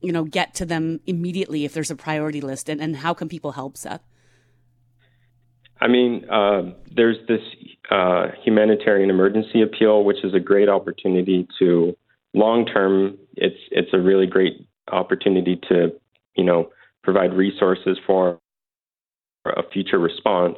you 0.00 0.12
know, 0.12 0.24
get 0.24 0.54
to 0.54 0.66
them 0.66 1.00
immediately 1.06 1.64
if 1.64 1.72
there's 1.72 1.90
a 1.90 1.96
priority 1.96 2.40
list? 2.40 2.68
And, 2.68 2.80
and 2.80 2.96
how 2.96 3.14
can 3.14 3.28
people 3.28 3.52
help, 3.52 3.76
Seth? 3.76 4.02
I 5.80 5.88
mean, 5.88 6.24
uh, 6.30 6.62
there's 6.94 7.18
this 7.28 7.40
uh, 7.90 8.28
humanitarian 8.44 9.10
emergency 9.10 9.62
appeal, 9.62 10.04
which 10.04 10.24
is 10.24 10.34
a 10.34 10.40
great 10.40 10.68
opportunity 10.68 11.46
to 11.58 11.96
long 12.34 12.66
term. 12.66 13.16
It's 13.36 13.58
it's 13.70 13.90
a 13.92 13.98
really 13.98 14.26
great 14.26 14.66
opportunity 14.90 15.60
to 15.68 15.92
you 16.34 16.44
know 16.44 16.70
provide 17.04 17.32
resources 17.32 17.98
for 18.06 18.40
a 19.46 19.62
future 19.72 19.98
response. 19.98 20.56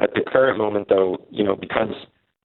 At 0.00 0.10
the 0.14 0.20
current 0.26 0.58
moment, 0.58 0.88
though, 0.88 1.26
you 1.30 1.42
know 1.42 1.56
because 1.56 1.92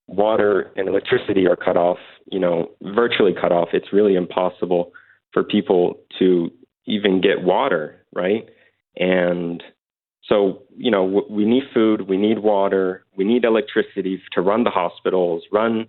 water 0.08 0.72
and 0.76 0.88
electricity 0.90 1.48
are 1.48 1.56
cut 1.56 1.78
off, 1.78 2.00
you 2.32 2.40
know, 2.40 2.72
virtually 2.82 3.34
cut 3.40 3.52
off, 3.52 3.70
it's 3.74 3.94
really 3.94 4.16
impossible 4.16 4.92
for 5.34 5.44
people 5.44 6.00
to 6.20 6.52
even 6.86 7.22
get 7.22 7.44
water, 7.44 8.04
right? 8.14 8.48
And 8.98 9.64
so, 10.24 10.64
you 10.76 10.92
know, 10.92 11.24
we 11.30 11.46
need 11.46 11.64
food, 11.74 12.08
we 12.08 12.18
need 12.18 12.40
water, 12.40 13.06
we 13.16 13.24
need 13.24 13.44
electricity 13.44 14.22
to 14.34 14.42
run 14.42 14.64
the 14.64 14.70
hospitals, 14.70 15.44
run 15.52 15.88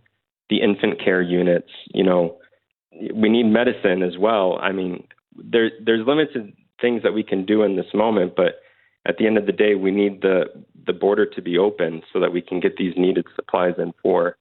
the 0.49 0.61
infant 0.63 1.03
care 1.03 1.23
units, 1.23 1.71
you 1.95 2.05
know, 2.05 2.39
we 3.15 3.29
need 3.29 3.45
medicine 3.45 4.03
as 4.03 4.19
well. 4.19 4.59
I 4.61 4.73
mean, 4.73 5.07
there, 5.35 5.71
there's 5.85 6.07
limited 6.07 6.53
things 6.81 7.03
that 7.03 7.15
we 7.15 7.23
can 7.23 7.47
do 7.47 7.63
in 7.63 7.77
this 7.77 7.87
moment, 7.95 8.35
but 8.37 8.61
at 9.07 9.17
the 9.17 9.27
end 9.27 9.39
of 9.39 9.47
the 9.47 9.53
day, 9.53 9.75
we 9.75 9.91
need 9.91 10.23
the 10.23 10.45
the 10.85 10.93
border 10.93 11.25
to 11.25 11.41
be 11.41 11.57
open 11.57 12.03
so 12.13 12.19
that 12.19 12.33
we 12.33 12.43
can 12.43 12.59
get 12.59 12.77
these 12.77 12.95
needed 12.97 13.25
supplies 13.37 13.75
in 13.79 13.93
for 14.03 14.37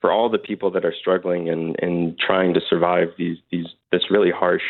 for 0.00 0.10
all 0.10 0.28
the 0.28 0.38
people 0.38 0.70
that 0.70 0.84
are 0.84 0.94
struggling 0.98 1.48
and, 1.48 1.76
and 1.80 2.18
trying 2.18 2.54
to 2.54 2.60
survive 2.68 3.08
these 3.18 3.38
these 3.50 3.66
this 3.92 4.10
really 4.10 4.30
harsh 4.30 4.62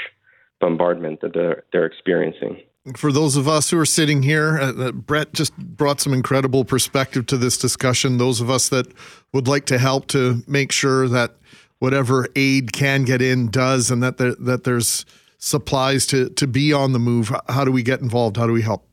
bombardment 0.61 1.21
that 1.21 1.33
they're 1.35 1.65
they're 1.73 1.87
experiencing. 1.87 2.61
For 2.97 3.13
those 3.13 3.37
of 3.37 3.47
us 3.47 3.71
who 3.71 3.79
are 3.79 3.87
sitting 3.87 4.23
here, 4.23 4.59
uh, 4.59 4.93
Brett 4.93 5.35
just 5.35 5.55
brought 5.57 6.01
some 6.01 6.15
incredible 6.15 6.65
perspective 6.65 7.27
to 7.27 7.37
this 7.37 7.59
discussion. 7.59 8.17
Those 8.17 8.41
of 8.41 8.49
us 8.49 8.71
that 8.71 8.87
would 9.35 9.47
like 9.47 9.67
to 9.67 9.79
help 9.79 10.07
to 10.09 10.43
make 10.47 10.73
sure 10.73 11.07
that 11.09 11.37
whatever 11.79 12.27
aid 12.37 12.73
can 12.73 13.05
get 13.05 13.21
in 13.21 13.51
does, 13.51 13.91
and 13.91 14.03
that 14.03 14.17
there, 14.17 14.35
that 14.37 14.65
there's 14.65 15.05
supplies 15.39 16.07
to 16.07 16.31
to 16.31 16.47
be 16.47 16.73
on 16.73 16.93
the 16.93 16.99
move. 16.99 17.31
How 17.49 17.65
do 17.65 17.73
we 17.73 17.83
get 17.83 18.01
involved? 18.01 18.37
How 18.37 18.47
do 18.47 18.53
we 18.53 18.63
help? 18.63 18.87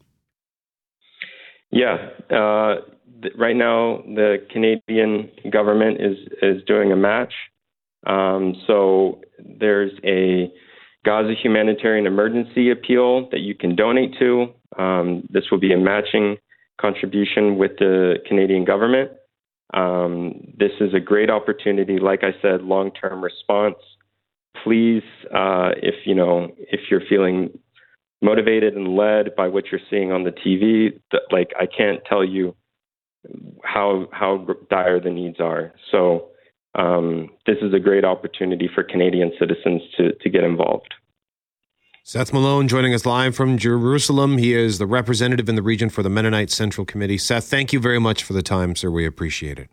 Yeah, 1.71 2.09
uh, 2.29 2.75
right 3.37 3.55
now 3.55 4.01
the 4.05 4.37
Canadian 4.51 5.29
government 5.51 5.99
is 6.01 6.17
is 6.41 6.63
doing 6.65 6.91
a 6.91 6.95
match. 6.95 7.33
Um, 8.05 8.55
so 8.65 9.21
there's 9.39 9.91
a 10.03 10.51
Gaza 11.05 11.33
humanitarian 11.41 12.05
emergency 12.05 12.69
appeal 12.69 13.29
that 13.29 13.39
you 13.39 13.55
can 13.55 13.75
donate 13.75 14.15
to. 14.19 14.47
Um, 14.77 15.27
this 15.29 15.45
will 15.49 15.59
be 15.59 15.73
a 15.73 15.77
matching 15.77 16.37
contribution 16.79 17.57
with 17.57 17.71
the 17.79 18.15
Canadian 18.27 18.65
government. 18.65 19.11
Um, 19.73 20.53
this 20.57 20.71
is 20.79 20.93
a 20.93 20.99
great 20.99 21.29
opportunity. 21.29 21.99
Like 21.99 22.23
I 22.23 22.31
said, 22.41 22.61
long-term 22.61 23.23
response. 23.23 23.77
Please, 24.63 25.03
uh, 25.33 25.71
if 25.81 25.95
you 26.05 26.15
know, 26.15 26.49
if 26.57 26.81
you're 26.89 27.01
feeling 27.07 27.57
motivated 28.21 28.75
and 28.75 28.95
led 28.95 29.35
by 29.35 29.47
what 29.47 29.65
you're 29.71 29.81
seeing 29.89 30.11
on 30.11 30.23
the 30.23 30.31
TV, 30.31 30.99
like 31.31 31.51
I 31.59 31.65
can't 31.65 32.01
tell 32.05 32.23
you 32.23 32.55
how 33.63 34.07
how 34.11 34.45
dire 34.69 34.99
the 34.99 35.09
needs 35.09 35.39
are. 35.39 35.73
So 35.91 36.29
um, 36.75 37.29
this 37.45 37.57
is 37.61 37.73
a 37.73 37.79
great 37.79 38.05
opportunity 38.05 38.69
for 38.73 38.83
Canadian 38.83 39.31
citizens 39.39 39.81
to 39.97 40.13
to 40.13 40.29
get 40.29 40.43
involved. 40.43 40.93
Seth 42.03 42.31
Malone 42.31 42.69
joining 42.69 42.93
us 42.93 43.05
live 43.05 43.35
from 43.35 43.57
Jerusalem. 43.57 44.37
He 44.37 44.53
is 44.53 44.77
the 44.77 44.85
representative 44.85 45.49
in 45.49 45.55
the 45.55 45.61
region 45.61 45.89
for 45.89 46.03
the 46.03 46.09
Mennonite 46.09 46.49
Central 46.49 46.85
Committee. 46.85 47.17
Seth, 47.17 47.43
thank 47.45 47.73
you 47.73 47.81
very 47.81 47.99
much 47.99 48.23
for 48.23 48.31
the 48.31 48.41
time, 48.41 48.77
sir. 48.77 48.89
We 48.89 49.05
appreciate 49.05 49.59
it. 49.59 49.69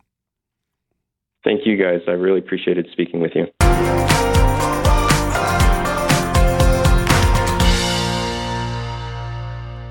Thank 1.45 1.61
you, 1.65 1.77
guys. 1.77 2.01
I 2.07 2.11
really 2.11 2.39
appreciated 2.39 2.89
speaking 2.91 3.21
with 3.21 3.31
you. 3.35 3.45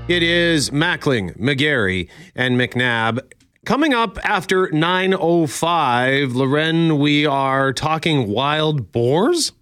It 0.07 0.21
is 0.21 0.69
Mackling, 0.69 1.35
McGarry, 1.39 2.09
and 2.35 2.59
McNabb. 2.59 3.21
Coming 3.65 3.95
up 3.95 4.19
after 4.23 4.67
9.05, 4.67 6.35
Loren, 6.35 6.99
we 6.99 7.25
are 7.25 7.73
talking 7.73 8.27
wild 8.27 8.91
boars? 8.91 9.53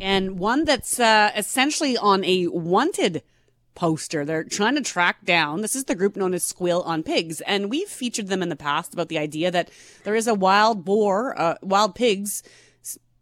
And 0.00 0.40
one 0.40 0.64
that's 0.64 0.98
uh, 0.98 1.30
essentially 1.36 1.96
on 1.96 2.24
a 2.24 2.48
wanted 2.48 3.22
poster. 3.76 4.24
They're 4.24 4.42
trying 4.42 4.74
to 4.74 4.80
track 4.80 5.24
down. 5.24 5.60
This 5.60 5.76
is 5.76 5.84
the 5.84 5.94
group 5.94 6.16
known 6.16 6.34
as 6.34 6.42
Squeal 6.42 6.80
on 6.80 7.04
Pigs, 7.04 7.40
and 7.42 7.70
we've 7.70 7.88
featured 7.88 8.26
them 8.26 8.42
in 8.42 8.48
the 8.48 8.56
past 8.56 8.92
about 8.92 9.08
the 9.08 9.18
idea 9.18 9.52
that 9.52 9.70
there 10.02 10.16
is 10.16 10.26
a 10.26 10.34
wild 10.34 10.84
boar, 10.84 11.40
uh, 11.40 11.54
wild 11.62 11.94
pigs 11.94 12.42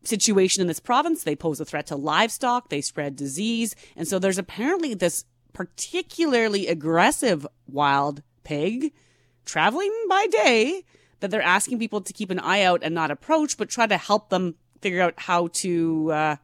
situation 0.02 0.62
in 0.62 0.66
this 0.66 0.80
province. 0.80 1.24
They 1.24 1.36
pose 1.36 1.60
a 1.60 1.66
threat 1.66 1.86
to 1.88 1.96
livestock. 1.96 2.70
They 2.70 2.80
spread 2.80 3.16
disease, 3.16 3.76
and 3.96 4.08
so 4.08 4.18
there's 4.18 4.38
apparently 4.38 4.94
this 4.94 5.26
particularly 5.52 6.68
aggressive 6.68 7.46
wild 7.66 8.22
pig 8.44 8.94
traveling 9.44 9.92
by 10.08 10.26
day 10.26 10.84
that 11.20 11.30
they're 11.30 11.42
asking 11.42 11.78
people 11.78 12.00
to 12.00 12.12
keep 12.12 12.30
an 12.30 12.38
eye 12.38 12.62
out 12.62 12.80
and 12.82 12.94
not 12.94 13.10
approach, 13.10 13.56
but 13.56 13.68
try 13.68 13.86
to 13.86 13.96
help 13.96 14.30
them 14.30 14.54
figure 14.80 15.02
out 15.02 15.14
how 15.16 15.48
to 15.48 16.12
uh, 16.12 16.36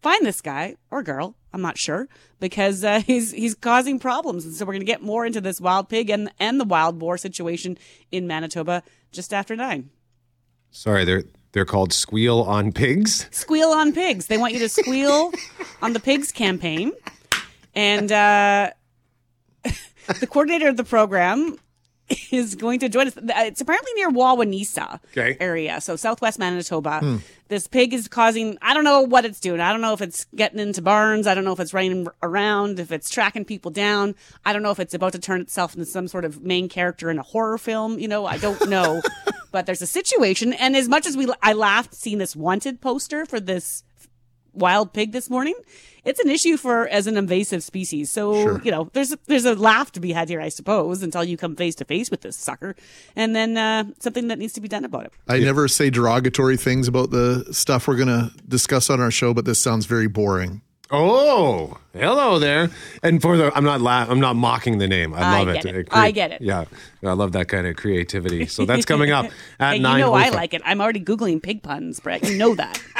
find 0.00 0.24
this 0.24 0.40
guy 0.40 0.76
or 0.90 1.02
girl. 1.02 1.36
I'm 1.52 1.62
not 1.62 1.78
sure 1.78 2.08
because 2.38 2.84
uh, 2.84 3.00
he's 3.06 3.32
he's 3.32 3.54
causing 3.54 3.98
problems, 3.98 4.44
and 4.44 4.54
so 4.54 4.64
we're 4.64 4.72
going 4.72 4.80
to 4.80 4.86
get 4.86 5.02
more 5.02 5.26
into 5.26 5.40
this 5.40 5.60
wild 5.60 5.88
pig 5.88 6.10
and 6.10 6.30
and 6.38 6.58
the 6.60 6.64
wild 6.64 6.98
boar 6.98 7.18
situation 7.18 7.78
in 8.10 8.26
Manitoba 8.26 8.82
just 9.12 9.32
after 9.32 9.56
nine. 9.56 9.90
Sorry, 10.70 11.04
they're 11.04 11.24
they're 11.52 11.64
called 11.64 11.92
Squeal 11.92 12.40
on 12.40 12.72
Pigs. 12.72 13.28
Squeal 13.30 13.70
on 13.70 13.92
Pigs. 13.92 14.26
They 14.26 14.38
want 14.38 14.52
you 14.52 14.60
to 14.60 14.68
squeal 14.68 15.32
on 15.82 15.92
the 15.92 16.00
pigs 16.00 16.32
campaign, 16.32 16.92
and. 17.74 18.10
Uh, 18.10 18.70
the 20.18 20.26
coordinator 20.26 20.68
of 20.68 20.76
the 20.76 20.84
program 20.84 21.56
is 22.32 22.56
going 22.56 22.80
to 22.80 22.88
join 22.88 23.06
us. 23.06 23.16
Uh, 23.16 23.22
it's 23.36 23.60
apparently 23.60 23.92
near 23.94 24.10
Wawanesa 24.10 25.00
Okay. 25.16 25.36
area, 25.38 25.80
so 25.80 25.94
southwest 25.96 26.38
Manitoba. 26.38 26.98
Hmm. 27.00 27.16
This 27.48 27.66
pig 27.66 27.92
is 27.94 28.08
causing, 28.08 28.58
I 28.62 28.74
don't 28.74 28.84
know 28.84 29.00
what 29.02 29.24
it's 29.24 29.40
doing. 29.40 29.60
I 29.60 29.72
don't 29.72 29.80
know 29.80 29.92
if 29.92 30.00
it's 30.00 30.26
getting 30.34 30.58
into 30.60 30.82
barns. 30.82 31.26
I 31.26 31.34
don't 31.34 31.44
know 31.44 31.52
if 31.52 31.60
it's 31.60 31.74
running 31.74 32.06
around, 32.22 32.78
if 32.80 32.90
it's 32.92 33.10
tracking 33.10 33.44
people 33.44 33.70
down. 33.70 34.14
I 34.44 34.52
don't 34.52 34.62
know 34.62 34.70
if 34.70 34.78
it's 34.80 34.94
about 34.94 35.12
to 35.12 35.18
turn 35.18 35.40
itself 35.40 35.74
into 35.74 35.86
some 35.86 36.08
sort 36.08 36.24
of 36.24 36.42
main 36.42 36.68
character 36.68 37.10
in 37.10 37.18
a 37.18 37.22
horror 37.22 37.58
film. 37.58 37.98
You 37.98 38.08
know, 38.08 38.24
I 38.26 38.38
don't 38.38 38.68
know. 38.68 39.02
but 39.52 39.66
there's 39.66 39.82
a 39.82 39.86
situation. 39.86 40.52
And 40.52 40.76
as 40.76 40.88
much 40.88 41.06
as 41.06 41.16
we, 41.16 41.28
I 41.42 41.52
laughed 41.52 41.94
seeing 41.94 42.18
this 42.18 42.36
wanted 42.36 42.80
poster 42.80 43.26
for 43.26 43.40
this 43.40 43.82
wild 44.54 44.92
pig 44.92 45.12
this 45.12 45.28
morning. 45.30 45.54
It's 46.02 46.18
an 46.20 46.30
issue 46.30 46.56
for 46.56 46.88
as 46.88 47.06
an 47.06 47.18
invasive 47.18 47.62
species. 47.62 48.10
So 48.10 48.58
you 48.62 48.70
know, 48.70 48.88
there's 48.94 49.12
a, 49.12 49.18
there's 49.26 49.44
a 49.44 49.54
laugh 49.54 49.92
to 49.92 50.00
be 50.00 50.12
had 50.12 50.30
here, 50.30 50.40
I 50.40 50.48
suppose, 50.48 51.02
until 51.02 51.22
you 51.24 51.36
come 51.36 51.56
face 51.56 51.74
to 51.76 51.84
face 51.84 52.10
with 52.10 52.22
this 52.22 52.36
sucker, 52.36 52.74
and 53.14 53.36
then 53.36 53.58
uh, 53.58 53.84
something 54.00 54.28
that 54.28 54.38
needs 54.38 54.54
to 54.54 54.60
be 54.62 54.68
done 54.68 54.84
about 54.86 55.04
it. 55.04 55.12
I 55.28 55.40
never 55.40 55.68
say 55.68 55.90
derogatory 55.90 56.56
things 56.56 56.88
about 56.88 57.10
the 57.10 57.46
stuff 57.52 57.86
we're 57.86 57.96
going 57.96 58.08
to 58.08 58.32
discuss 58.48 58.88
on 58.88 58.98
our 59.00 59.10
show, 59.10 59.34
but 59.34 59.44
this 59.44 59.60
sounds 59.60 59.84
very 59.84 60.08
boring. 60.08 60.62
Oh, 60.92 61.78
hello 61.92 62.40
there. 62.40 62.68
And 63.04 63.22
for 63.22 63.36
the, 63.36 63.56
I'm 63.56 63.62
not 63.62 63.80
la- 63.80 64.06
I'm 64.08 64.18
not 64.18 64.34
mocking 64.34 64.78
the 64.78 64.88
name. 64.88 65.14
I 65.14 65.18
I 65.18 65.42
love 65.44 65.54
get 65.54 65.64
it. 65.66 65.76
it. 65.76 65.88
cre- 65.90 65.96
I 65.98 66.10
get 66.10 66.32
it. 66.32 66.40
Yeah, 66.40 66.64
I 67.04 67.12
love 67.12 67.30
that 67.32 67.46
kind 67.46 67.66
of 67.68 67.76
creativity. 67.76 68.46
So 68.46 68.64
that's 68.64 68.84
coming 68.92 69.12
up 69.12 69.26
at 69.60 69.70
Hey, 69.70 69.76
you 69.76 69.82
nine. 69.82 70.00
know 70.00 70.14
I 70.14 70.30
like 70.30 70.52
it. 70.52 70.62
I'm 70.64 70.80
already 70.80 70.98
googling 71.00 71.40
pig 71.40 71.62
puns, 71.62 72.00
Brett. 72.00 72.28
You 72.28 72.36
know 72.36 72.56
that. 72.56 72.82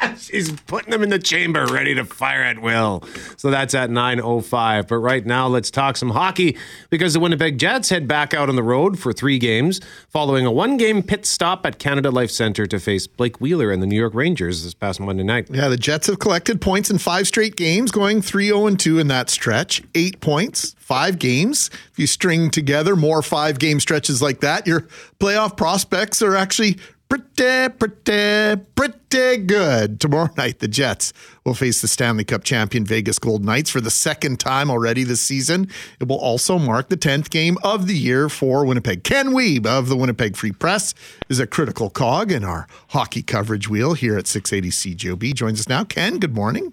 She's 0.18 0.52
putting 0.62 0.90
them 0.90 1.02
in 1.02 1.08
the 1.08 1.18
chamber, 1.18 1.66
ready 1.66 1.94
to 1.94 2.04
fire 2.04 2.42
at 2.42 2.60
will. 2.60 3.02
So 3.36 3.50
that's 3.50 3.74
at 3.74 3.90
9.05. 3.90 4.88
But 4.88 4.98
right 4.98 5.24
now, 5.24 5.48
let's 5.48 5.70
talk 5.70 5.96
some 5.96 6.10
hockey 6.10 6.56
because 6.90 7.14
the 7.14 7.20
Winnipeg 7.20 7.58
Jets 7.58 7.90
head 7.90 8.08
back 8.08 8.34
out 8.34 8.48
on 8.48 8.56
the 8.56 8.62
road 8.62 8.98
for 8.98 9.12
three 9.12 9.38
games 9.38 9.80
following 10.08 10.46
a 10.46 10.52
one-game 10.52 11.02
pit 11.02 11.26
stop 11.26 11.66
at 11.66 11.78
Canada 11.78 12.10
Life 12.10 12.30
Centre 12.30 12.66
to 12.66 12.78
face 12.78 13.06
Blake 13.06 13.40
Wheeler 13.40 13.70
and 13.70 13.82
the 13.82 13.86
New 13.86 13.98
York 13.98 14.14
Rangers 14.14 14.64
this 14.64 14.74
past 14.74 15.00
Monday 15.00 15.22
night. 15.24 15.48
Yeah, 15.50 15.68
the 15.68 15.76
Jets 15.76 16.06
have 16.06 16.18
collected 16.18 16.60
points 16.60 16.90
in 16.90 16.98
five 16.98 17.26
straight 17.26 17.56
games, 17.56 17.90
going 17.90 18.22
3 18.22 18.46
0 18.46 18.74
2 18.76 18.98
in 18.98 19.08
that 19.08 19.30
stretch. 19.30 19.82
Eight 19.94 20.20
points, 20.20 20.74
five 20.78 21.18
games. 21.18 21.70
If 21.92 21.98
you 21.98 22.06
string 22.06 22.50
together 22.50 22.96
more 22.96 23.22
five 23.22 23.58
game 23.58 23.80
stretches 23.80 24.22
like 24.22 24.40
that, 24.40 24.66
your 24.66 24.82
playoff 25.18 25.56
prospects 25.56 26.22
are 26.22 26.36
actually 26.36 26.78
pretty, 27.10 27.68
pretty, 27.78 28.62
pretty 28.74 29.36
good. 29.44 30.00
Tomorrow 30.00 30.30
night, 30.36 30.60
the 30.60 30.68
Jets 30.68 31.12
will 31.44 31.54
face 31.54 31.80
the 31.80 31.88
Stanley 31.88 32.24
Cup 32.24 32.44
champion 32.44 32.84
Vegas 32.84 33.18
Golden 33.18 33.46
Knights 33.46 33.68
for 33.68 33.80
the 33.80 33.90
second 33.90 34.38
time 34.38 34.70
already 34.70 35.04
this 35.04 35.20
season. 35.20 35.68
It 35.98 36.08
will 36.08 36.18
also 36.18 36.58
mark 36.58 36.88
the 36.88 36.96
10th 36.96 37.28
game 37.30 37.58
of 37.62 37.86
the 37.86 37.96
year 37.96 38.28
for 38.28 38.64
Winnipeg. 38.64 39.04
Ken 39.04 39.30
Wiebe 39.30 39.66
of 39.66 39.88
the 39.88 39.96
Winnipeg 39.96 40.36
Free 40.36 40.52
Press 40.52 40.94
is 41.28 41.40
a 41.40 41.46
critical 41.46 41.90
cog 41.90 42.30
in 42.30 42.44
our 42.44 42.66
hockey 42.90 43.22
coverage 43.22 43.68
wheel 43.68 43.94
here 43.94 44.16
at 44.16 44.26
680 44.26 44.94
CJOB. 44.94 45.34
Joins 45.34 45.60
us 45.60 45.68
now. 45.68 45.84
Ken, 45.84 46.18
good 46.18 46.34
morning. 46.34 46.72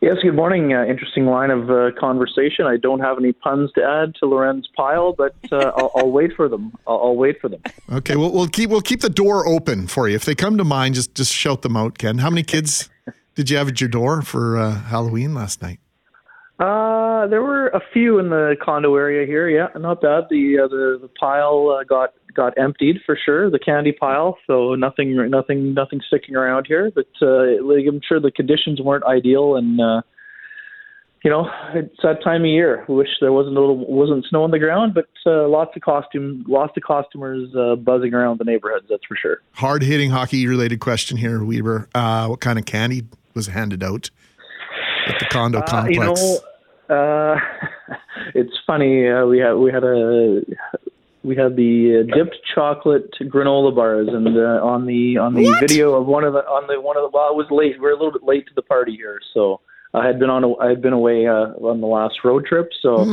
Yes, 0.00 0.18
good 0.22 0.36
morning. 0.36 0.72
Uh, 0.72 0.84
interesting 0.84 1.26
line 1.26 1.50
of 1.50 1.70
uh, 1.70 1.90
conversation. 1.98 2.66
I 2.66 2.76
don't 2.76 3.00
have 3.00 3.18
any 3.18 3.32
puns 3.32 3.72
to 3.72 3.82
add 3.82 4.14
to 4.20 4.26
Loren's 4.26 4.68
pile, 4.76 5.12
but 5.12 5.34
uh, 5.50 5.72
I'll, 5.76 5.90
I'll 5.96 6.10
wait 6.12 6.34
for 6.36 6.48
them. 6.48 6.72
I'll, 6.86 6.98
I'll 6.98 7.16
wait 7.16 7.40
for 7.40 7.48
them. 7.48 7.60
Okay, 7.90 8.14
we'll, 8.14 8.32
we'll 8.32 8.46
keep 8.46 8.70
we'll 8.70 8.80
keep 8.80 9.00
the 9.00 9.10
door 9.10 9.48
open 9.48 9.88
for 9.88 10.08
you. 10.08 10.14
If 10.14 10.24
they 10.24 10.36
come 10.36 10.56
to 10.56 10.64
mind, 10.64 10.94
just 10.94 11.16
just 11.16 11.32
shout 11.32 11.62
them 11.62 11.76
out, 11.76 11.98
Ken. 11.98 12.18
How 12.18 12.30
many 12.30 12.44
kids 12.44 12.88
did 13.34 13.50
you 13.50 13.56
have 13.56 13.66
at 13.66 13.80
your 13.80 13.90
door 13.90 14.22
for 14.22 14.56
uh, 14.56 14.82
Halloween 14.82 15.34
last 15.34 15.62
night? 15.62 15.80
Uh, 16.60 17.26
there 17.26 17.42
were 17.42 17.68
a 17.68 17.80
few 17.92 18.20
in 18.20 18.30
the 18.30 18.56
condo 18.62 18.94
area 18.94 19.26
here. 19.26 19.48
Yeah, 19.48 19.66
not 19.76 20.00
bad. 20.00 20.24
The 20.30 20.60
uh, 20.60 20.68
the, 20.68 20.98
the 21.02 21.08
pile 21.18 21.76
uh, 21.76 21.82
got 21.82 22.14
got 22.38 22.56
emptied 22.56 22.96
for 23.04 23.18
sure. 23.22 23.50
The 23.50 23.58
candy 23.58 23.92
pile. 23.92 24.38
So 24.46 24.74
nothing 24.76 25.08
nothing 25.28 25.74
nothing 25.74 26.00
sticking 26.06 26.36
around 26.36 26.66
here. 26.66 26.90
But 26.94 27.08
uh, 27.20 27.62
like, 27.62 27.84
I'm 27.86 28.00
sure 28.08 28.20
the 28.20 28.30
conditions 28.30 28.80
weren't 28.80 29.04
ideal, 29.04 29.56
and 29.56 29.80
uh, 29.80 30.00
you 31.24 31.30
know 31.30 31.50
it's 31.74 32.00
that 32.04 32.22
time 32.22 32.42
of 32.42 32.46
year. 32.46 32.84
I 32.88 32.92
wish 32.92 33.08
there 33.20 33.32
wasn't 33.32 33.56
a 33.56 33.60
little 33.60 33.76
wasn't 33.76 34.24
snow 34.30 34.44
on 34.44 34.52
the 34.52 34.58
ground, 34.60 34.94
but 34.94 35.08
uh, 35.26 35.48
lots 35.48 35.76
of 35.76 35.82
costume 35.82 36.44
lots 36.48 36.76
of 36.76 36.82
costumers 36.84 37.48
uh, 37.56 37.74
buzzing 37.74 38.14
around 38.14 38.38
the 38.38 38.44
neighborhoods. 38.44 38.86
That's 38.88 39.04
for 39.04 39.16
sure. 39.20 39.38
Hard 39.54 39.82
hitting 39.82 40.10
hockey 40.10 40.46
related 40.46 40.78
question 40.80 41.16
here, 41.16 41.42
Weaver. 41.44 41.88
Uh, 41.94 42.28
what 42.28 42.40
kind 42.40 42.58
of 42.58 42.64
candy 42.66 43.02
was 43.34 43.48
handed 43.48 43.82
out 43.82 44.10
at 45.08 45.18
the 45.18 45.26
condo 45.26 45.58
Uh, 45.58 45.66
complex? 45.66 45.96
you 45.96 46.00
know, 46.00 46.94
uh, 46.96 47.36
it's 48.34 48.56
funny. 48.66 49.08
Uh, 49.08 49.26
we 49.26 49.38
had 49.38 49.54
we 49.54 49.72
had 49.72 49.82
a 49.84 50.40
we 51.28 51.36
had 51.36 51.56
the 51.56 52.00
uh, 52.00 52.16
dipped 52.16 52.38
chocolate 52.54 53.14
granola 53.20 53.74
bars, 53.74 54.08
and 54.08 54.28
uh, 54.28 54.64
on 54.64 54.86
the 54.86 55.18
on 55.18 55.34
the 55.34 55.54
video 55.60 55.94
of 55.94 56.06
one 56.06 56.24
of 56.24 56.32
the 56.32 56.40
on 56.40 56.66
the 56.66 56.80
one 56.80 56.96
of 56.96 57.02
the 57.02 57.10
well, 57.12 57.30
it 57.30 57.36
was 57.36 57.46
late. 57.50 57.78
We 57.78 57.86
are 57.86 57.90
a 57.90 57.96
little 57.96 58.12
bit 58.12 58.24
late 58.24 58.46
to 58.46 58.54
the 58.54 58.62
party 58.62 58.96
here, 58.96 59.20
so 59.34 59.60
I 59.92 60.06
had 60.06 60.18
been 60.18 60.30
on 60.30 60.42
a, 60.42 60.56
I 60.56 60.70
had 60.70 60.80
been 60.80 60.94
away 60.94 61.26
uh, 61.26 61.52
on 61.60 61.82
the 61.82 61.86
last 61.86 62.24
road 62.24 62.46
trip, 62.46 62.70
so. 62.82 63.06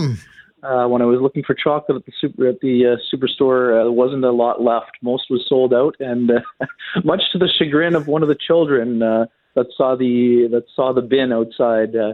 Uh, 0.64 0.88
when 0.88 1.00
I 1.00 1.06
was 1.06 1.22
looking 1.22 1.44
for 1.44 1.54
chocolate 1.54 1.96
at 1.98 2.06
the 2.08 2.12
super 2.20 2.48
at 2.48 2.60
the 2.60 2.98
uh, 2.98 3.16
superstore, 3.16 3.80
uh, 3.80 3.84
there 3.84 3.92
wasn't 3.92 4.26
a 4.26 4.32
lot 4.32 4.64
left. 4.64 4.94
Most 5.04 5.30
was 5.30 5.46
sold 5.48 5.76
out, 5.76 5.96
and 6.00 6.32
uh, 6.32 6.66
much 7.04 7.22
to 7.34 7.38
the 7.38 7.48
chagrin 7.60 7.94
of 7.94 8.08
one 8.08 8.24
of 8.24 8.30
the 8.30 8.38
children 8.48 9.04
uh, 9.04 9.28
that 9.54 9.68
saw 9.78 9.96
the 9.96 10.48
that 10.50 10.64
saw 10.76 10.92
the 10.92 11.04
bin 11.04 11.32
outside, 11.32 11.96
uh, 11.96 12.14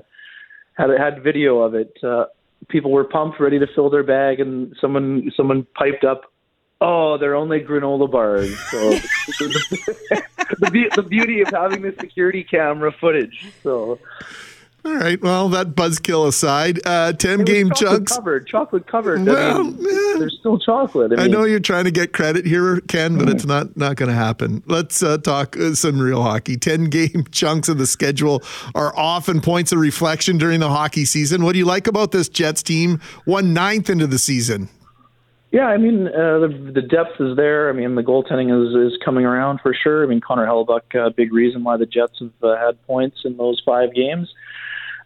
had 0.74 0.90
had 1.00 1.24
video 1.24 1.60
of 1.60 1.76
it. 1.76 1.98
Uh, 2.04 2.26
people 2.68 2.92
were 2.92 3.04
pumped, 3.04 3.40
ready 3.40 3.60
to 3.60 3.68
fill 3.68 3.90
their 3.90 4.04
bag, 4.04 4.40
and 4.40 4.76
someone 4.80 5.32
someone 5.36 5.66
piped 5.76 6.04
up, 6.04 6.22
"Oh, 6.80 7.18
they're 7.18 7.36
only 7.36 7.60
granola 7.60 8.10
bars." 8.10 8.58
So 8.70 8.90
the, 10.60 10.70
be- 10.72 10.90
the 10.96 11.04
beauty 11.04 11.42
of 11.42 11.50
having 11.50 11.82
the 11.82 11.96
security 12.00 12.44
camera 12.44 12.92
footage. 12.92 13.46
So 13.64 14.00
All 14.84 14.96
right. 14.96 15.22
Well, 15.22 15.50
that 15.50 15.76
buzzkill 15.76 16.28
aside, 16.28 16.80
uh, 16.88 17.14
ten 17.14 17.44
game 17.44 17.70
chocolate 17.70 18.00
chunks. 18.00 18.16
covered, 18.16 18.48
chocolate 18.48 18.88
covered. 18.88 19.24
Well, 19.24 19.60
I 19.60 19.64
mean, 19.64 19.78
yeah. 19.80 20.16
there's 20.18 20.38
still 20.40 20.58
chocolate. 20.58 21.12
I, 21.20 21.26
I 21.26 21.28
know 21.28 21.44
you're 21.44 21.60
trying 21.60 21.86
to 21.86 21.92
get 21.92 22.14
credit 22.14 22.48
here, 22.48 22.82
Ken, 22.82 23.20
but 23.20 23.30
it's 23.30 23.46
not 23.46 23.78
not 23.78 23.96
going 23.96 24.10
to 24.10 24.16
happen. 24.16 24.64
Let's 24.66 25.04
uh, 25.04 25.20
talk 25.20 25.56
uh, 25.56 25.76
some 25.76 26.00
real 26.00 26.24
hockey. 26.24 26.58
Ten 26.58 26.86
game 26.90 27.26
chunks 27.32 27.70
of 27.70 27.78
the 27.78 27.86
schedule 27.86 28.42
are 28.74 28.92
often 28.98 29.40
points 29.40 29.72
of 29.72 29.78
reflection 29.78 30.40
during 30.40 30.60
the 30.60 30.70
hockey 30.70 31.06
season. 31.06 31.44
What 31.44 31.54
do 31.54 31.60
you 31.60 31.66
like 31.66 31.86
about 31.86 32.12
this 32.12 32.28
Jets 32.28 32.64
team? 32.64 33.00
One 33.26 33.54
ninth 33.54 33.88
into 33.88 34.08
the 34.08 34.18
season. 34.18 34.68
Yeah, 35.52 35.66
I 35.66 35.78
mean 35.78 36.08
uh, 36.08 36.40
the 36.40 36.72
the 36.74 36.82
depth 36.82 37.20
is 37.20 37.36
there. 37.36 37.70
I 37.70 37.74
mean 37.74 37.94
the 37.96 38.04
goaltending 38.04 38.50
is 38.50 38.94
is 38.94 38.98
coming 39.04 39.26
around 39.26 39.60
for 39.62 39.76
sure. 39.76 40.04
I 40.04 40.08
mean 40.08 40.22
Connor 40.22 40.48
Hellebuyck, 40.48 40.96
a 40.96 41.08
uh, 41.08 41.10
big 41.10 41.34
reason 41.34 41.64
why 41.64 41.78
the 41.78 41.86
Jets 41.86 42.20
have 42.20 42.32
uh, 42.42 42.58
had 42.58 42.82
points 42.88 43.18
in 43.26 43.38
those 43.38 43.62
five 43.64 43.94
games. 43.94 44.34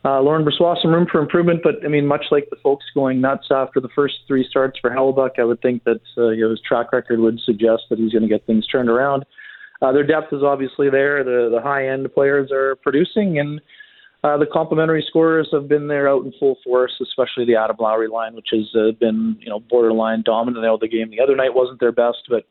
Uh, 0.05 0.21
Laurent 0.21 0.47
Brossoit, 0.47 0.79
some 0.83 0.93
room 0.93 1.07
for 1.11 1.19
improvement, 1.19 1.61
but 1.63 1.83
I 1.83 1.87
mean, 1.87 2.05
much 2.05 2.25
like 2.29 2.47
the 2.51 2.57
folks 2.61 2.85
going 2.93 3.19
nuts 3.19 3.47
after 3.49 3.81
the 3.81 3.89
first 3.95 4.13
three 4.27 4.45
starts 4.47 4.77
for 4.79 4.91
Hellebuyck, 4.91 5.39
I 5.39 5.43
would 5.43 5.61
think 5.63 5.83
that 5.85 6.01
uh, 6.15 6.29
you 6.29 6.43
know, 6.43 6.51
his 6.51 6.61
track 6.61 6.93
record 6.93 7.19
would 7.19 7.39
suggest 7.39 7.83
that 7.89 7.97
he's 7.97 8.11
going 8.11 8.21
to 8.21 8.29
get 8.29 8.45
things 8.45 8.67
turned 8.67 8.87
around. 8.87 9.25
Uh, 9.81 9.91
their 9.91 10.05
depth 10.05 10.31
is 10.31 10.43
obviously 10.43 10.91
there. 10.91 11.23
The 11.23 11.49
the 11.51 11.61
high 11.61 11.89
end 11.89 12.07
players 12.13 12.51
are 12.51 12.75
producing, 12.77 13.39
and 13.39 13.59
uh, 14.23 14.37
the 14.37 14.45
complementary 14.45 15.03
scorers 15.07 15.49
have 15.51 15.67
been 15.67 15.87
there 15.87 16.07
out 16.07 16.23
in 16.23 16.33
full 16.39 16.57
force, 16.63 16.93
especially 17.01 17.45
the 17.45 17.55
Adam 17.55 17.75
Lowry 17.79 18.07
line, 18.07 18.35
which 18.35 18.49
has 18.51 18.69
uh, 18.75 18.91
been 18.99 19.37
you 19.39 19.49
know 19.49 19.59
borderline 19.59 20.21
dominant. 20.23 20.63
I 20.63 20.67
know 20.67 20.77
the 20.79 20.87
game 20.87 21.09
the 21.09 21.21
other 21.21 21.35
night 21.35 21.53
wasn't 21.53 21.79
their 21.79 21.91
best, 21.91 22.27
but 22.29 22.45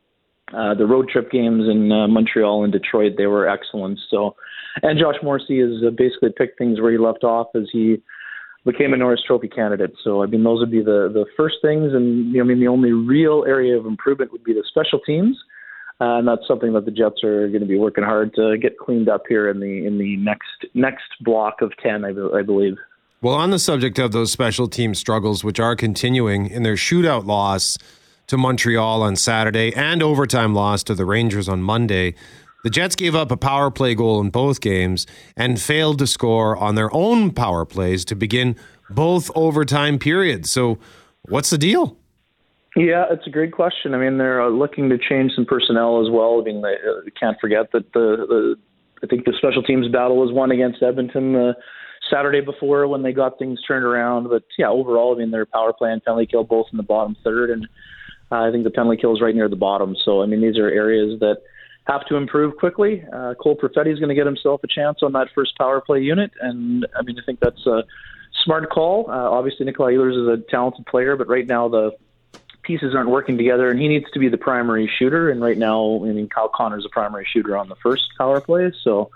uh, 0.52 0.74
the 0.74 0.86
road 0.86 1.09
trip 1.09 1.30
games 1.30 1.64
in 1.68 1.90
uh, 1.90 2.09
Montreal 2.09 2.64
and 2.64 2.72
Detroit 2.72 3.12
they 3.16 3.26
were 3.26 3.48
excellent. 3.48 3.98
So, 4.11 4.36
and 4.83 4.99
Josh 4.99 5.16
Morrissey 5.22 5.61
has 5.61 5.83
uh, 5.87 5.91
basically 5.91 6.31
picked 6.37 6.59
things 6.59 6.81
where 6.81 6.93
he 6.93 6.99
left 6.99 7.25
off 7.25 7.49
as 7.55 7.68
he 7.72 8.03
became 8.64 8.93
a 8.93 8.97
Norris 8.97 9.22
Trophy 9.27 9.49
candidate. 9.49 9.93
So, 10.03 10.22
I 10.22 10.27
mean, 10.27 10.43
those 10.43 10.61
would 10.61 10.70
be 10.70 10.83
the 10.83 11.11
the 11.12 11.27
first 11.37 11.57
things, 11.62 11.93
and 11.93 12.33
you 12.33 12.39
know, 12.39 12.45
I 12.45 12.47
mean, 12.47 12.61
the 12.61 12.68
only 12.68 12.93
real 12.93 13.45
area 13.47 13.77
of 13.77 13.87
improvement 13.87 14.33
would 14.33 14.45
be 14.45 14.53
the 14.53 14.64
special 14.68 15.01
teams. 15.01 15.37
Uh, 16.01 16.18
and 16.18 16.27
that's 16.27 16.47
something 16.49 16.72
that 16.72 16.85
the 16.85 16.91
Jets 16.91 17.22
are 17.22 17.47
going 17.49 17.61
to 17.61 17.68
be 17.68 17.79
working 17.79 18.03
hard 18.03 18.35
to 18.35 18.59
get 18.59 18.79
cleaned 18.79 19.09
up 19.09 19.22
here 19.29 19.49
in 19.49 19.61
the 19.61 19.87
in 19.87 19.99
the 19.99 20.16
next 20.16 20.66
next 20.75 21.05
block 21.20 21.62
of 21.62 21.72
ten, 21.83 22.05
I, 22.05 22.09
I 22.37 22.43
believe. 22.43 22.77
Well, 23.22 23.35
on 23.35 23.51
the 23.51 23.59
subject 23.59 23.99
of 23.99 24.12
those 24.12 24.33
special 24.33 24.68
team 24.68 24.95
struggles, 24.95 25.45
which 25.45 25.61
are 25.61 25.77
continuing 25.77 26.49
in 26.49 26.62
their 26.62 26.75
shootout 26.75 27.27
loss 27.27 27.79
to 28.27 28.37
Montreal 28.37 29.03
on 29.03 29.16
Saturday 29.16 29.72
and 29.75 30.03
overtime 30.03 30.55
loss 30.55 30.83
to 30.85 30.95
the 30.95 31.05
Rangers 31.05 31.49
on 31.49 31.62
Monday, 31.62 32.14
the 32.65 32.71
Jets 32.71 32.97
gave 32.97 33.15
up 33.15 33.31
a 33.31 33.37
power 33.37 33.71
play 33.71 33.95
goal 33.95 34.21
in 34.23 34.31
both 34.31 34.62
games 34.62 35.07
and 35.37 35.61
failed 35.61 35.99
to 35.99 36.07
score 36.07 36.57
on 36.57 36.75
their 36.75 36.93
own 36.95 37.31
power 37.31 37.67
plays 37.67 38.07
to 38.07 38.17
begin 38.17 38.57
both 38.89 39.31
overtime 39.35 39.99
periods. 39.99 40.51
So, 40.51 40.79
what's 41.29 41.51
the 41.51 41.59
deal? 41.59 41.99
Yeah, 42.75 43.05
it's 43.11 43.27
a 43.27 43.31
great 43.31 43.53
question. 43.53 43.95
I 43.95 43.99
mean, 43.99 44.17
they're 44.17 44.43
uh, 44.43 44.49
looking 44.49 44.89
to 44.89 44.99
change 44.99 45.33
some 45.37 45.45
personnel 45.45 46.05
as 46.05 46.11
well. 46.11 46.41
I 46.41 46.45
mean, 46.45 46.62
they 46.62 46.75
uh, 46.75 47.03
can't 47.21 47.37
forget 47.39 47.71
that 47.73 47.93
the, 47.93 48.27
the 48.29 48.57
I 49.03 49.07
think 49.07 49.27
the 49.27 49.35
special 49.37 49.62
teams 49.62 49.87
battle 49.89 50.17
was 50.17 50.33
won 50.33 50.51
against 50.51 50.83
Edmonton 50.83 51.35
the 51.35 51.55
Saturday 52.11 52.41
before 52.41 52.89
when 52.89 53.03
they 53.03 53.12
got 53.12 53.39
things 53.39 53.61
turned 53.69 53.85
around. 53.85 54.29
But 54.31 54.45
yeah, 54.59 54.71
overall, 54.71 55.15
I 55.15 55.19
mean, 55.19 55.31
their 55.31 55.47
power 55.47 55.75
play 55.75 55.93
and 55.93 56.03
penalty 56.03 56.27
kill 56.27 56.45
both 56.45 56.67
in 56.73 56.79
the 56.79 56.83
bottom 56.83 57.15
third, 57.23 57.51
and 57.51 57.69
uh, 58.33 58.41
I 58.41 58.51
think 58.51 58.65
the 58.65 58.71
penalty 58.71 59.01
kill 59.01 59.15
is 59.15 59.21
right 59.21 59.35
near 59.35 59.51
the 59.51 59.55
bottom. 59.55 59.95
So 60.03 60.23
I 60.23 60.27
mean, 60.27 60.41
these 60.41 60.57
are 60.57 60.69
areas 60.69 61.21
that 61.21 61.43
have 61.87 62.07
to 62.07 62.16
improve 62.16 62.57
quickly. 62.57 63.05
Uh, 63.12 63.35
Cole 63.35 63.57
Perfetti 63.57 63.93
is 63.93 63.99
going 63.99 64.09
to 64.09 64.14
get 64.14 64.26
himself 64.26 64.62
a 64.64 64.66
chance 64.66 65.03
on 65.03 65.12
that 65.12 65.28
first 65.35 65.57
power 65.57 65.80
play 65.80 66.01
unit, 66.01 66.32
and 66.41 66.87
I 66.97 67.03
mean, 67.03 67.18
I 67.18 67.22
think 67.24 67.41
that's 67.41 67.66
a 67.66 67.85
smart 68.43 68.70
call. 68.70 69.11
Uh, 69.11 69.30
obviously, 69.30 69.66
Nikolai 69.66 69.93
Ehlers 69.93 70.20
is 70.20 70.41
a 70.41 70.43
talented 70.51 70.87
player, 70.87 71.16
but 71.16 71.28
right 71.28 71.47
now 71.47 71.68
the 71.68 71.93
pieces 72.62 72.95
aren't 72.95 73.11
working 73.11 73.37
together, 73.37 73.70
and 73.70 73.78
he 73.78 73.89
needs 73.89 74.07
to 74.12 74.18
be 74.18 74.28
the 74.28 74.39
primary 74.39 74.91
shooter. 74.99 75.30
And 75.30 75.43
right 75.43 75.59
now, 75.59 76.01
I 76.03 76.12
mean, 76.12 76.28
Kyle 76.28 76.49
Connor's 76.49 76.87
a 76.87 76.89
primary 76.89 77.26
shooter 77.30 77.57
on 77.57 77.68
the 77.68 77.76
first 77.76 78.05
power 78.18 78.41
play, 78.41 78.72
so. 78.82 79.11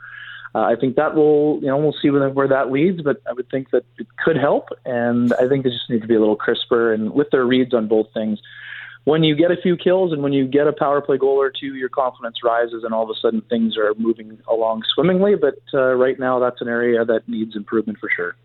Uh, 0.55 0.63
I 0.63 0.77
think 0.77 0.97
that 0.97 1.15
will, 1.15 1.59
you 1.61 1.67
know, 1.67 1.77
we'll 1.77 1.95
see 2.01 2.09
where, 2.09 2.27
where 2.31 2.49
that 2.49 2.73
leads, 2.73 3.03
but 3.03 3.21
I 3.29 3.35
would 3.35 3.51
think 3.51 3.71
that 3.71 3.85
it 3.99 4.07
could 4.17 4.39
help, 4.39 4.71
and 4.87 5.31
I 5.35 5.47
think 5.47 5.63
they 5.63 5.69
just 5.69 5.91
need 5.91 6.01
to 6.01 6.09
be 6.09 6.15
a 6.15 6.19
little 6.19 6.37
crisper 6.37 6.91
and 6.91 7.13
with 7.13 7.29
their 7.31 7.45
reads 7.45 7.75
on 7.75 7.87
both 7.87 8.15
things 8.15 8.41
when 9.09 9.25
you 9.25 9.35
get 9.35 9.51
a 9.51 9.57
few 9.57 9.75
kills 9.75 10.13
and 10.13 10.23
when 10.23 10.35
you 10.35 10.47
get 10.47 10.67
a 10.67 10.73
power 10.73 11.01
play 11.01 11.17
goal 11.17 11.41
or 11.41 11.51
two, 11.51 11.75
your 11.77 11.89
confidence 11.89 12.37
rises, 12.45 12.85
and 12.85 12.93
all 12.93 13.05
of 13.05 13.09
a 13.09 13.19
sudden 13.19 13.41
things 13.49 13.75
are 13.79 13.95
moving 13.97 14.39
along 14.47 14.83
swimmingly. 14.95 15.35
But 15.35 15.61
uh, 15.73 15.95
right 15.95 16.19
now, 16.19 16.39
that's 16.39 16.61
an 16.61 16.69
area 16.69 17.07
that 17.07 17.27
needs 17.27 17.57
improvement 17.57 17.99
for 17.99 18.11
sure. 18.15 18.37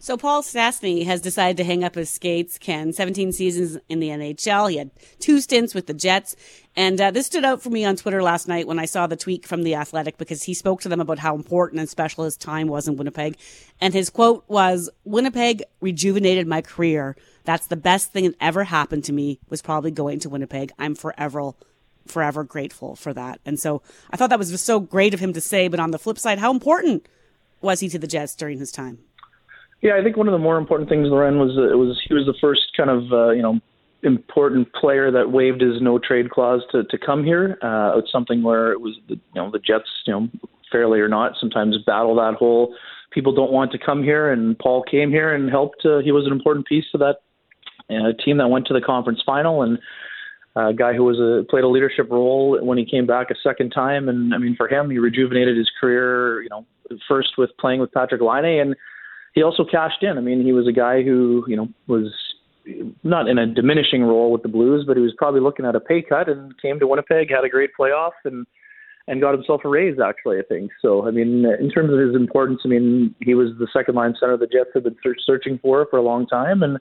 So 0.00 0.16
Paul 0.16 0.42
Stastny 0.42 1.04
has 1.06 1.20
decided 1.20 1.56
to 1.56 1.64
hang 1.64 1.82
up 1.82 1.96
his 1.96 2.08
skates. 2.08 2.56
Ken, 2.56 2.92
17 2.92 3.32
seasons 3.32 3.78
in 3.88 3.98
the 3.98 4.10
NHL. 4.10 4.70
He 4.70 4.76
had 4.76 4.92
two 5.18 5.40
stints 5.40 5.74
with 5.74 5.88
the 5.88 5.94
Jets. 5.94 6.36
And 6.76 7.00
uh, 7.00 7.10
this 7.10 7.26
stood 7.26 7.44
out 7.44 7.60
for 7.60 7.70
me 7.70 7.84
on 7.84 7.96
Twitter 7.96 8.22
last 8.22 8.46
night 8.46 8.68
when 8.68 8.78
I 8.78 8.84
saw 8.84 9.08
the 9.08 9.16
tweet 9.16 9.44
from 9.44 9.64
The 9.64 9.74
Athletic 9.74 10.16
because 10.16 10.44
he 10.44 10.54
spoke 10.54 10.82
to 10.82 10.88
them 10.88 11.00
about 11.00 11.18
how 11.18 11.34
important 11.34 11.80
and 11.80 11.88
special 11.88 12.22
his 12.22 12.36
time 12.36 12.68
was 12.68 12.86
in 12.86 12.96
Winnipeg. 12.96 13.38
And 13.80 13.92
his 13.92 14.08
quote 14.08 14.44
was, 14.46 14.88
Winnipeg 15.04 15.64
rejuvenated 15.80 16.46
my 16.46 16.62
career. 16.62 17.16
That's 17.42 17.66
the 17.66 17.76
best 17.76 18.12
thing 18.12 18.24
that 18.24 18.36
ever 18.40 18.62
happened 18.64 19.02
to 19.04 19.12
me 19.12 19.40
was 19.48 19.62
probably 19.62 19.90
going 19.90 20.20
to 20.20 20.28
Winnipeg. 20.28 20.70
I'm 20.78 20.94
forever, 20.94 21.54
forever 22.06 22.44
grateful 22.44 22.94
for 22.94 23.12
that. 23.14 23.40
And 23.44 23.58
so 23.58 23.82
I 24.12 24.16
thought 24.16 24.30
that 24.30 24.38
was 24.38 24.62
so 24.62 24.78
great 24.78 25.12
of 25.12 25.18
him 25.18 25.32
to 25.32 25.40
say. 25.40 25.66
But 25.66 25.80
on 25.80 25.90
the 25.90 25.98
flip 25.98 26.18
side, 26.18 26.38
how 26.38 26.52
important 26.52 27.04
was 27.60 27.80
he 27.80 27.88
to 27.88 27.98
the 27.98 28.06
Jets 28.06 28.36
during 28.36 28.60
his 28.60 28.70
time? 28.70 29.00
Yeah, 29.80 29.92
I 29.98 30.02
think 30.02 30.16
one 30.16 30.26
of 30.26 30.32
the 30.32 30.38
more 30.38 30.58
important 30.58 30.88
things, 30.88 31.08
Loren, 31.08 31.38
was 31.38 31.56
uh, 31.56 31.72
it 31.72 31.76
was 31.76 32.00
he 32.06 32.14
was 32.14 32.26
the 32.26 32.34
first 32.40 32.62
kind 32.76 32.90
of 32.90 33.12
uh, 33.12 33.30
you 33.30 33.42
know 33.42 33.60
important 34.02 34.72
player 34.72 35.10
that 35.10 35.30
waived 35.30 35.60
his 35.60 35.80
no 35.80 35.98
trade 35.98 36.30
clause 36.30 36.62
to 36.72 36.84
to 36.84 36.98
come 36.98 37.24
here. 37.24 37.58
Uh, 37.62 37.98
it's 37.98 38.10
something 38.10 38.42
where 38.42 38.72
it 38.72 38.80
was 38.80 38.96
the, 39.08 39.14
you 39.14 39.40
know 39.40 39.50
the 39.50 39.60
Jets, 39.60 39.88
you 40.06 40.12
know, 40.12 40.28
fairly 40.72 41.00
or 41.00 41.08
not, 41.08 41.32
sometimes 41.38 41.76
battle 41.86 42.16
that 42.16 42.34
whole 42.34 42.74
people 43.12 43.34
don't 43.34 43.52
want 43.52 43.72
to 43.72 43.78
come 43.78 44.02
here, 44.02 44.32
and 44.32 44.58
Paul 44.58 44.82
came 44.82 45.10
here 45.10 45.32
and 45.34 45.48
helped. 45.48 45.84
Uh, 45.84 45.98
he 45.98 46.12
was 46.12 46.26
an 46.26 46.32
important 46.32 46.66
piece 46.66 46.84
to 46.92 46.98
that 46.98 47.16
uh, 47.88 48.12
team 48.24 48.38
that 48.38 48.48
went 48.48 48.66
to 48.66 48.74
the 48.74 48.80
conference 48.80 49.22
final 49.24 49.62
and. 49.62 49.78
A 50.56 50.72
guy 50.72 50.92
who 50.92 51.04
was 51.04 51.20
a 51.20 51.48
played 51.48 51.62
a 51.62 51.68
leadership 51.68 52.10
role 52.10 52.58
when 52.60 52.78
he 52.78 52.84
came 52.84 53.06
back 53.06 53.30
a 53.30 53.34
second 53.44 53.70
time, 53.70 54.08
and 54.08 54.34
I 54.34 54.38
mean 54.38 54.56
for 54.56 54.66
him, 54.66 54.90
he 54.90 54.98
rejuvenated 54.98 55.56
his 55.56 55.70
career. 55.80 56.42
You 56.42 56.48
know, 56.48 56.66
first 57.06 57.38
with 57.38 57.50
playing 57.60 57.80
with 57.80 57.92
Patrik 57.92 58.20
Laine, 58.20 58.60
and 58.60 58.74
he 59.38 59.44
also 59.44 59.64
cashed 59.64 60.02
in. 60.02 60.18
I 60.18 60.20
mean, 60.20 60.44
he 60.44 60.52
was 60.52 60.66
a 60.66 60.72
guy 60.72 61.04
who, 61.04 61.44
you 61.46 61.56
know, 61.56 61.68
was 61.86 62.12
not 63.04 63.28
in 63.28 63.38
a 63.38 63.46
diminishing 63.46 64.02
role 64.02 64.32
with 64.32 64.42
the 64.42 64.48
Blues, 64.48 64.84
but 64.84 64.96
he 64.96 65.02
was 65.02 65.14
probably 65.16 65.40
looking 65.40 65.64
at 65.64 65.76
a 65.76 65.80
pay 65.80 66.02
cut 66.02 66.28
and 66.28 66.60
came 66.60 66.80
to 66.80 66.88
Winnipeg, 66.88 67.30
had 67.30 67.44
a 67.44 67.48
great 67.48 67.70
playoff, 67.78 68.18
and 68.24 68.46
and 69.06 69.20
got 69.20 69.32
himself 69.34 69.60
a 69.64 69.68
raise. 69.68 70.00
Actually, 70.00 70.38
I 70.38 70.42
think 70.48 70.72
so. 70.82 71.06
I 71.06 71.12
mean, 71.12 71.46
in 71.60 71.70
terms 71.70 71.92
of 71.92 72.00
his 72.00 72.16
importance, 72.16 72.62
I 72.64 72.68
mean, 72.68 73.14
he 73.22 73.34
was 73.34 73.50
the 73.60 73.68
second 73.72 73.94
line 73.94 74.14
center 74.18 74.36
the 74.36 74.48
Jets 74.48 74.70
had 74.74 74.82
been 74.82 74.96
searching 75.24 75.60
for 75.62 75.86
for 75.88 75.98
a 75.98 76.02
long 76.02 76.26
time, 76.26 76.64
and 76.64 76.78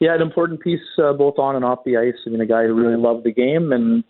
yeah, 0.00 0.16
an 0.16 0.20
important 0.20 0.60
piece 0.60 0.80
uh, 1.00 1.12
both 1.12 1.38
on 1.38 1.54
and 1.54 1.64
off 1.64 1.84
the 1.86 1.96
ice. 1.96 2.18
I 2.26 2.30
mean, 2.30 2.40
a 2.40 2.46
guy 2.46 2.64
who 2.66 2.74
really 2.74 3.00
loved 3.00 3.24
the 3.24 3.32
game 3.32 3.72
and 3.72 4.02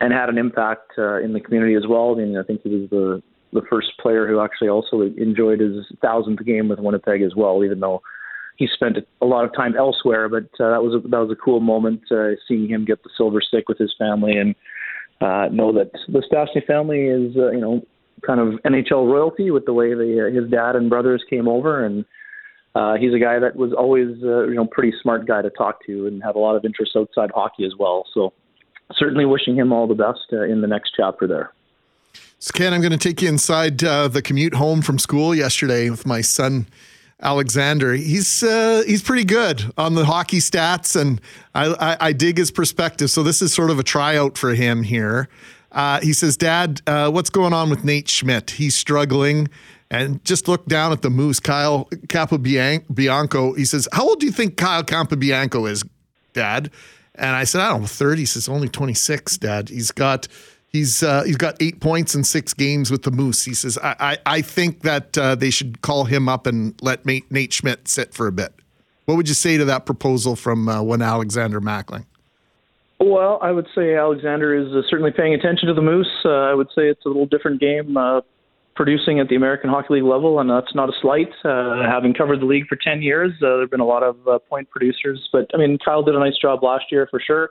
and 0.00 0.12
had 0.12 0.28
an 0.28 0.38
impact 0.38 0.92
uh, 0.96 1.18
in 1.20 1.32
the 1.32 1.40
community 1.40 1.74
as 1.74 1.88
well. 1.88 2.12
I 2.12 2.22
mean, 2.22 2.38
I 2.38 2.44
think 2.44 2.60
he 2.62 2.68
was 2.68 2.88
the 2.88 3.22
the 3.52 3.62
first 3.70 3.88
player 4.00 4.26
who 4.26 4.40
actually 4.40 4.68
also 4.68 5.02
enjoyed 5.02 5.60
his 5.60 5.84
thousandth 6.00 6.44
game 6.44 6.68
with 6.68 6.78
Winnipeg 6.78 7.22
as 7.22 7.34
well, 7.36 7.64
even 7.64 7.80
though 7.80 8.02
he 8.56 8.68
spent 8.72 8.98
a 9.20 9.26
lot 9.26 9.44
of 9.44 9.54
time 9.54 9.74
elsewhere. 9.76 10.28
But 10.28 10.44
uh, 10.62 10.70
that 10.70 10.82
was 10.82 10.94
a, 10.94 11.08
that 11.08 11.18
was 11.18 11.30
a 11.30 11.42
cool 11.42 11.60
moment 11.60 12.02
uh, 12.10 12.36
seeing 12.46 12.68
him 12.68 12.84
get 12.84 13.02
the 13.02 13.10
silver 13.16 13.40
stick 13.40 13.68
with 13.68 13.78
his 13.78 13.94
family 13.98 14.32
and 14.36 14.54
uh, 15.20 15.48
know 15.52 15.72
that 15.72 15.90
the 16.08 16.22
Stastny 16.30 16.64
family 16.66 17.06
is 17.06 17.36
uh, 17.36 17.50
you 17.50 17.60
know 17.60 17.82
kind 18.26 18.40
of 18.40 18.60
NHL 18.62 19.10
royalty 19.10 19.50
with 19.50 19.64
the 19.64 19.72
way 19.72 19.94
the, 19.94 20.28
uh, 20.28 20.34
his 20.40 20.50
dad 20.50 20.76
and 20.76 20.90
brothers 20.90 21.22
came 21.28 21.48
over 21.48 21.84
and. 21.84 22.04
Uh, 22.72 22.94
he's 22.94 23.12
a 23.12 23.18
guy 23.18 23.36
that 23.40 23.56
was 23.56 23.72
always, 23.76 24.06
uh, 24.22 24.46
you 24.46 24.54
know, 24.54 24.64
pretty 24.64 24.92
smart 25.02 25.26
guy 25.26 25.42
to 25.42 25.50
talk 25.50 25.84
to, 25.84 26.06
and 26.06 26.22
had 26.22 26.36
a 26.36 26.38
lot 26.38 26.54
of 26.54 26.64
interest 26.64 26.92
outside 26.96 27.28
hockey 27.34 27.64
as 27.64 27.72
well. 27.76 28.04
So, 28.14 28.32
certainly 28.94 29.24
wishing 29.24 29.56
him 29.56 29.72
all 29.72 29.88
the 29.88 29.94
best 29.96 30.20
uh, 30.32 30.44
in 30.44 30.60
the 30.60 30.68
next 30.68 30.92
chapter 30.96 31.26
there. 31.26 31.52
So, 32.42 32.52
Ken, 32.54 32.72
I'm 32.72 32.80
going 32.80 32.90
to 32.90 32.96
take 32.96 33.20
you 33.20 33.28
inside 33.28 33.84
uh, 33.84 34.08
the 34.08 34.22
commute 34.22 34.54
home 34.54 34.80
from 34.80 34.98
school 34.98 35.34
yesterday 35.34 35.90
with 35.90 36.06
my 36.06 36.22
son. 36.22 36.66
Alexander, 37.20 37.92
he's 37.92 38.42
uh, 38.42 38.82
he's 38.86 39.02
pretty 39.02 39.26
good 39.26 39.70
on 39.76 39.94
the 39.94 40.06
hockey 40.06 40.38
stats, 40.38 40.98
and 40.98 41.20
I, 41.54 41.66
I, 41.66 41.96
I, 42.00 42.12
dig 42.14 42.38
his 42.38 42.50
perspective. 42.50 43.10
So 43.10 43.22
this 43.22 43.42
is 43.42 43.52
sort 43.52 43.68
of 43.68 43.78
a 43.78 43.82
tryout 43.82 44.38
for 44.38 44.54
him 44.54 44.82
here. 44.84 45.28
Uh, 45.70 46.00
he 46.00 46.14
says, 46.14 46.38
"Dad, 46.38 46.80
uh, 46.86 47.10
what's 47.10 47.28
going 47.28 47.52
on 47.52 47.68
with 47.68 47.84
Nate 47.84 48.08
Schmidt? 48.08 48.52
He's 48.52 48.74
struggling." 48.74 49.50
And 49.90 50.24
just 50.24 50.48
look 50.48 50.64
down 50.64 50.92
at 50.92 51.02
the 51.02 51.10
Moose, 51.10 51.40
Kyle 51.40 51.90
Capobianco. 52.06 53.58
He 53.58 53.66
says, 53.66 53.86
"How 53.92 54.08
old 54.08 54.18
do 54.18 54.24
you 54.24 54.32
think 54.32 54.56
Kyle 54.56 54.82
Capobianco 54.82 55.70
is, 55.70 55.84
Dad?" 56.32 56.70
And 57.16 57.36
I 57.36 57.44
said, 57.44 57.60
"I 57.60 57.68
don't 57.68 57.82
know, 57.82 57.86
30." 57.86 58.22
He 58.22 58.26
says, 58.26 58.48
"Only 58.48 58.70
26, 58.70 59.36
Dad. 59.36 59.68
He's 59.68 59.90
got." 59.90 60.26
He's 60.70 61.02
uh, 61.02 61.24
he's 61.24 61.36
got 61.36 61.56
eight 61.60 61.80
points 61.80 62.14
in 62.14 62.22
six 62.22 62.54
games 62.54 62.92
with 62.92 63.02
the 63.02 63.10
Moose. 63.10 63.44
He 63.44 63.54
says, 63.54 63.76
I, 63.82 63.96
I, 63.98 64.18
I 64.36 64.40
think 64.40 64.82
that 64.82 65.18
uh, 65.18 65.34
they 65.34 65.50
should 65.50 65.82
call 65.82 66.04
him 66.04 66.28
up 66.28 66.46
and 66.46 66.80
let 66.80 67.04
Nate, 67.04 67.28
Nate 67.30 67.52
Schmidt 67.52 67.88
sit 67.88 68.14
for 68.14 68.28
a 68.28 68.32
bit. 68.32 68.54
What 69.06 69.16
would 69.16 69.28
you 69.28 69.34
say 69.34 69.56
to 69.56 69.64
that 69.64 69.84
proposal 69.84 70.36
from 70.36 70.68
uh, 70.68 70.80
one 70.80 71.02
Alexander 71.02 71.60
Mackling? 71.60 72.06
Well, 73.00 73.40
I 73.42 73.50
would 73.50 73.66
say 73.74 73.96
Alexander 73.96 74.54
is 74.54 74.72
uh, 74.72 74.82
certainly 74.88 75.10
paying 75.10 75.34
attention 75.34 75.66
to 75.66 75.74
the 75.74 75.82
Moose. 75.82 76.06
Uh, 76.24 76.28
I 76.28 76.54
would 76.54 76.68
say 76.68 76.82
it's 76.88 77.04
a 77.04 77.08
little 77.08 77.26
different 77.26 77.60
game 77.60 77.96
uh, 77.96 78.20
producing 78.76 79.18
at 79.18 79.28
the 79.28 79.34
American 79.34 79.70
Hockey 79.70 79.94
League 79.94 80.04
level, 80.04 80.38
and 80.38 80.48
that's 80.48 80.72
not 80.76 80.88
a 80.88 80.92
slight. 81.00 81.30
having 81.42 82.14
covered 82.14 82.40
the 82.42 82.46
league 82.46 82.68
for 82.68 82.76
10 82.76 83.02
years, 83.02 83.32
there 83.40 83.60
have 83.60 83.70
been 83.70 83.80
a 83.80 83.84
lot 83.84 84.04
of 84.04 84.16
point 84.48 84.70
producers. 84.70 85.28
But, 85.32 85.50
I 85.52 85.56
mean, 85.56 85.78
Kyle 85.84 86.04
did 86.04 86.14
a 86.14 86.20
nice 86.20 86.38
job 86.40 86.62
last 86.62 86.84
year 86.92 87.08
for 87.10 87.18
sure. 87.18 87.50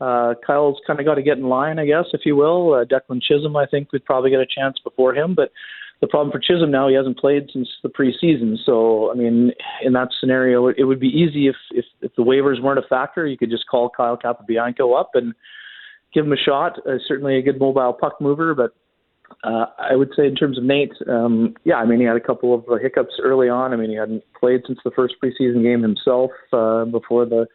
Uh, 0.00 0.34
Kyle's 0.46 0.80
kind 0.86 1.00
of 1.00 1.06
got 1.06 1.16
to 1.16 1.22
get 1.22 1.38
in 1.38 1.48
line, 1.48 1.78
I 1.78 1.86
guess, 1.86 2.06
if 2.12 2.22
you 2.24 2.36
will. 2.36 2.74
Uh, 2.74 2.84
Declan 2.84 3.20
Chisholm, 3.20 3.56
I 3.56 3.66
think, 3.66 3.92
would 3.92 4.04
probably 4.04 4.30
get 4.30 4.40
a 4.40 4.46
chance 4.46 4.78
before 4.82 5.14
him. 5.14 5.34
But 5.34 5.50
the 6.00 6.06
problem 6.06 6.30
for 6.30 6.38
Chisholm 6.38 6.70
now, 6.70 6.88
he 6.88 6.94
hasn't 6.94 7.18
played 7.18 7.48
since 7.52 7.68
the 7.82 7.88
preseason. 7.88 8.56
So, 8.64 9.10
I 9.10 9.14
mean, 9.14 9.52
in 9.82 9.92
that 9.94 10.08
scenario, 10.20 10.68
it 10.68 10.84
would 10.84 11.00
be 11.00 11.08
easy 11.08 11.48
if, 11.48 11.56
if, 11.72 11.84
if 12.00 12.14
the 12.16 12.22
waivers 12.22 12.62
weren't 12.62 12.78
a 12.78 12.88
factor. 12.88 13.26
You 13.26 13.36
could 13.36 13.50
just 13.50 13.66
call 13.68 13.90
Kyle 13.90 14.16
Capobianco 14.16 14.98
up 14.98 15.10
and 15.14 15.34
give 16.14 16.24
him 16.24 16.32
a 16.32 16.36
shot. 16.36 16.78
Uh, 16.86 16.98
certainly 17.06 17.36
a 17.36 17.42
good 17.42 17.58
mobile 17.58 17.92
puck 17.92 18.20
mover, 18.20 18.54
but 18.54 18.72
uh, 19.44 19.66
I 19.78 19.96
would 19.96 20.10
say 20.16 20.26
in 20.26 20.36
terms 20.36 20.58
of 20.58 20.64
Nate, 20.64 20.92
um, 21.08 21.54
yeah, 21.64 21.76
I 21.76 21.84
mean, 21.84 21.98
he 21.98 22.06
had 22.06 22.16
a 22.16 22.20
couple 22.20 22.54
of 22.54 22.64
hiccups 22.80 23.14
early 23.22 23.48
on. 23.48 23.72
I 23.72 23.76
mean, 23.76 23.90
he 23.90 23.96
hadn't 23.96 24.22
played 24.38 24.62
since 24.66 24.78
the 24.84 24.90
first 24.92 25.16
preseason 25.22 25.62
game 25.62 25.82
himself 25.82 26.30
uh, 26.52 26.84
before 26.84 27.26
the 27.26 27.46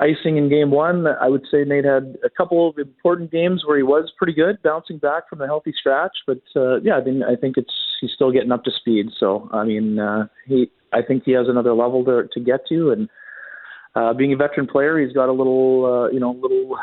icing 0.00 0.36
in 0.36 0.48
game 0.48 0.70
one. 0.70 1.06
I 1.06 1.28
would 1.28 1.44
say 1.50 1.64
Nate 1.64 1.84
had 1.84 2.16
a 2.24 2.30
couple 2.30 2.68
of 2.68 2.78
important 2.78 3.30
games 3.30 3.62
where 3.66 3.76
he 3.76 3.82
was 3.82 4.12
pretty 4.16 4.32
good, 4.32 4.62
bouncing 4.62 4.98
back 4.98 5.28
from 5.28 5.40
a 5.40 5.46
healthy 5.46 5.72
scratch. 5.76 6.16
But 6.26 6.42
uh, 6.56 6.80
yeah, 6.80 6.96
I 6.96 7.04
mean, 7.04 7.22
I 7.22 7.36
think 7.36 7.56
it's 7.56 7.72
he's 8.00 8.10
still 8.12 8.32
getting 8.32 8.52
up 8.52 8.64
to 8.64 8.70
speed. 8.70 9.06
So 9.18 9.48
I 9.52 9.64
mean, 9.64 9.98
uh, 9.98 10.26
he 10.46 10.70
I 10.92 11.02
think 11.02 11.24
he 11.24 11.32
has 11.32 11.48
another 11.48 11.74
level 11.74 12.04
to 12.04 12.28
to 12.32 12.40
get 12.40 12.66
to, 12.68 12.90
and 12.90 13.08
uh, 13.94 14.12
being 14.14 14.32
a 14.32 14.36
veteran 14.36 14.66
player, 14.66 14.98
he's 14.98 15.12
got 15.12 15.28
a 15.28 15.32
little 15.32 15.84
uh, 15.84 16.10
you 16.10 16.20
know 16.20 16.32
little 16.32 16.76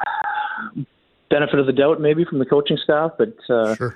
benefit 1.29 1.59
of 1.59 1.65
the 1.65 1.73
doubt 1.73 2.01
maybe 2.01 2.25
from 2.25 2.39
the 2.39 2.45
coaching 2.45 2.77
staff, 2.83 3.11
but. 3.17 3.35
Uh, 3.49 3.75
sure. 3.75 3.95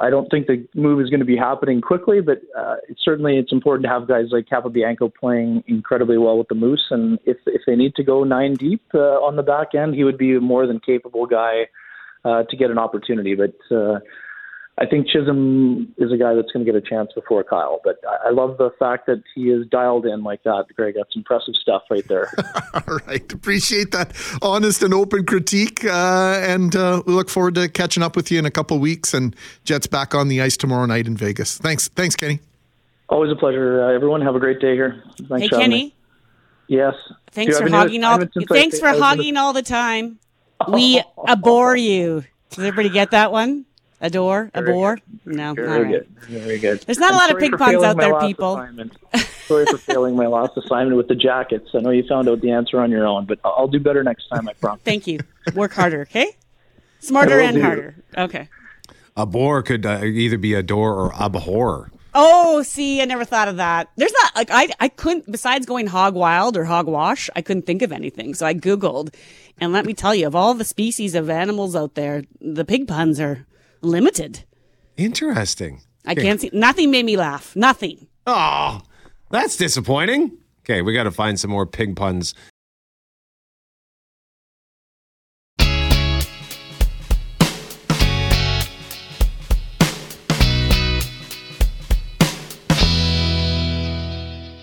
I 0.00 0.08
don't 0.08 0.30
think 0.30 0.46
the 0.46 0.66
move 0.74 1.00
is 1.00 1.10
going 1.10 1.20
to 1.20 1.26
be 1.26 1.36
happening 1.36 1.82
quickly, 1.82 2.22
but 2.22 2.38
uh, 2.58 2.76
it's 2.88 3.04
certainly 3.04 3.36
it's 3.36 3.52
important 3.52 3.84
to 3.84 3.90
have 3.90 4.08
guys 4.08 4.26
like 4.30 4.46
Capobianco 4.46 5.12
playing 5.14 5.62
incredibly 5.66 6.16
well 6.16 6.38
with 6.38 6.48
the 6.48 6.54
Moose, 6.54 6.86
and 6.90 7.18
if 7.26 7.36
if 7.46 7.62
they 7.66 7.76
need 7.76 7.94
to 7.96 8.02
go 8.02 8.24
nine 8.24 8.54
deep 8.54 8.82
uh, 8.94 9.20
on 9.20 9.36
the 9.36 9.42
back 9.42 9.74
end, 9.74 9.94
he 9.94 10.04
would 10.04 10.16
be 10.16 10.34
a 10.34 10.40
more 10.40 10.66
than 10.66 10.80
capable 10.80 11.26
guy 11.26 11.66
uh, 12.24 12.44
to 12.44 12.56
get 12.56 12.70
an 12.70 12.78
opportunity. 12.78 13.34
But 13.34 13.54
uh, 13.74 14.00
I 14.82 14.86
think 14.86 15.06
Chisholm 15.08 15.92
is 15.98 16.10
a 16.10 16.16
guy 16.16 16.32
that's 16.34 16.50
going 16.52 16.64
to 16.64 16.72
get 16.72 16.74
a 16.74 16.80
chance 16.80 17.10
before 17.14 17.44
Kyle. 17.44 17.80
But 17.84 17.96
I 18.24 18.30
love 18.30 18.56
the 18.56 18.70
fact 18.78 19.06
that 19.08 19.22
he 19.34 19.50
is 19.50 19.66
dialed 19.66 20.06
in 20.06 20.22
like 20.22 20.42
that. 20.44 20.64
Greg, 20.74 20.94
that's 20.96 21.14
impressive 21.14 21.54
stuff 21.54 21.82
right 21.90 22.06
there. 22.08 22.32
All 22.74 22.98
right. 23.06 23.30
Appreciate 23.30 23.90
that 23.92 24.16
honest 24.40 24.82
and 24.82 24.94
open 24.94 25.26
critique. 25.26 25.84
Uh, 25.84 26.40
and 26.42 26.74
uh, 26.74 27.02
we 27.06 27.12
look 27.12 27.28
forward 27.28 27.56
to 27.56 27.68
catching 27.68 28.02
up 28.02 28.16
with 28.16 28.30
you 28.30 28.38
in 28.38 28.46
a 28.46 28.50
couple 28.50 28.78
weeks 28.78 29.12
and 29.12 29.36
Jets 29.64 29.86
back 29.86 30.14
on 30.14 30.28
the 30.28 30.40
ice 30.40 30.56
tomorrow 30.56 30.86
night 30.86 31.06
in 31.06 31.14
Vegas. 31.14 31.58
Thanks. 31.58 31.88
Thanks, 31.88 32.16
Kenny. 32.16 32.40
Always 33.10 33.30
a 33.32 33.36
pleasure, 33.36 33.84
uh, 33.84 33.92
everyone. 33.92 34.22
Have 34.22 34.34
a 34.34 34.40
great 34.40 34.60
day 34.60 34.72
here. 34.72 35.02
Thanks 35.28 35.42
Hey, 35.42 35.60
Kenny. 35.60 35.74
me. 35.74 35.94
Yes. 36.68 36.94
Thanks 37.32 37.58
Do 37.58 37.64
for 37.64 37.68
you 37.68 37.74
have 37.74 37.86
any 37.88 37.98
hogging 37.98 38.04
all. 38.04 38.12
assignments 38.18 38.48
Thanks 38.48 38.78
for 38.80 38.86
I 38.86 38.92
was 38.92 39.00
gonna- 39.00 39.16
hogging 39.16 39.36
all 39.36 39.52
the 39.52 39.62
time. 39.62 40.18
We 40.72 41.02
abhor 41.28 41.76
you. 41.76 42.24
Does 42.48 42.64
everybody 42.64 42.88
get 42.88 43.10
that 43.10 43.30
one? 43.30 43.66
Adore, 44.02 44.50
abhor. 44.54 44.98
No, 45.26 45.52
Very 45.54 45.68
all 45.68 45.82
right. 45.82 45.90
good. 45.90 46.08
Very 46.28 46.58
good. 46.58 46.80
There's 46.80 46.98
not 46.98 47.10
a 47.10 47.14
I'm 47.14 47.18
lot 47.18 47.24
of 47.26 47.30
sorry 47.32 47.40
pig 47.42 47.50
for 47.52 47.58
puns 47.58 47.70
failing 47.72 47.84
out 47.86 47.96
my 47.96 48.04
there, 48.04 48.12
last 48.14 48.26
people. 48.26 48.56
assignment. 48.56 48.96
sorry 49.46 49.66
for 49.66 49.76
failing 49.78 50.16
my 50.16 50.26
last 50.26 50.56
assignment 50.56 50.96
with 50.96 51.08
the 51.08 51.14
jackets. 51.14 51.68
I 51.74 51.80
know 51.80 51.90
you 51.90 52.02
found 52.08 52.28
out 52.28 52.40
the 52.40 52.50
answer 52.50 52.80
on 52.80 52.90
your 52.90 53.06
own, 53.06 53.26
but 53.26 53.38
I'll 53.44 53.68
do 53.68 53.78
better 53.78 54.02
next 54.02 54.28
time. 54.28 54.48
I 54.48 54.54
promise. 54.54 54.80
Thank 54.84 55.06
you. 55.06 55.18
Work 55.54 55.74
harder, 55.74 56.02
okay? 56.02 56.34
Smarter 57.00 57.40
and 57.40 57.56
do. 57.56 57.62
harder. 57.62 57.94
Okay. 58.16 58.48
Abhor 59.16 59.62
could 59.62 59.84
uh, 59.84 60.00
either 60.02 60.38
be 60.38 60.54
adore 60.54 60.94
or 60.94 61.14
abhor. 61.14 61.90
Oh, 62.14 62.62
see, 62.62 63.00
I 63.00 63.04
never 63.04 63.24
thought 63.24 63.48
of 63.48 63.56
that. 63.58 63.88
There's 63.96 64.12
not 64.22 64.34
like 64.34 64.48
I 64.50 64.68
I 64.80 64.88
couldn't 64.88 65.30
besides 65.30 65.64
going 65.66 65.86
hog 65.88 66.14
wild 66.14 66.56
or 66.56 66.64
hog 66.64 66.86
wash, 66.88 67.30
I 67.36 67.42
couldn't 67.42 67.66
think 67.66 67.82
of 67.82 67.92
anything. 67.92 68.34
So 68.34 68.46
I 68.46 68.54
googled, 68.54 69.14
and 69.60 69.72
let 69.72 69.84
me 69.86 69.94
tell 69.94 70.14
you, 70.14 70.26
of 70.26 70.34
all 70.34 70.54
the 70.54 70.64
species 70.64 71.14
of 71.14 71.30
animals 71.30 71.76
out 71.76 71.94
there, 71.94 72.24
the 72.40 72.64
pig 72.64 72.88
puns 72.88 73.20
are 73.20 73.46
limited. 73.82 74.44
Interesting. 74.96 75.82
I 76.06 76.14
can't 76.14 76.40
see 76.40 76.50
nothing 76.52 76.90
made 76.90 77.04
me 77.04 77.16
laugh. 77.16 77.54
Nothing. 77.54 78.06
Oh, 78.26 78.82
that's 79.30 79.56
disappointing. 79.56 80.36
Okay, 80.64 80.82
we 80.82 80.92
got 80.92 81.04
to 81.04 81.10
find 81.10 81.38
some 81.38 81.50
more 81.50 81.66
pig 81.66 81.96
puns. 81.96 82.34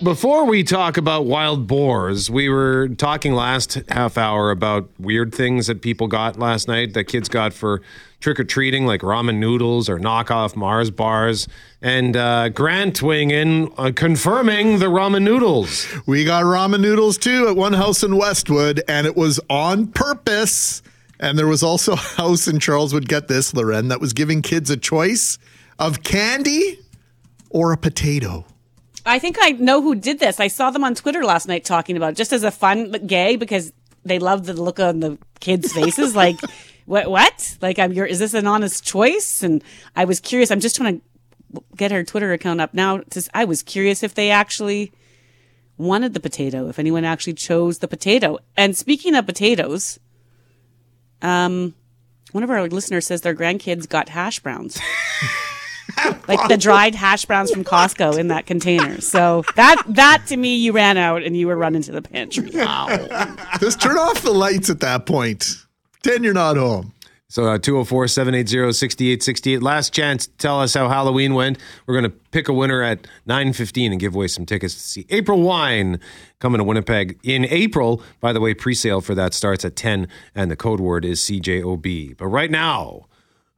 Before 0.00 0.44
we 0.44 0.62
talk 0.62 0.96
about 0.96 1.26
wild 1.26 1.66
boars, 1.66 2.30
we 2.30 2.48
were 2.48 2.88
talking 2.88 3.34
last 3.34 3.78
half 3.88 4.16
hour 4.16 4.50
about 4.52 4.88
weird 4.98 5.34
things 5.34 5.66
that 5.66 5.82
people 5.82 6.06
got 6.06 6.38
last 6.38 6.68
night, 6.68 6.94
that 6.94 7.04
kids 7.04 7.28
got 7.28 7.52
for 7.52 7.82
trick 8.20 8.40
or 8.40 8.44
treating, 8.44 8.86
like 8.86 9.02
ramen 9.02 9.36
noodles 9.36 9.88
or 9.88 9.98
knockoff 9.98 10.56
Mars 10.56 10.90
bars. 10.90 11.48
And 11.80 12.16
uh, 12.16 12.48
Grant 12.48 13.00
weighing 13.02 13.30
in, 13.30 13.72
uh, 13.78 13.92
confirming 13.94 14.78
the 14.78 14.86
ramen 14.86 15.22
noodles. 15.22 15.86
We 16.06 16.24
got 16.24 16.44
ramen 16.44 16.80
noodles 16.80 17.18
too 17.18 17.48
at 17.48 17.56
one 17.56 17.74
house 17.74 18.02
in 18.02 18.16
Westwood, 18.16 18.82
and 18.88 19.06
it 19.06 19.16
was 19.16 19.40
on 19.48 19.88
purpose. 19.88 20.82
And 21.20 21.38
there 21.38 21.46
was 21.46 21.62
also 21.62 21.92
a 21.94 21.96
house 21.96 22.48
in 22.48 22.58
Charleswood, 22.58 23.08
get 23.08 23.28
this, 23.28 23.54
Loren, 23.54 23.88
that 23.88 24.00
was 24.00 24.12
giving 24.12 24.42
kids 24.42 24.70
a 24.70 24.76
choice 24.76 25.38
of 25.78 26.02
candy 26.02 26.78
or 27.50 27.72
a 27.72 27.76
potato. 27.76 28.44
I 29.06 29.18
think 29.18 29.36
I 29.40 29.52
know 29.52 29.80
who 29.80 29.94
did 29.94 30.18
this. 30.18 30.38
I 30.38 30.48
saw 30.48 30.70
them 30.70 30.84
on 30.84 30.94
Twitter 30.94 31.24
last 31.24 31.48
night 31.48 31.64
talking 31.64 31.96
about 31.96 32.12
it, 32.12 32.16
just 32.16 32.32
as 32.32 32.44
a 32.44 32.50
fun 32.50 32.92
gay 33.06 33.36
because 33.36 33.72
they 34.04 34.18
love 34.18 34.46
the 34.46 34.54
look 34.54 34.80
on 34.80 35.00
the 35.00 35.18
kids' 35.40 35.72
faces. 35.72 36.14
like, 36.14 36.36
what? 36.88 37.10
What? 37.10 37.58
Like, 37.60 37.78
I'm 37.78 37.92
your. 37.92 38.06
Is 38.06 38.18
this 38.18 38.32
an 38.32 38.46
honest 38.46 38.82
choice? 38.82 39.42
And 39.42 39.62
I 39.94 40.06
was 40.06 40.20
curious. 40.20 40.50
I'm 40.50 40.60
just 40.60 40.74
trying 40.74 41.00
to 41.00 41.62
get 41.76 41.90
her 41.90 42.02
Twitter 42.02 42.32
account 42.32 42.62
up 42.62 42.72
now. 42.72 42.98
To, 42.98 43.30
I 43.34 43.44
was 43.44 43.62
curious 43.62 44.02
if 44.02 44.14
they 44.14 44.30
actually 44.30 44.90
wanted 45.76 46.14
the 46.14 46.20
potato, 46.20 46.68
if 46.68 46.78
anyone 46.78 47.04
actually 47.04 47.34
chose 47.34 47.78
the 47.78 47.88
potato. 47.88 48.38
And 48.56 48.74
speaking 48.74 49.14
of 49.14 49.26
potatoes, 49.26 50.00
um, 51.20 51.74
one 52.32 52.42
of 52.42 52.50
our 52.50 52.66
listeners 52.68 53.06
says 53.06 53.20
their 53.20 53.34
grandkids 53.34 53.86
got 53.86 54.08
hash 54.08 54.40
browns. 54.40 54.80
like 56.26 56.48
the 56.48 56.56
dried 56.56 56.94
hash 56.94 57.26
browns 57.26 57.50
from 57.50 57.64
Costco 57.64 58.18
in 58.18 58.28
that 58.28 58.46
container. 58.46 59.02
So 59.02 59.44
that 59.56 59.82
that 59.88 60.24
to 60.28 60.38
me, 60.38 60.56
you 60.56 60.72
ran 60.72 60.96
out 60.96 61.22
and 61.22 61.36
you 61.36 61.48
were 61.48 61.56
running 61.56 61.82
to 61.82 61.92
the 61.92 62.02
pantry. 62.02 62.50
Wow. 62.50 62.88
Just 63.60 63.80
turn 63.82 63.98
off 63.98 64.22
the 64.22 64.32
lights 64.32 64.70
at 64.70 64.80
that 64.80 65.04
point. 65.04 65.66
Pretend 66.08 66.24
you're 66.24 66.32
not 66.32 66.56
home. 66.56 66.94
So 67.28 67.44
uh, 67.44 67.58
204 67.58 68.08
780 68.08 68.72
6868. 68.72 69.62
Last 69.62 69.92
chance 69.92 70.26
tell 70.38 70.58
us 70.58 70.72
how 70.72 70.88
Halloween 70.88 71.34
went. 71.34 71.58
We're 71.84 72.00
going 72.00 72.10
to 72.10 72.18
pick 72.30 72.48
a 72.48 72.54
winner 72.54 72.80
at 72.82 73.06
9.15 73.28 73.90
and 73.90 74.00
give 74.00 74.14
away 74.14 74.28
some 74.28 74.46
tickets 74.46 74.72
to 74.72 74.80
see 74.80 75.06
April 75.10 75.42
Wine 75.42 76.00
coming 76.38 76.60
to 76.60 76.64
Winnipeg 76.64 77.20
in 77.22 77.44
April. 77.44 78.02
By 78.20 78.32
the 78.32 78.40
way, 78.40 78.54
pre-sale 78.54 79.02
for 79.02 79.14
that 79.16 79.34
starts 79.34 79.66
at 79.66 79.76
10 79.76 80.08
and 80.34 80.50
the 80.50 80.56
code 80.56 80.80
word 80.80 81.04
is 81.04 81.20
CJOB. 81.20 82.16
But 82.16 82.28
right 82.28 82.50
now, 82.50 83.04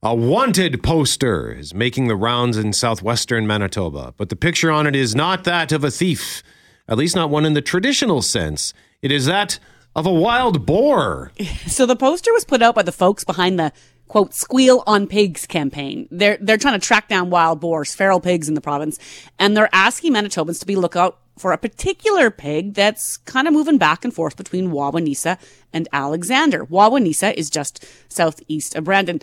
a 0.03 0.13
wanted 0.13 0.83
poster 0.83 1.53
is 1.53 1.73
making 1.73 2.09
the 2.09 2.17
rounds 2.17 2.57
in 2.57 2.73
southwestern 2.73 3.47
Manitoba. 3.47 4.13
But 4.17 4.29
the 4.29 4.35
picture 4.35 4.73
on 4.73 4.89
it 4.89 4.97
is 4.97 5.15
not 5.15 5.45
that 5.45 5.71
of 5.71 5.85
a 5.85 5.91
thief, 5.93 6.43
at 6.89 6.99
least 6.99 7.15
not 7.15 7.31
one 7.31 7.47
in 7.47 7.55
the 7.55 7.63
traditional 7.63 8.23
sense. 8.23 8.75
It 9.03 9.13
is 9.13 9.27
that 9.27 9.61
of 9.95 10.07
a 10.07 10.13
wild 10.13 10.67
boar. 10.67 11.33
So 11.67 11.87
the 11.87 11.97
poster 11.97 12.33
was 12.33 12.45
put 12.45 12.63
out 12.63 12.75
by 12.75 12.83
the 12.83 12.93
folks 12.93 13.25
behind 13.25 13.59
the 13.59 13.73
quote 14.09 14.35
squeal 14.35 14.83
on 14.87 15.07
pigs 15.07 15.47
campaign. 15.47 16.09
They're 16.11 16.37
they're 16.41 16.59
trying 16.59 16.79
to 16.79 16.85
track 16.85 17.09
down 17.09 17.31
wild 17.31 17.61
boars, 17.61 17.95
feral 17.95 18.21
pigs 18.21 18.49
in 18.49 18.55
the 18.55 18.61
province, 18.61 18.99
and 19.39 19.57
they're 19.57 19.69
asking 19.73 20.13
Manitobans 20.13 20.59
to 20.61 20.67
be 20.67 20.75
lookout 20.75 21.21
for 21.39 21.53
a 21.53 21.59
particular 21.59 22.31
pig 22.31 22.75
that's 22.75 23.17
kind 23.19 23.47
of 23.47 23.55
moving 23.55 23.79
back 23.79 24.05
and 24.05 24.13
forth 24.13 24.37
between 24.37 24.71
Wawanesa 24.71 25.39
and 25.73 25.89
Alexander. 25.93 26.67
Wawanesa 26.67 27.33
is 27.35 27.49
just 27.49 27.87
southeast 28.09 28.75
of 28.75 28.85
Brandon. 28.85 29.21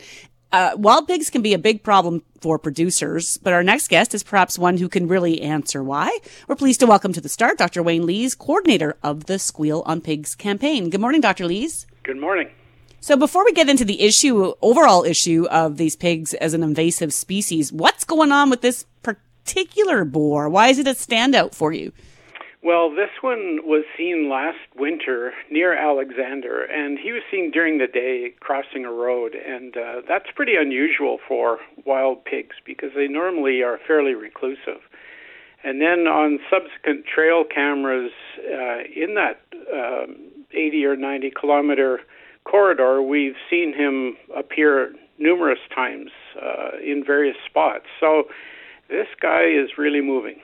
Uh, 0.52 0.72
wild 0.78 1.08
pigs 1.08 1.30
can 1.30 1.42
be 1.42 1.54
a 1.54 1.60
big 1.60 1.84
problem 1.84 2.24
for 2.40 2.58
producers, 2.58 3.38
but 3.38 3.52
our 3.52 3.64
next 3.64 3.90
guest 3.90 4.14
is 4.14 4.24
perhaps 4.24 4.58
one 4.58 4.78
who 4.78 4.88
can 4.88 5.08
really 5.08 5.42
answer 5.42 5.84
why. 5.84 6.18
We're 6.48 6.56
pleased 6.56 6.80
to 6.80 6.88
welcome 6.88 7.12
to 7.14 7.22
the 7.22 7.28
start 7.28 7.58
Dr. 7.58 7.84
Wayne 7.84 8.06
Lees, 8.06 8.34
coordinator 8.34 8.96
of 9.04 9.26
the 9.26 9.40
Squeal 9.40 9.84
on 9.86 10.00
Pigs 10.00 10.36
campaign. 10.36 10.90
Good 10.90 11.02
morning, 11.02 11.20
Dr. 11.20 11.46
Lees. 11.46 11.86
Good 12.04 12.18
morning. 12.18 12.50
So 13.02 13.18
before 13.18 13.44
we 13.44 13.52
get 13.52 13.70
into 13.70 13.84
the 13.84 14.02
issue, 14.02 14.54
overall 14.62 15.04
issue 15.04 15.48
of 15.52 15.78
these 15.78 15.98
pigs 15.98 16.34
as 16.36 16.54
an 16.54 16.64
invasive 16.64 17.14
species, 17.14 17.74
what's 17.74 18.06
going 18.06 18.32
on 18.32 18.50
with 18.50 18.62
this 18.62 18.86
particular 19.04 20.06
boar? 20.06 20.48
Why 20.48 20.70
is 20.70 20.80
it 20.80 20.88
a 20.88 20.92
standout 20.92 21.54
for 21.56 21.74
you? 21.74 21.92
Well, 22.68 22.90
this 22.90 23.12
one 23.22 23.60
was 23.64 23.86
seen 23.98 24.28
last 24.30 24.58
winter 24.76 25.32
near 25.50 25.74
Alexander, 25.74 26.64
and 26.66 27.00
he 27.00 27.14
was 27.14 27.22
seen 27.32 27.50
during 27.50 27.78
the 27.78 27.88
day 27.88 28.34
crossing 28.42 28.84
a 28.84 28.92
road, 28.92 29.36
and 29.36 29.78
uh, 29.78 30.02
that's 30.06 30.26
pretty 30.36 30.56
unusual 30.60 31.18
for 31.26 31.60
wild 31.86 32.26
pigs 32.26 32.58
because 32.66 32.90
they 32.94 33.08
normally 33.08 33.62
are 33.62 33.80
fairly 33.88 34.16
reclusive. 34.16 34.84
And 35.64 35.80
then 35.80 36.08
on 36.12 36.40
subsequent 36.52 37.06
trail 37.06 37.46
cameras 37.46 38.12
uh, 38.40 38.80
in 38.94 39.16
that 39.16 39.40
um, 39.72 40.18
80 40.52 40.86
or 40.88 40.98
90 40.98 41.32
kilometer 41.40 42.02
corridor, 42.44 43.02
we've 43.02 43.38
seen 43.50 43.74
him 43.74 44.18
appear 44.36 44.94
numerous 45.18 45.60
times 45.74 46.12
uh, 46.36 46.78
in 46.86 47.06
various 47.06 47.38
spots. 47.50 47.86
So 48.02 48.24
this 48.90 49.08
guy 49.22 49.44
is 49.44 49.78
really 49.78 50.02
moving. 50.02 50.42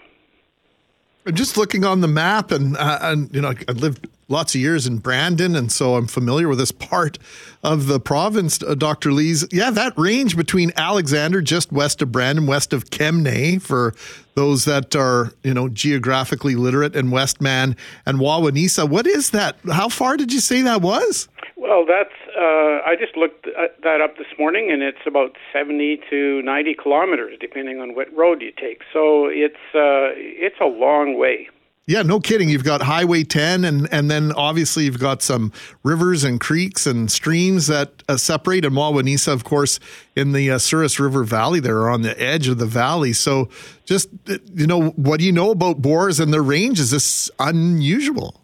Just 1.32 1.55
looking 1.55 1.86
on 1.86 2.01
the 2.01 2.07
map, 2.07 2.51
and 2.51 2.76
uh, 2.76 2.99
and 3.01 3.34
you 3.34 3.41
know 3.41 3.53
I 3.67 3.71
lived 3.71 4.07
lots 4.28 4.55
of 4.55 4.61
years 4.61 4.88
in 4.88 4.97
Brandon, 4.97 5.55
and 5.55 5.71
so 5.71 5.95
I'm 5.95 6.07
familiar 6.07 6.49
with 6.49 6.57
this 6.57 6.71
part 6.71 7.17
of 7.63 7.88
the 7.88 7.99
province. 7.99 8.61
Uh, 8.61 8.76
Dr. 8.76 9.11
Lees, 9.11 9.45
yeah, 9.51 9.69
that 9.71 9.97
range 9.97 10.36
between 10.36 10.71
Alexander, 10.76 11.41
just 11.41 11.71
west 11.71 12.01
of 12.01 12.11
Brandon, 12.11 12.45
west 12.45 12.74
of 12.74 12.86
Kemnay, 12.86 13.61
for 13.61 13.93
those 14.36 14.65
that 14.65 14.95
are 14.95 15.32
you 15.43 15.53
know 15.53 15.69
geographically 15.69 16.55
literate, 16.55 16.95
and 16.95 17.11
Westman 17.11 17.78
and 18.05 18.19
Wawanesa. 18.19 18.89
What 18.89 19.07
is 19.07 19.30
that? 19.32 19.55
How 19.71 19.88
far 19.88 20.17
did 20.17 20.34
you 20.34 20.39
say 20.39 20.61
that 20.63 20.82
was? 20.82 21.30
Well, 21.64 21.86
that's 21.86 22.11
uh, 22.38 22.84
I 22.86 22.97
just 22.99 23.16
looked 23.16 23.47
that 23.84 24.01
up 24.01 24.18
this 24.18 24.28
morning, 24.38 24.70
and 24.70 24.84
it's 24.84 25.07
about 25.07 25.38
70 25.53 26.01
to 26.09 26.41
90 26.41 26.74
kilometers, 26.74 27.38
depending 27.39 27.80
on 27.80 27.95
what 27.95 28.14
road 28.14 28.41
you 28.41 28.51
take. 28.51 28.82
So 28.91 29.28
it's 29.28 29.55
uh, 29.74 30.11
it's 30.14 30.57
a 30.59 30.66
long 30.66 31.18
way. 31.18 31.47
Yeah, 31.86 32.01
no 32.01 32.20
kidding. 32.20 32.49
You've 32.49 32.66
got 32.66 32.82
Highway 32.82 33.24
10, 33.24 33.64
and 33.64 33.88
and 33.93 34.11
then 34.11 34.34
obviously 34.34 34.84
you've 34.84 34.99
got 34.99 35.22
some 35.22 35.53
rivers 35.84 36.26
and 36.26 36.38
creeks 36.38 36.86
and 36.86 37.09
streams 37.09 37.68
that 37.68 38.03
uh, 38.09 38.18
separate. 38.18 38.66
And 38.66 38.76
Wawanesa, 38.76 39.32
of 39.32 39.45
course, 39.45 39.80
in 40.18 40.34
the 40.34 40.51
uh, 40.51 40.57
Souris 40.57 40.99
River 40.99 41.24
Valley, 41.24 41.61
they're 41.61 41.89
on 41.89 42.01
the 42.01 42.22
edge 42.22 42.49
of 42.49 42.57
the 42.57 42.66
valley. 42.66 43.14
So, 43.14 43.47
just 43.86 44.09
uh, 44.28 44.36
you 44.53 44.68
know, 44.68 44.89
what 44.97 45.22
do 45.22 45.26
you 45.26 45.32
know 45.32 45.51
about 45.51 45.82
boars 45.82 46.20
and 46.20 46.34
their 46.34 46.43
range? 46.43 46.82
Is 46.82 46.91
this 46.91 47.32
unusual? 47.39 48.41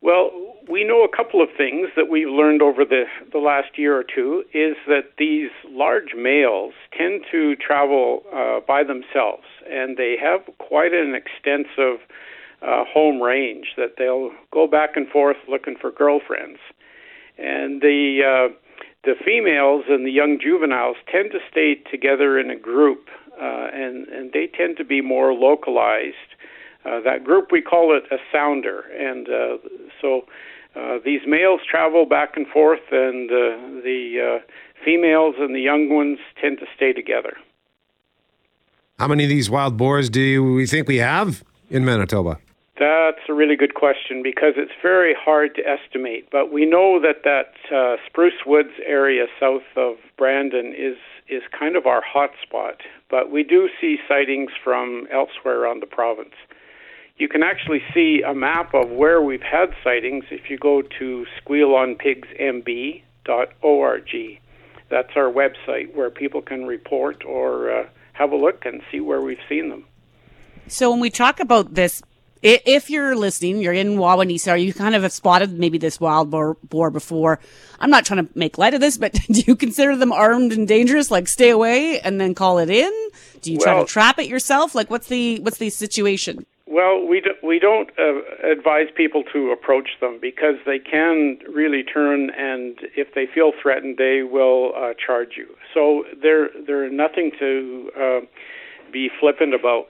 Well, 0.00 0.30
we 0.68 0.84
know 0.84 1.04
a 1.04 1.16
couple 1.16 1.42
of 1.42 1.48
things 1.56 1.88
that 1.96 2.08
we've 2.08 2.28
learned 2.28 2.62
over 2.62 2.84
the, 2.84 3.04
the 3.32 3.38
last 3.38 3.78
year 3.78 3.96
or 3.96 4.04
two 4.04 4.44
is 4.52 4.76
that 4.88 5.12
these 5.18 5.50
large 5.70 6.14
males 6.16 6.74
tend 6.96 7.24
to 7.30 7.54
travel 7.56 8.22
uh, 8.34 8.60
by 8.66 8.82
themselves, 8.82 9.44
and 9.70 9.96
they 9.96 10.16
have 10.20 10.40
quite 10.58 10.92
an 10.92 11.14
extensive 11.14 12.00
uh, 12.62 12.84
home 12.84 13.20
range 13.20 13.74
that 13.76 13.94
they'll 13.98 14.30
go 14.50 14.66
back 14.66 14.96
and 14.96 15.08
forth 15.08 15.36
looking 15.48 15.76
for 15.80 15.90
girlfriends. 15.90 16.58
And 17.38 17.80
the 17.82 18.20
uh, 18.24 18.54
the 19.04 19.14
females 19.24 19.84
and 19.88 20.04
the 20.04 20.10
young 20.10 20.38
juveniles 20.42 20.96
tend 21.10 21.30
to 21.32 21.38
stay 21.50 21.76
together 21.90 22.40
in 22.40 22.50
a 22.50 22.56
group 22.58 23.08
uh, 23.40 23.68
and 23.72 24.08
and 24.08 24.32
they 24.32 24.46
tend 24.46 24.78
to 24.78 24.84
be 24.84 25.00
more 25.00 25.32
localized. 25.32 26.34
Uh, 26.84 27.00
that 27.00 27.24
group 27.24 27.52
we 27.52 27.60
call 27.60 27.96
it 27.96 28.04
a 28.10 28.16
sounder, 28.32 28.80
and 28.98 29.28
uh, 29.28 29.58
so 30.00 30.22
uh, 30.76 30.98
these 31.04 31.20
males 31.26 31.60
travel 31.68 32.06
back 32.06 32.36
and 32.36 32.46
forth, 32.46 32.80
and 32.90 33.30
uh, 33.30 33.82
the 33.82 34.40
uh, 34.40 34.52
females 34.84 35.36
and 35.38 35.54
the 35.54 35.60
young 35.60 35.88
ones 35.88 36.18
tend 36.40 36.58
to 36.58 36.66
stay 36.74 36.92
together. 36.92 37.36
How 38.98 39.08
many 39.08 39.24
of 39.24 39.30
these 39.30 39.50
wild 39.50 39.76
boars 39.76 40.08
do 40.08 40.20
you, 40.20 40.42
we 40.42 40.66
think 40.66 40.88
we 40.88 40.96
have 40.96 41.44
in 41.70 41.84
Manitoba? 41.84 42.38
That's 42.78 43.20
a 43.28 43.32
really 43.32 43.56
good 43.56 43.74
question 43.74 44.22
because 44.22 44.54
it's 44.56 44.72
very 44.82 45.14
hard 45.18 45.54
to 45.54 45.62
estimate. 45.66 46.28
But 46.30 46.52
we 46.52 46.66
know 46.66 47.00
that 47.00 47.24
that 47.24 47.54
uh, 47.74 47.96
Spruce 48.06 48.44
Woods 48.44 48.74
area 48.84 49.26
south 49.40 49.62
of 49.76 49.96
Brandon 50.18 50.74
is 50.76 50.96
is 51.28 51.42
kind 51.58 51.76
of 51.76 51.86
our 51.86 52.02
hot 52.02 52.30
spot. 52.42 52.82
But 53.10 53.30
we 53.30 53.42
do 53.42 53.68
see 53.80 53.96
sightings 54.06 54.50
from 54.62 55.08
elsewhere 55.10 55.60
around 55.60 55.82
the 55.82 55.86
province. 55.86 56.34
You 57.18 57.28
can 57.28 57.42
actually 57.42 57.82
see 57.94 58.20
a 58.22 58.34
map 58.34 58.74
of 58.74 58.90
where 58.90 59.22
we've 59.22 59.40
had 59.40 59.72
sightings 59.82 60.26
if 60.30 60.50
you 60.50 60.58
go 60.58 60.82
to 60.98 61.24
squealonpigsmb.org. 61.42 64.40
That's 64.88 65.10
our 65.16 65.32
website 65.32 65.92
where 65.94 66.10
people 66.10 66.42
can 66.42 66.66
report 66.66 67.24
or 67.24 67.70
uh, 67.70 67.86
have 68.12 68.32
a 68.32 68.36
look 68.36 68.66
and 68.66 68.82
see 68.90 69.00
where 69.00 69.22
we've 69.22 69.38
seen 69.48 69.70
them. 69.70 69.86
So 70.68 70.90
when 70.90 71.00
we 71.00 71.08
talk 71.10 71.40
about 71.40 71.74
this, 71.74 72.02
if 72.42 72.90
you're 72.90 73.16
listening, 73.16 73.62
you're 73.62 73.72
in 73.72 73.96
Wawanesa, 73.96 74.52
or 74.52 74.56
you 74.56 74.74
kind 74.74 74.94
of 74.94 75.02
have 75.02 75.12
spotted 75.12 75.58
maybe 75.58 75.78
this 75.78 75.98
wild 75.98 76.30
boar, 76.30 76.58
boar 76.62 76.90
before. 76.90 77.40
I'm 77.80 77.90
not 77.90 78.04
trying 78.04 78.26
to 78.26 78.38
make 78.38 78.58
light 78.58 78.74
of 78.74 78.80
this, 78.80 78.98
but 78.98 79.12
do 79.30 79.42
you 79.46 79.56
consider 79.56 79.96
them 79.96 80.12
armed 80.12 80.52
and 80.52 80.68
dangerous? 80.68 81.10
Like 81.10 81.28
stay 81.28 81.48
away 81.50 81.98
and 82.00 82.20
then 82.20 82.34
call 82.34 82.58
it 82.58 82.68
in? 82.68 82.92
Do 83.40 83.52
you 83.52 83.58
try 83.58 83.78
to 83.78 83.86
trap 83.86 84.18
it 84.18 84.28
yourself? 84.28 84.74
Like 84.74 84.90
what's 84.90 85.08
the 85.08 85.40
what's 85.40 85.58
the 85.58 85.70
situation? 85.70 86.44
Well, 86.68 87.06
we 87.06 87.20
do, 87.20 87.30
we 87.46 87.60
don't 87.60 87.90
uh, 87.96 88.50
advise 88.50 88.88
people 88.94 89.22
to 89.32 89.52
approach 89.52 89.90
them 90.00 90.18
because 90.20 90.56
they 90.66 90.80
can 90.80 91.38
really 91.48 91.84
turn, 91.84 92.30
and 92.30 92.76
if 92.96 93.14
they 93.14 93.26
feel 93.32 93.52
threatened, 93.62 93.98
they 93.98 94.22
will 94.24 94.72
uh, 94.76 94.92
charge 94.94 95.34
you. 95.36 95.46
So 95.72 96.04
they're 96.20 96.48
they're 96.66 96.90
nothing 96.90 97.30
to 97.38 97.90
uh, 97.96 98.20
be 98.92 99.08
flippant 99.20 99.54
about. 99.54 99.86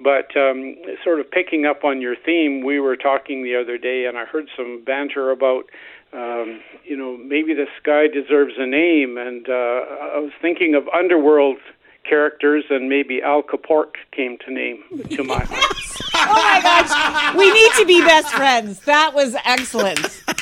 But 0.00 0.36
um, 0.36 0.76
sort 1.02 1.20
of 1.20 1.30
picking 1.30 1.64
up 1.64 1.84
on 1.84 2.00
your 2.00 2.16
theme, 2.16 2.64
we 2.64 2.80
were 2.80 2.96
talking 2.96 3.44
the 3.44 3.56
other 3.56 3.78
day, 3.78 4.06
and 4.06 4.18
I 4.18 4.24
heard 4.24 4.48
some 4.56 4.82
banter 4.84 5.30
about. 5.30 5.64
Um, 6.12 6.60
you 6.84 6.96
know, 6.96 7.16
maybe 7.16 7.52
this 7.52 7.68
guy 7.84 8.06
deserves 8.06 8.54
a 8.58 8.66
name, 8.66 9.18
and 9.18 9.48
uh, 9.48 9.52
I 9.52 10.18
was 10.18 10.32
thinking 10.40 10.74
of 10.74 10.88
underworld 10.88 11.58
characters, 12.08 12.64
and 12.70 12.88
maybe 12.88 13.20
Al 13.22 13.42
Capork 13.42 13.96
came 14.12 14.38
to 14.46 14.52
name 14.52 14.82
to 15.10 15.24
my 15.24 15.44
mind. 15.50 15.95
Oh 16.28 16.34
my 16.34 16.60
gosh, 16.62 17.34
we 17.36 17.52
need 17.52 17.72
to 17.78 17.84
be 17.86 18.00
best 18.00 18.28
friends. 18.34 18.80
That 18.80 19.14
was 19.14 19.36
excellent. 19.44 20.22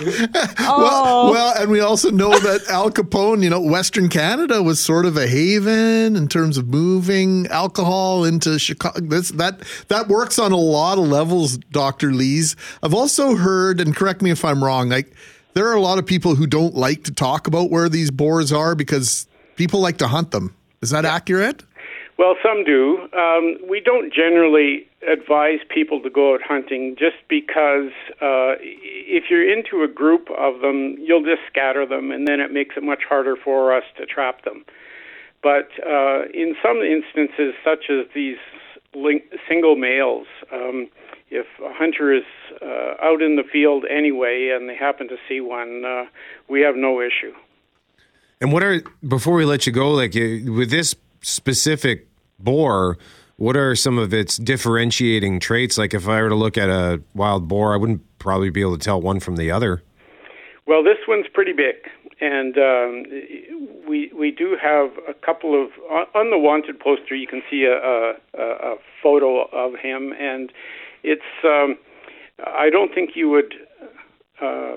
Oh, 0.00 0.78
Well, 0.78 1.32
well, 1.32 1.54
and 1.60 1.72
we 1.72 1.80
also 1.80 2.12
know 2.12 2.30
that 2.38 2.66
Al 2.70 2.88
Capone, 2.90 3.42
you 3.42 3.50
know, 3.50 3.60
Western 3.60 4.08
Canada 4.08 4.62
was 4.62 4.78
sort 4.78 5.04
of 5.06 5.16
a 5.16 5.26
haven 5.26 6.14
in 6.14 6.28
terms 6.28 6.56
of 6.56 6.68
moving 6.68 7.48
alcohol 7.48 8.24
into 8.24 8.60
Chicago. 8.60 9.00
This, 9.00 9.30
that 9.30 9.60
that 9.88 10.06
works 10.06 10.38
on 10.38 10.52
a 10.52 10.56
lot 10.56 10.98
of 10.98 11.08
levels, 11.08 11.58
Doctor 11.72 12.12
Lees. 12.12 12.54
I've 12.80 12.94
also 12.94 13.34
heard, 13.34 13.80
and 13.80 13.96
correct 13.96 14.22
me 14.22 14.30
if 14.30 14.44
I'm 14.44 14.62
wrong, 14.62 14.88
like 14.88 15.12
there 15.54 15.66
are 15.66 15.74
a 15.74 15.80
lot 15.80 15.98
of 15.98 16.06
people 16.06 16.36
who 16.36 16.46
don't 16.46 16.76
like 16.76 17.02
to 17.04 17.12
talk 17.12 17.48
about 17.48 17.68
where 17.70 17.88
these 17.88 18.12
boars 18.12 18.52
are 18.52 18.76
because 18.76 19.26
people 19.56 19.80
like 19.80 19.96
to 19.98 20.06
hunt 20.06 20.30
them. 20.30 20.54
Is 20.80 20.90
that 20.90 21.04
accurate? 21.06 21.64
Well, 22.18 22.34
some 22.42 22.64
do. 22.64 23.08
Um, 23.16 23.58
we 23.70 23.80
don't 23.80 24.12
generally 24.12 24.88
advise 25.06 25.60
people 25.72 26.02
to 26.02 26.10
go 26.10 26.34
out 26.34 26.40
hunting 26.42 26.96
just 26.98 27.16
because 27.28 27.92
uh, 28.20 28.58
if 28.60 29.30
you're 29.30 29.48
into 29.48 29.84
a 29.84 29.88
group 29.88 30.28
of 30.36 30.60
them, 30.60 30.96
you'll 30.98 31.22
just 31.22 31.42
scatter 31.48 31.86
them, 31.86 32.10
and 32.10 32.26
then 32.26 32.40
it 32.40 32.52
makes 32.52 32.76
it 32.76 32.82
much 32.82 33.02
harder 33.08 33.36
for 33.36 33.72
us 33.72 33.84
to 33.98 34.04
trap 34.04 34.42
them. 34.44 34.64
But 35.44 35.68
uh, 35.86 36.24
in 36.34 36.56
some 36.60 36.78
instances, 36.78 37.54
such 37.64 37.84
as 37.88 38.06
these 38.16 38.38
link- 38.96 39.30
single 39.48 39.76
males, 39.76 40.26
um, 40.52 40.88
if 41.30 41.46
a 41.64 41.72
hunter 41.72 42.12
is 42.12 42.24
uh, 42.60 42.94
out 43.00 43.22
in 43.22 43.36
the 43.36 43.44
field 43.44 43.84
anyway 43.88 44.52
and 44.52 44.68
they 44.68 44.74
happen 44.74 45.06
to 45.08 45.16
see 45.28 45.40
one, 45.40 45.84
uh, 45.84 46.06
we 46.48 46.62
have 46.62 46.74
no 46.74 47.00
issue. 47.00 47.32
And 48.40 48.52
what 48.52 48.64
are 48.64 48.82
before 49.06 49.34
we 49.34 49.44
let 49.44 49.66
you 49.66 49.72
go, 49.72 49.92
like 49.92 50.16
uh, 50.16 50.50
with 50.52 50.70
this 50.70 50.96
specific 51.20 52.07
boar, 52.38 52.98
what 53.36 53.56
are 53.56 53.74
some 53.74 53.98
of 53.98 54.12
its 54.12 54.36
differentiating 54.36 55.40
traits? 55.40 55.78
Like 55.78 55.94
if 55.94 56.08
I 56.08 56.20
were 56.22 56.28
to 56.28 56.34
look 56.34 56.58
at 56.58 56.68
a 56.68 57.00
wild 57.14 57.48
boar, 57.48 57.74
I 57.74 57.76
wouldn't 57.76 58.02
probably 58.18 58.50
be 58.50 58.60
able 58.60 58.76
to 58.76 58.84
tell 58.84 59.00
one 59.00 59.20
from 59.20 59.36
the 59.36 59.50
other. 59.50 59.82
Well, 60.66 60.82
this 60.82 60.98
one's 61.06 61.26
pretty 61.32 61.52
big, 61.52 61.76
and 62.20 62.58
um, 62.58 63.04
we 63.88 64.12
we 64.14 64.30
do 64.30 64.56
have 64.60 64.90
a 65.08 65.14
couple 65.14 65.54
of 65.54 65.70
on, 66.14 66.30
the 66.30 66.36
wanted 66.38 66.78
poster. 66.78 67.14
You 67.14 67.26
can 67.26 67.42
see 67.50 67.64
a, 67.64 68.18
a, 68.38 68.42
a 68.42 68.76
photo 69.02 69.46
of 69.50 69.74
him, 69.80 70.12
and 70.12 70.52
it's. 71.02 71.22
Um, 71.42 71.78
I 72.44 72.70
don't 72.70 72.94
think 72.94 73.10
you 73.14 73.30
would 73.30 73.54
uh, 74.40 74.76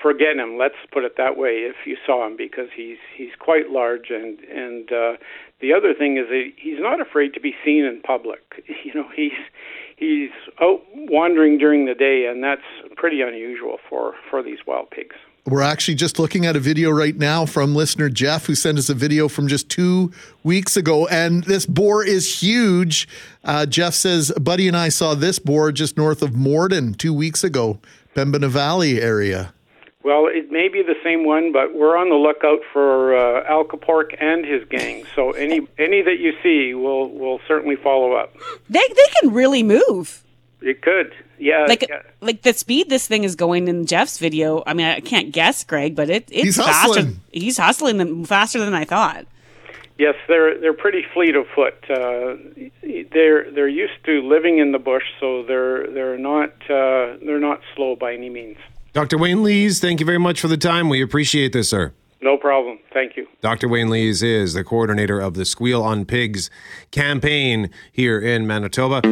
forget 0.00 0.36
him. 0.36 0.56
Let's 0.58 0.74
put 0.92 1.04
it 1.04 1.16
that 1.16 1.36
way. 1.36 1.68
If 1.68 1.76
you 1.86 1.96
saw 2.06 2.26
him, 2.26 2.36
because 2.36 2.68
he's 2.74 2.98
he's 3.16 3.32
quite 3.38 3.70
large, 3.70 4.10
and 4.10 4.40
and 4.40 4.90
uh, 4.90 5.12
the 5.60 5.72
other 5.72 5.94
thing 5.94 6.16
is 6.16 6.28
that 6.28 6.52
he's 6.56 6.78
not 6.78 7.00
afraid 7.00 7.34
to 7.34 7.40
be 7.40 7.54
seen 7.64 7.84
in 7.84 8.00
public. 8.02 8.40
You 8.84 8.94
know, 8.94 9.08
he's 9.14 9.32
he's 9.96 10.30
out 10.62 10.80
wandering 10.94 11.58
during 11.58 11.84
the 11.84 11.94
day, 11.94 12.26
and 12.26 12.42
that's 12.42 12.62
pretty 12.96 13.20
unusual 13.20 13.78
for 13.88 14.14
for 14.30 14.42
these 14.42 14.58
wild 14.66 14.90
pigs. 14.90 15.16
We're 15.46 15.62
actually 15.62 15.94
just 15.94 16.18
looking 16.18 16.46
at 16.46 16.56
a 16.56 16.60
video 16.60 16.90
right 16.90 17.16
now 17.16 17.46
from 17.46 17.74
listener 17.74 18.08
Jeff, 18.10 18.46
who 18.46 18.54
sent 18.54 18.78
us 18.78 18.88
a 18.88 18.94
video 18.94 19.28
from 19.28 19.48
just 19.48 19.70
two 19.70 20.12
weeks 20.42 20.76
ago. 20.76 21.06
And 21.08 21.42
this 21.44 21.64
boar 21.64 22.04
is 22.04 22.40
huge. 22.42 23.08
Uh, 23.44 23.64
Jeff 23.64 23.94
says, 23.94 24.30
Buddy 24.38 24.68
and 24.68 24.76
I 24.76 24.90
saw 24.90 25.14
this 25.14 25.38
boar 25.38 25.72
just 25.72 25.96
north 25.96 26.22
of 26.22 26.34
Morden 26.34 26.92
two 26.92 27.14
weeks 27.14 27.42
ago, 27.44 27.78
Pembina 28.14 28.48
Valley 28.48 29.00
area. 29.00 29.54
Well, 30.04 30.28
it 30.30 30.52
may 30.52 30.68
be 30.68 30.82
the 30.82 30.94
same 31.02 31.24
one, 31.24 31.52
but 31.52 31.74
we're 31.74 31.96
on 31.96 32.08
the 32.08 32.14
lookout 32.14 32.60
for 32.72 33.16
uh, 33.16 33.44
Al 33.48 33.64
Capork 33.64 34.14
and 34.20 34.44
his 34.44 34.64
gang. 34.68 35.04
So 35.14 35.32
any 35.32 35.66
any 35.78 36.02
that 36.02 36.18
you 36.18 36.32
see, 36.42 36.74
we'll 36.74 37.08
we'll 37.08 37.40
certainly 37.48 37.76
follow 37.76 38.12
up. 38.12 38.34
they 38.70 38.86
they 38.88 39.06
can 39.20 39.32
really 39.32 39.62
move. 39.62 40.22
It 40.60 40.82
could, 40.82 41.14
yeah. 41.38 41.66
Like 41.68 41.86
yeah. 41.88 42.02
like 42.20 42.42
the 42.42 42.52
speed 42.52 42.90
this 42.90 43.06
thing 43.06 43.24
is 43.24 43.36
going 43.36 43.68
in 43.68 43.86
Jeff's 43.86 44.18
video. 44.18 44.62
I 44.66 44.74
mean, 44.74 44.86
I 44.86 45.00
can't 45.00 45.32
guess, 45.32 45.64
Greg, 45.64 45.94
but 45.94 46.10
it 46.10 46.28
it's 46.30 46.42
He's 46.42 46.56
faster. 46.56 46.72
hustling. 46.72 47.20
He's 47.32 47.58
hustling 47.58 47.96
them 47.98 48.24
faster 48.24 48.58
than 48.58 48.74
I 48.74 48.84
thought. 48.84 49.26
Yes, 49.98 50.14
they're 50.28 50.58
they're 50.60 50.74
pretty 50.74 51.04
fleet 51.12 51.34
of 51.34 51.46
foot. 51.54 51.74
Uh, 51.90 52.36
they're 53.12 53.50
they're 53.50 53.68
used 53.68 54.04
to 54.04 54.22
living 54.22 54.58
in 54.58 54.70
the 54.70 54.78
bush, 54.78 55.04
so 55.18 55.42
they're 55.42 55.88
they're 55.88 56.18
not 56.18 56.50
uh, 56.70 57.16
they're 57.24 57.40
not 57.40 57.60
slow 57.74 57.96
by 57.96 58.14
any 58.14 58.30
means. 58.30 58.58
Dr. 58.92 59.18
Wayne 59.18 59.42
Lees, 59.42 59.80
thank 59.80 60.00
you 60.00 60.06
very 60.06 60.18
much 60.18 60.40
for 60.40 60.48
the 60.48 60.56
time. 60.56 60.88
We 60.88 61.02
appreciate 61.02 61.52
this, 61.52 61.68
sir. 61.70 61.92
No 62.20 62.36
problem. 62.36 62.78
Thank 62.92 63.16
you. 63.16 63.28
Dr. 63.42 63.68
Wayne 63.68 63.90
Lees 63.90 64.22
is 64.22 64.54
the 64.54 64.64
coordinator 64.64 65.20
of 65.20 65.34
the 65.34 65.44
Squeal 65.44 65.82
on 65.82 66.04
Pigs 66.04 66.50
campaign 66.90 67.70
here 67.92 68.18
in 68.18 68.46
Manitoba. 68.46 69.02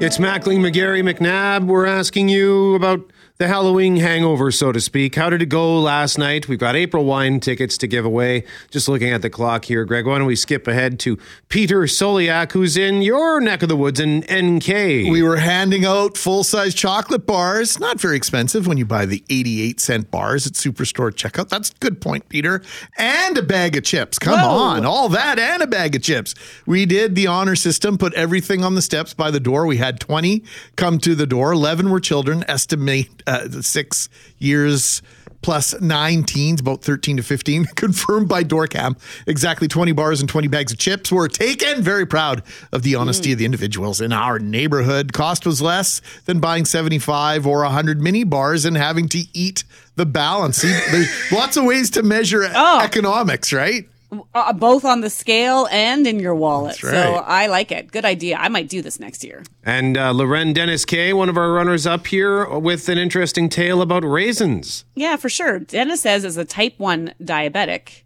It's 0.00 0.18
Mackling, 0.18 0.60
McGarry, 0.60 1.02
McNabb. 1.02 1.66
We're 1.66 1.84
asking 1.84 2.28
you 2.28 2.74
about 2.76 3.00
the 3.38 3.46
Halloween 3.46 3.96
hangover, 3.98 4.50
so 4.50 4.72
to 4.72 4.80
speak. 4.80 5.14
How 5.14 5.30
did 5.30 5.40
it 5.42 5.46
go 5.46 5.78
last 5.80 6.18
night? 6.18 6.48
We've 6.48 6.58
got 6.58 6.74
April 6.74 7.04
wine 7.04 7.38
tickets 7.38 7.78
to 7.78 7.86
give 7.86 8.04
away. 8.04 8.42
Just 8.72 8.88
looking 8.88 9.10
at 9.10 9.22
the 9.22 9.30
clock 9.30 9.64
here, 9.64 9.84
Greg. 9.84 10.08
Why 10.08 10.18
don't 10.18 10.26
we 10.26 10.34
skip 10.34 10.66
ahead 10.66 10.98
to 11.00 11.16
Peter 11.48 11.82
Soliak, 11.82 12.50
who's 12.50 12.76
in 12.76 13.00
your 13.00 13.40
neck 13.40 13.62
of 13.62 13.68
the 13.68 13.76
woods 13.76 14.00
in 14.00 14.24
NK? 14.28 14.66
We 15.08 15.22
were 15.22 15.36
handing 15.36 15.84
out 15.84 16.16
full 16.16 16.42
size 16.42 16.74
chocolate 16.74 17.26
bars. 17.26 17.78
Not 17.78 18.00
very 18.00 18.16
expensive 18.16 18.66
when 18.66 18.76
you 18.76 18.84
buy 18.84 19.06
the 19.06 19.22
88 19.30 19.78
cent 19.78 20.10
bars 20.10 20.44
at 20.44 20.54
Superstore 20.54 21.12
checkout. 21.12 21.48
That's 21.48 21.70
a 21.70 21.74
good 21.78 22.00
point, 22.00 22.28
Peter. 22.28 22.60
And 22.96 23.38
a 23.38 23.42
bag 23.42 23.76
of 23.76 23.84
chips. 23.84 24.18
Come 24.18 24.40
Whoa. 24.40 24.48
on. 24.48 24.84
All 24.84 25.08
that 25.10 25.38
and 25.38 25.62
a 25.62 25.68
bag 25.68 25.94
of 25.94 26.02
chips. 26.02 26.34
We 26.66 26.86
did 26.86 27.14
the 27.14 27.28
honor 27.28 27.54
system, 27.54 27.98
put 27.98 28.14
everything 28.14 28.64
on 28.64 28.74
the 28.74 28.82
steps 28.82 29.14
by 29.14 29.30
the 29.30 29.38
door. 29.38 29.64
We 29.64 29.76
had 29.76 30.00
20 30.00 30.42
come 30.74 30.98
to 30.98 31.14
the 31.14 31.26
door. 31.26 31.52
11 31.52 31.88
were 31.88 32.00
children, 32.00 32.44
estimate 32.48 33.22
uh, 33.28 33.48
six 33.62 34.08
years 34.38 35.02
plus 35.40 35.80
nine 35.80 36.24
teens, 36.24 36.60
about 36.60 36.82
13 36.82 37.18
to 37.18 37.22
15, 37.22 37.64
confirmed 37.76 38.28
by 38.28 38.42
Doorcam. 38.42 38.98
Exactly 39.26 39.68
20 39.68 39.92
bars 39.92 40.18
and 40.20 40.28
20 40.28 40.48
bags 40.48 40.72
of 40.72 40.78
chips 40.78 41.12
were 41.12 41.28
taken. 41.28 41.80
Very 41.80 42.04
proud 42.06 42.42
of 42.72 42.82
the 42.82 42.96
honesty 42.96 43.30
of 43.32 43.38
the 43.38 43.44
individuals 43.44 44.00
in 44.00 44.12
our 44.12 44.40
neighborhood. 44.40 45.12
Cost 45.12 45.46
was 45.46 45.62
less 45.62 46.00
than 46.24 46.40
buying 46.40 46.64
75 46.64 47.46
or 47.46 47.62
100 47.62 48.00
mini 48.00 48.24
bars 48.24 48.64
and 48.64 48.76
having 48.76 49.08
to 49.10 49.22
eat 49.32 49.62
the 49.94 50.06
balance. 50.06 50.56
See, 50.58 50.72
there's 50.90 51.08
lots 51.32 51.56
of 51.56 51.64
ways 51.64 51.90
to 51.90 52.02
measure 52.02 52.44
Oh. 52.52 52.80
economics, 52.82 53.52
right? 53.52 53.88
Uh, 54.34 54.52
both 54.52 54.84
on 54.84 55.00
the 55.00 55.10
scale 55.10 55.68
and 55.70 56.06
in 56.06 56.18
your 56.18 56.34
wallet. 56.34 56.82
Right. 56.82 56.92
So 56.92 57.14
I 57.26 57.46
like 57.46 57.70
it. 57.72 57.90
Good 57.92 58.04
idea. 58.04 58.36
I 58.38 58.48
might 58.48 58.68
do 58.68 58.80
this 58.82 58.98
next 58.98 59.22
year. 59.24 59.42
And 59.64 59.96
uh, 59.98 60.12
Loren 60.12 60.52
Dennis 60.52 60.84
K, 60.84 61.12
one 61.12 61.28
of 61.28 61.36
our 61.36 61.52
runners 61.52 61.86
up 61.86 62.06
here, 62.06 62.46
with 62.58 62.88
an 62.88 62.98
interesting 62.98 63.48
tale 63.48 63.82
about 63.82 64.04
raisins. 64.04 64.84
Yeah, 64.94 65.16
for 65.16 65.28
sure. 65.28 65.58
Dennis 65.58 66.00
says 66.02 66.24
as 66.24 66.36
a 66.36 66.44
type 66.44 66.74
1 66.78 67.14
diabetic, 67.22 68.02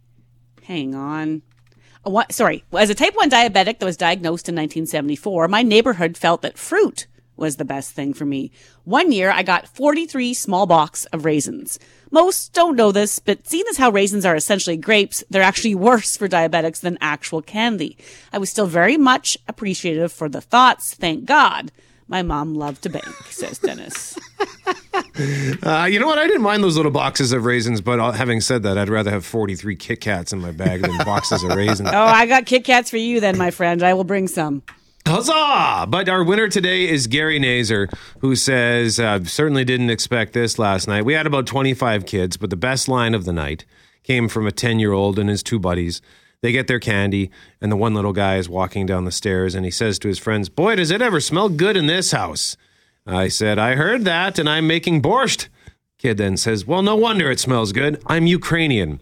hang 0.64 0.94
on. 0.94 1.42
Uh, 2.04 2.10
What, 2.10 2.32
sorry, 2.32 2.64
as 2.72 2.90
a 2.90 2.94
type 2.94 3.14
1 3.14 3.30
diabetic 3.30 3.78
that 3.78 3.84
was 3.84 3.96
diagnosed 3.96 4.48
in 4.48 4.54
1974, 4.56 5.46
my 5.48 5.62
neighborhood 5.62 6.16
felt 6.16 6.42
that 6.42 6.58
fruit 6.58 7.06
was 7.36 7.56
the 7.56 7.64
best 7.64 7.92
thing 7.92 8.14
for 8.14 8.24
me. 8.24 8.50
One 8.84 9.12
year, 9.12 9.30
I 9.30 9.42
got 9.42 9.68
43 9.68 10.34
small 10.34 10.66
box 10.66 11.04
of 11.06 11.24
raisins. 11.24 11.78
Most 12.10 12.52
don't 12.52 12.76
know 12.76 12.92
this, 12.92 13.18
but 13.18 13.46
seeing 13.46 13.64
as 13.70 13.78
how 13.78 13.90
raisins 13.90 14.24
are 14.24 14.36
essentially 14.36 14.76
grapes, 14.76 15.24
they're 15.30 15.42
actually 15.42 15.74
worse 15.74 16.16
for 16.16 16.28
diabetics 16.28 16.80
than 16.80 16.98
actual 17.00 17.40
candy. 17.42 17.96
I 18.32 18.38
was 18.38 18.50
still 18.50 18.66
very 18.66 18.96
much 18.96 19.36
appreciative 19.48 20.12
for 20.12 20.28
the 20.28 20.40
thoughts, 20.40 20.94
thank 20.94 21.24
God. 21.24 21.72
My 22.08 22.22
mom 22.22 22.54
loved 22.54 22.82
to 22.82 22.90
bake, 22.90 23.04
says 23.30 23.58
Dennis. 23.58 24.18
Uh, 25.62 25.88
you 25.90 25.98
know 25.98 26.06
what? 26.06 26.18
I 26.18 26.26
didn't 26.26 26.42
mind 26.42 26.62
those 26.62 26.76
little 26.76 26.90
boxes 26.90 27.32
of 27.32 27.44
raisins, 27.44 27.80
but 27.80 27.98
uh, 28.00 28.12
having 28.12 28.40
said 28.40 28.62
that, 28.64 28.76
I'd 28.78 28.88
rather 28.88 29.10
have 29.10 29.24
43 29.24 29.76
Kit 29.76 30.00
Kats 30.00 30.32
in 30.32 30.40
my 30.40 30.50
bag 30.50 30.82
than 30.82 30.96
boxes 30.98 31.42
of 31.42 31.54
raisins. 31.54 31.90
Oh, 31.92 32.04
I 32.04 32.26
got 32.26 32.46
Kit 32.46 32.64
Kats 32.64 32.90
for 32.90 32.96
you 32.96 33.20
then, 33.20 33.36
my 33.38 33.50
friend. 33.50 33.82
I 33.82 33.94
will 33.94 34.04
bring 34.04 34.28
some. 34.28 34.62
Huzzah! 35.06 35.86
But 35.88 36.08
our 36.08 36.22
winner 36.22 36.48
today 36.48 36.88
is 36.88 37.06
Gary 37.06 37.40
Nazer, 37.40 37.92
who 38.20 38.36
says, 38.36 39.00
uh, 39.00 39.24
certainly 39.24 39.64
didn't 39.64 39.90
expect 39.90 40.32
this 40.32 40.58
last 40.58 40.86
night. 40.86 41.04
We 41.04 41.14
had 41.14 41.26
about 41.26 41.46
25 41.46 42.06
kids, 42.06 42.36
but 42.36 42.50
the 42.50 42.56
best 42.56 42.88
line 42.88 43.14
of 43.14 43.24
the 43.24 43.32
night 43.32 43.64
came 44.04 44.28
from 44.28 44.46
a 44.46 44.52
10 44.52 44.78
year 44.78 44.92
old 44.92 45.18
and 45.18 45.28
his 45.28 45.42
two 45.42 45.58
buddies. 45.58 46.00
They 46.40 46.52
get 46.52 46.66
their 46.66 46.80
candy, 46.80 47.30
and 47.60 47.70
the 47.70 47.76
one 47.76 47.94
little 47.94 48.12
guy 48.12 48.36
is 48.36 48.48
walking 48.48 48.86
down 48.86 49.04
the 49.04 49.12
stairs, 49.12 49.54
and 49.54 49.64
he 49.64 49.70
says 49.70 49.98
to 50.00 50.08
his 50.08 50.18
friends, 50.18 50.48
Boy, 50.48 50.76
does 50.76 50.90
it 50.90 51.02
ever 51.02 51.20
smell 51.20 51.48
good 51.48 51.76
in 51.76 51.86
this 51.86 52.12
house. 52.12 52.56
I 53.06 53.28
said, 53.28 53.58
I 53.58 53.74
heard 53.74 54.04
that, 54.04 54.38
and 54.38 54.48
I'm 54.48 54.66
making 54.66 55.02
borscht. 55.02 55.48
Kid 55.98 56.16
then 56.18 56.36
says, 56.36 56.66
Well, 56.66 56.82
no 56.82 56.96
wonder 56.96 57.30
it 57.30 57.38
smells 57.40 57.72
good. 57.72 58.02
I'm 58.06 58.26
Ukrainian 58.26 59.00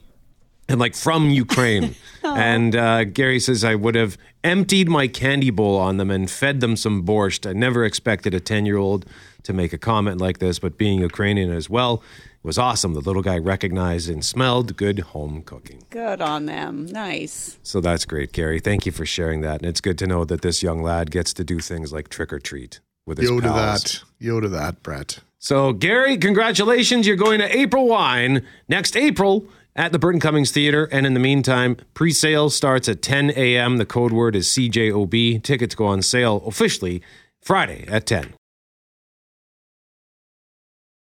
and 0.71 0.79
like 0.79 0.95
from 0.95 1.31
Ukraine. 1.31 1.97
and 2.23 2.77
uh, 2.77 3.05
Gary 3.05 3.41
says 3.41 3.64
I 3.64 3.75
would 3.75 3.97
have 3.97 4.16
emptied 4.45 4.89
my 4.89 5.09
candy 5.09 5.51
bowl 5.51 5.77
on 5.77 5.97
them 5.97 6.11
and 6.11 6.31
fed 6.31 6.61
them 6.61 6.77
some 6.77 7.05
borscht. 7.05 7.49
I 7.49 7.53
never 7.53 7.85
expected 7.85 8.35
a 8.35 8.41
10 8.41 8.66
year 8.66 8.77
old 8.77 9.05
to 9.43 9.53
make 9.53 9.73
a 9.73 9.79
comment 9.79 10.21
like 10.21 10.39
this, 10.39 10.59
but 10.59 10.79
being 10.79 11.01
Ukrainian 11.01 11.53
as 11.53 11.68
well, 11.68 12.03
it 12.43 12.47
was 12.47 12.57
awesome. 12.57 12.95
The 12.95 13.01
little 13.01 13.23
guy 13.23 13.37
recognized 13.39 14.09
and 14.09 14.25
smelled 14.25 14.77
good 14.77 15.01
home 15.01 15.43
cooking. 15.43 15.83
Good 15.91 16.23
on 16.23 16.47
them. 16.47 16.87
Nice. 16.87 17.59
So 17.62 17.81
that's 17.81 18.05
great, 18.05 18.33
Gary. 18.33 18.61
Thank 18.61 18.87
you 18.87 18.93
for 18.93 19.05
sharing 19.05 19.41
that. 19.43 19.61
And 19.61 19.68
it's 19.68 19.81
good 19.81 19.99
to 19.99 20.07
know 20.07 20.25
that 20.25 20.43
this 20.43 20.62
young 20.62 20.83
lad 20.83 21.11
gets 21.11 21.35
to 21.35 21.45
do 21.45 21.59
things 21.59 21.93
like 21.93 22.09
trick 22.09 22.33
or 22.33 22.39
treat 22.39 22.81
with 23.07 23.18
his 23.18 23.29
Yo 23.29 23.41
to 23.41 23.49
that. 23.49 24.03
Yo 24.18 24.41
to 24.41 24.49
that, 24.49 24.83
Brett. 24.83 25.18
So, 25.43 25.73
Gary, 25.73 26.18
congratulations. 26.18 27.07
You're 27.07 27.16
going 27.16 27.41
to 27.41 27.57
April 27.59 27.89
Wine 27.89 28.47
next 28.68 28.95
April 28.95 29.47
at 29.77 29.93
the 29.93 29.99
Burton 29.99 30.21
Cummings 30.21 30.51
Theater. 30.51 30.89
And 30.93 31.07
in 31.07 31.14
the 31.14 31.21
meantime, 31.21 31.77
pre 31.95 32.12
sale 32.12 32.51
starts 32.51 32.89
at 32.89 33.03
10 33.03 33.33
a.m. 33.37 33.77
The 33.77 33.87
code 33.87 34.12
word 34.12 34.37
is 34.37 34.49
CJOB. 34.49 35.43
Tickets 35.43 35.75
go 35.75 35.87
on 35.87 36.03
sale 36.03 36.43
officially 36.47 37.03
Friday 37.41 37.85
at 37.89 38.07
10. 38.07 38.35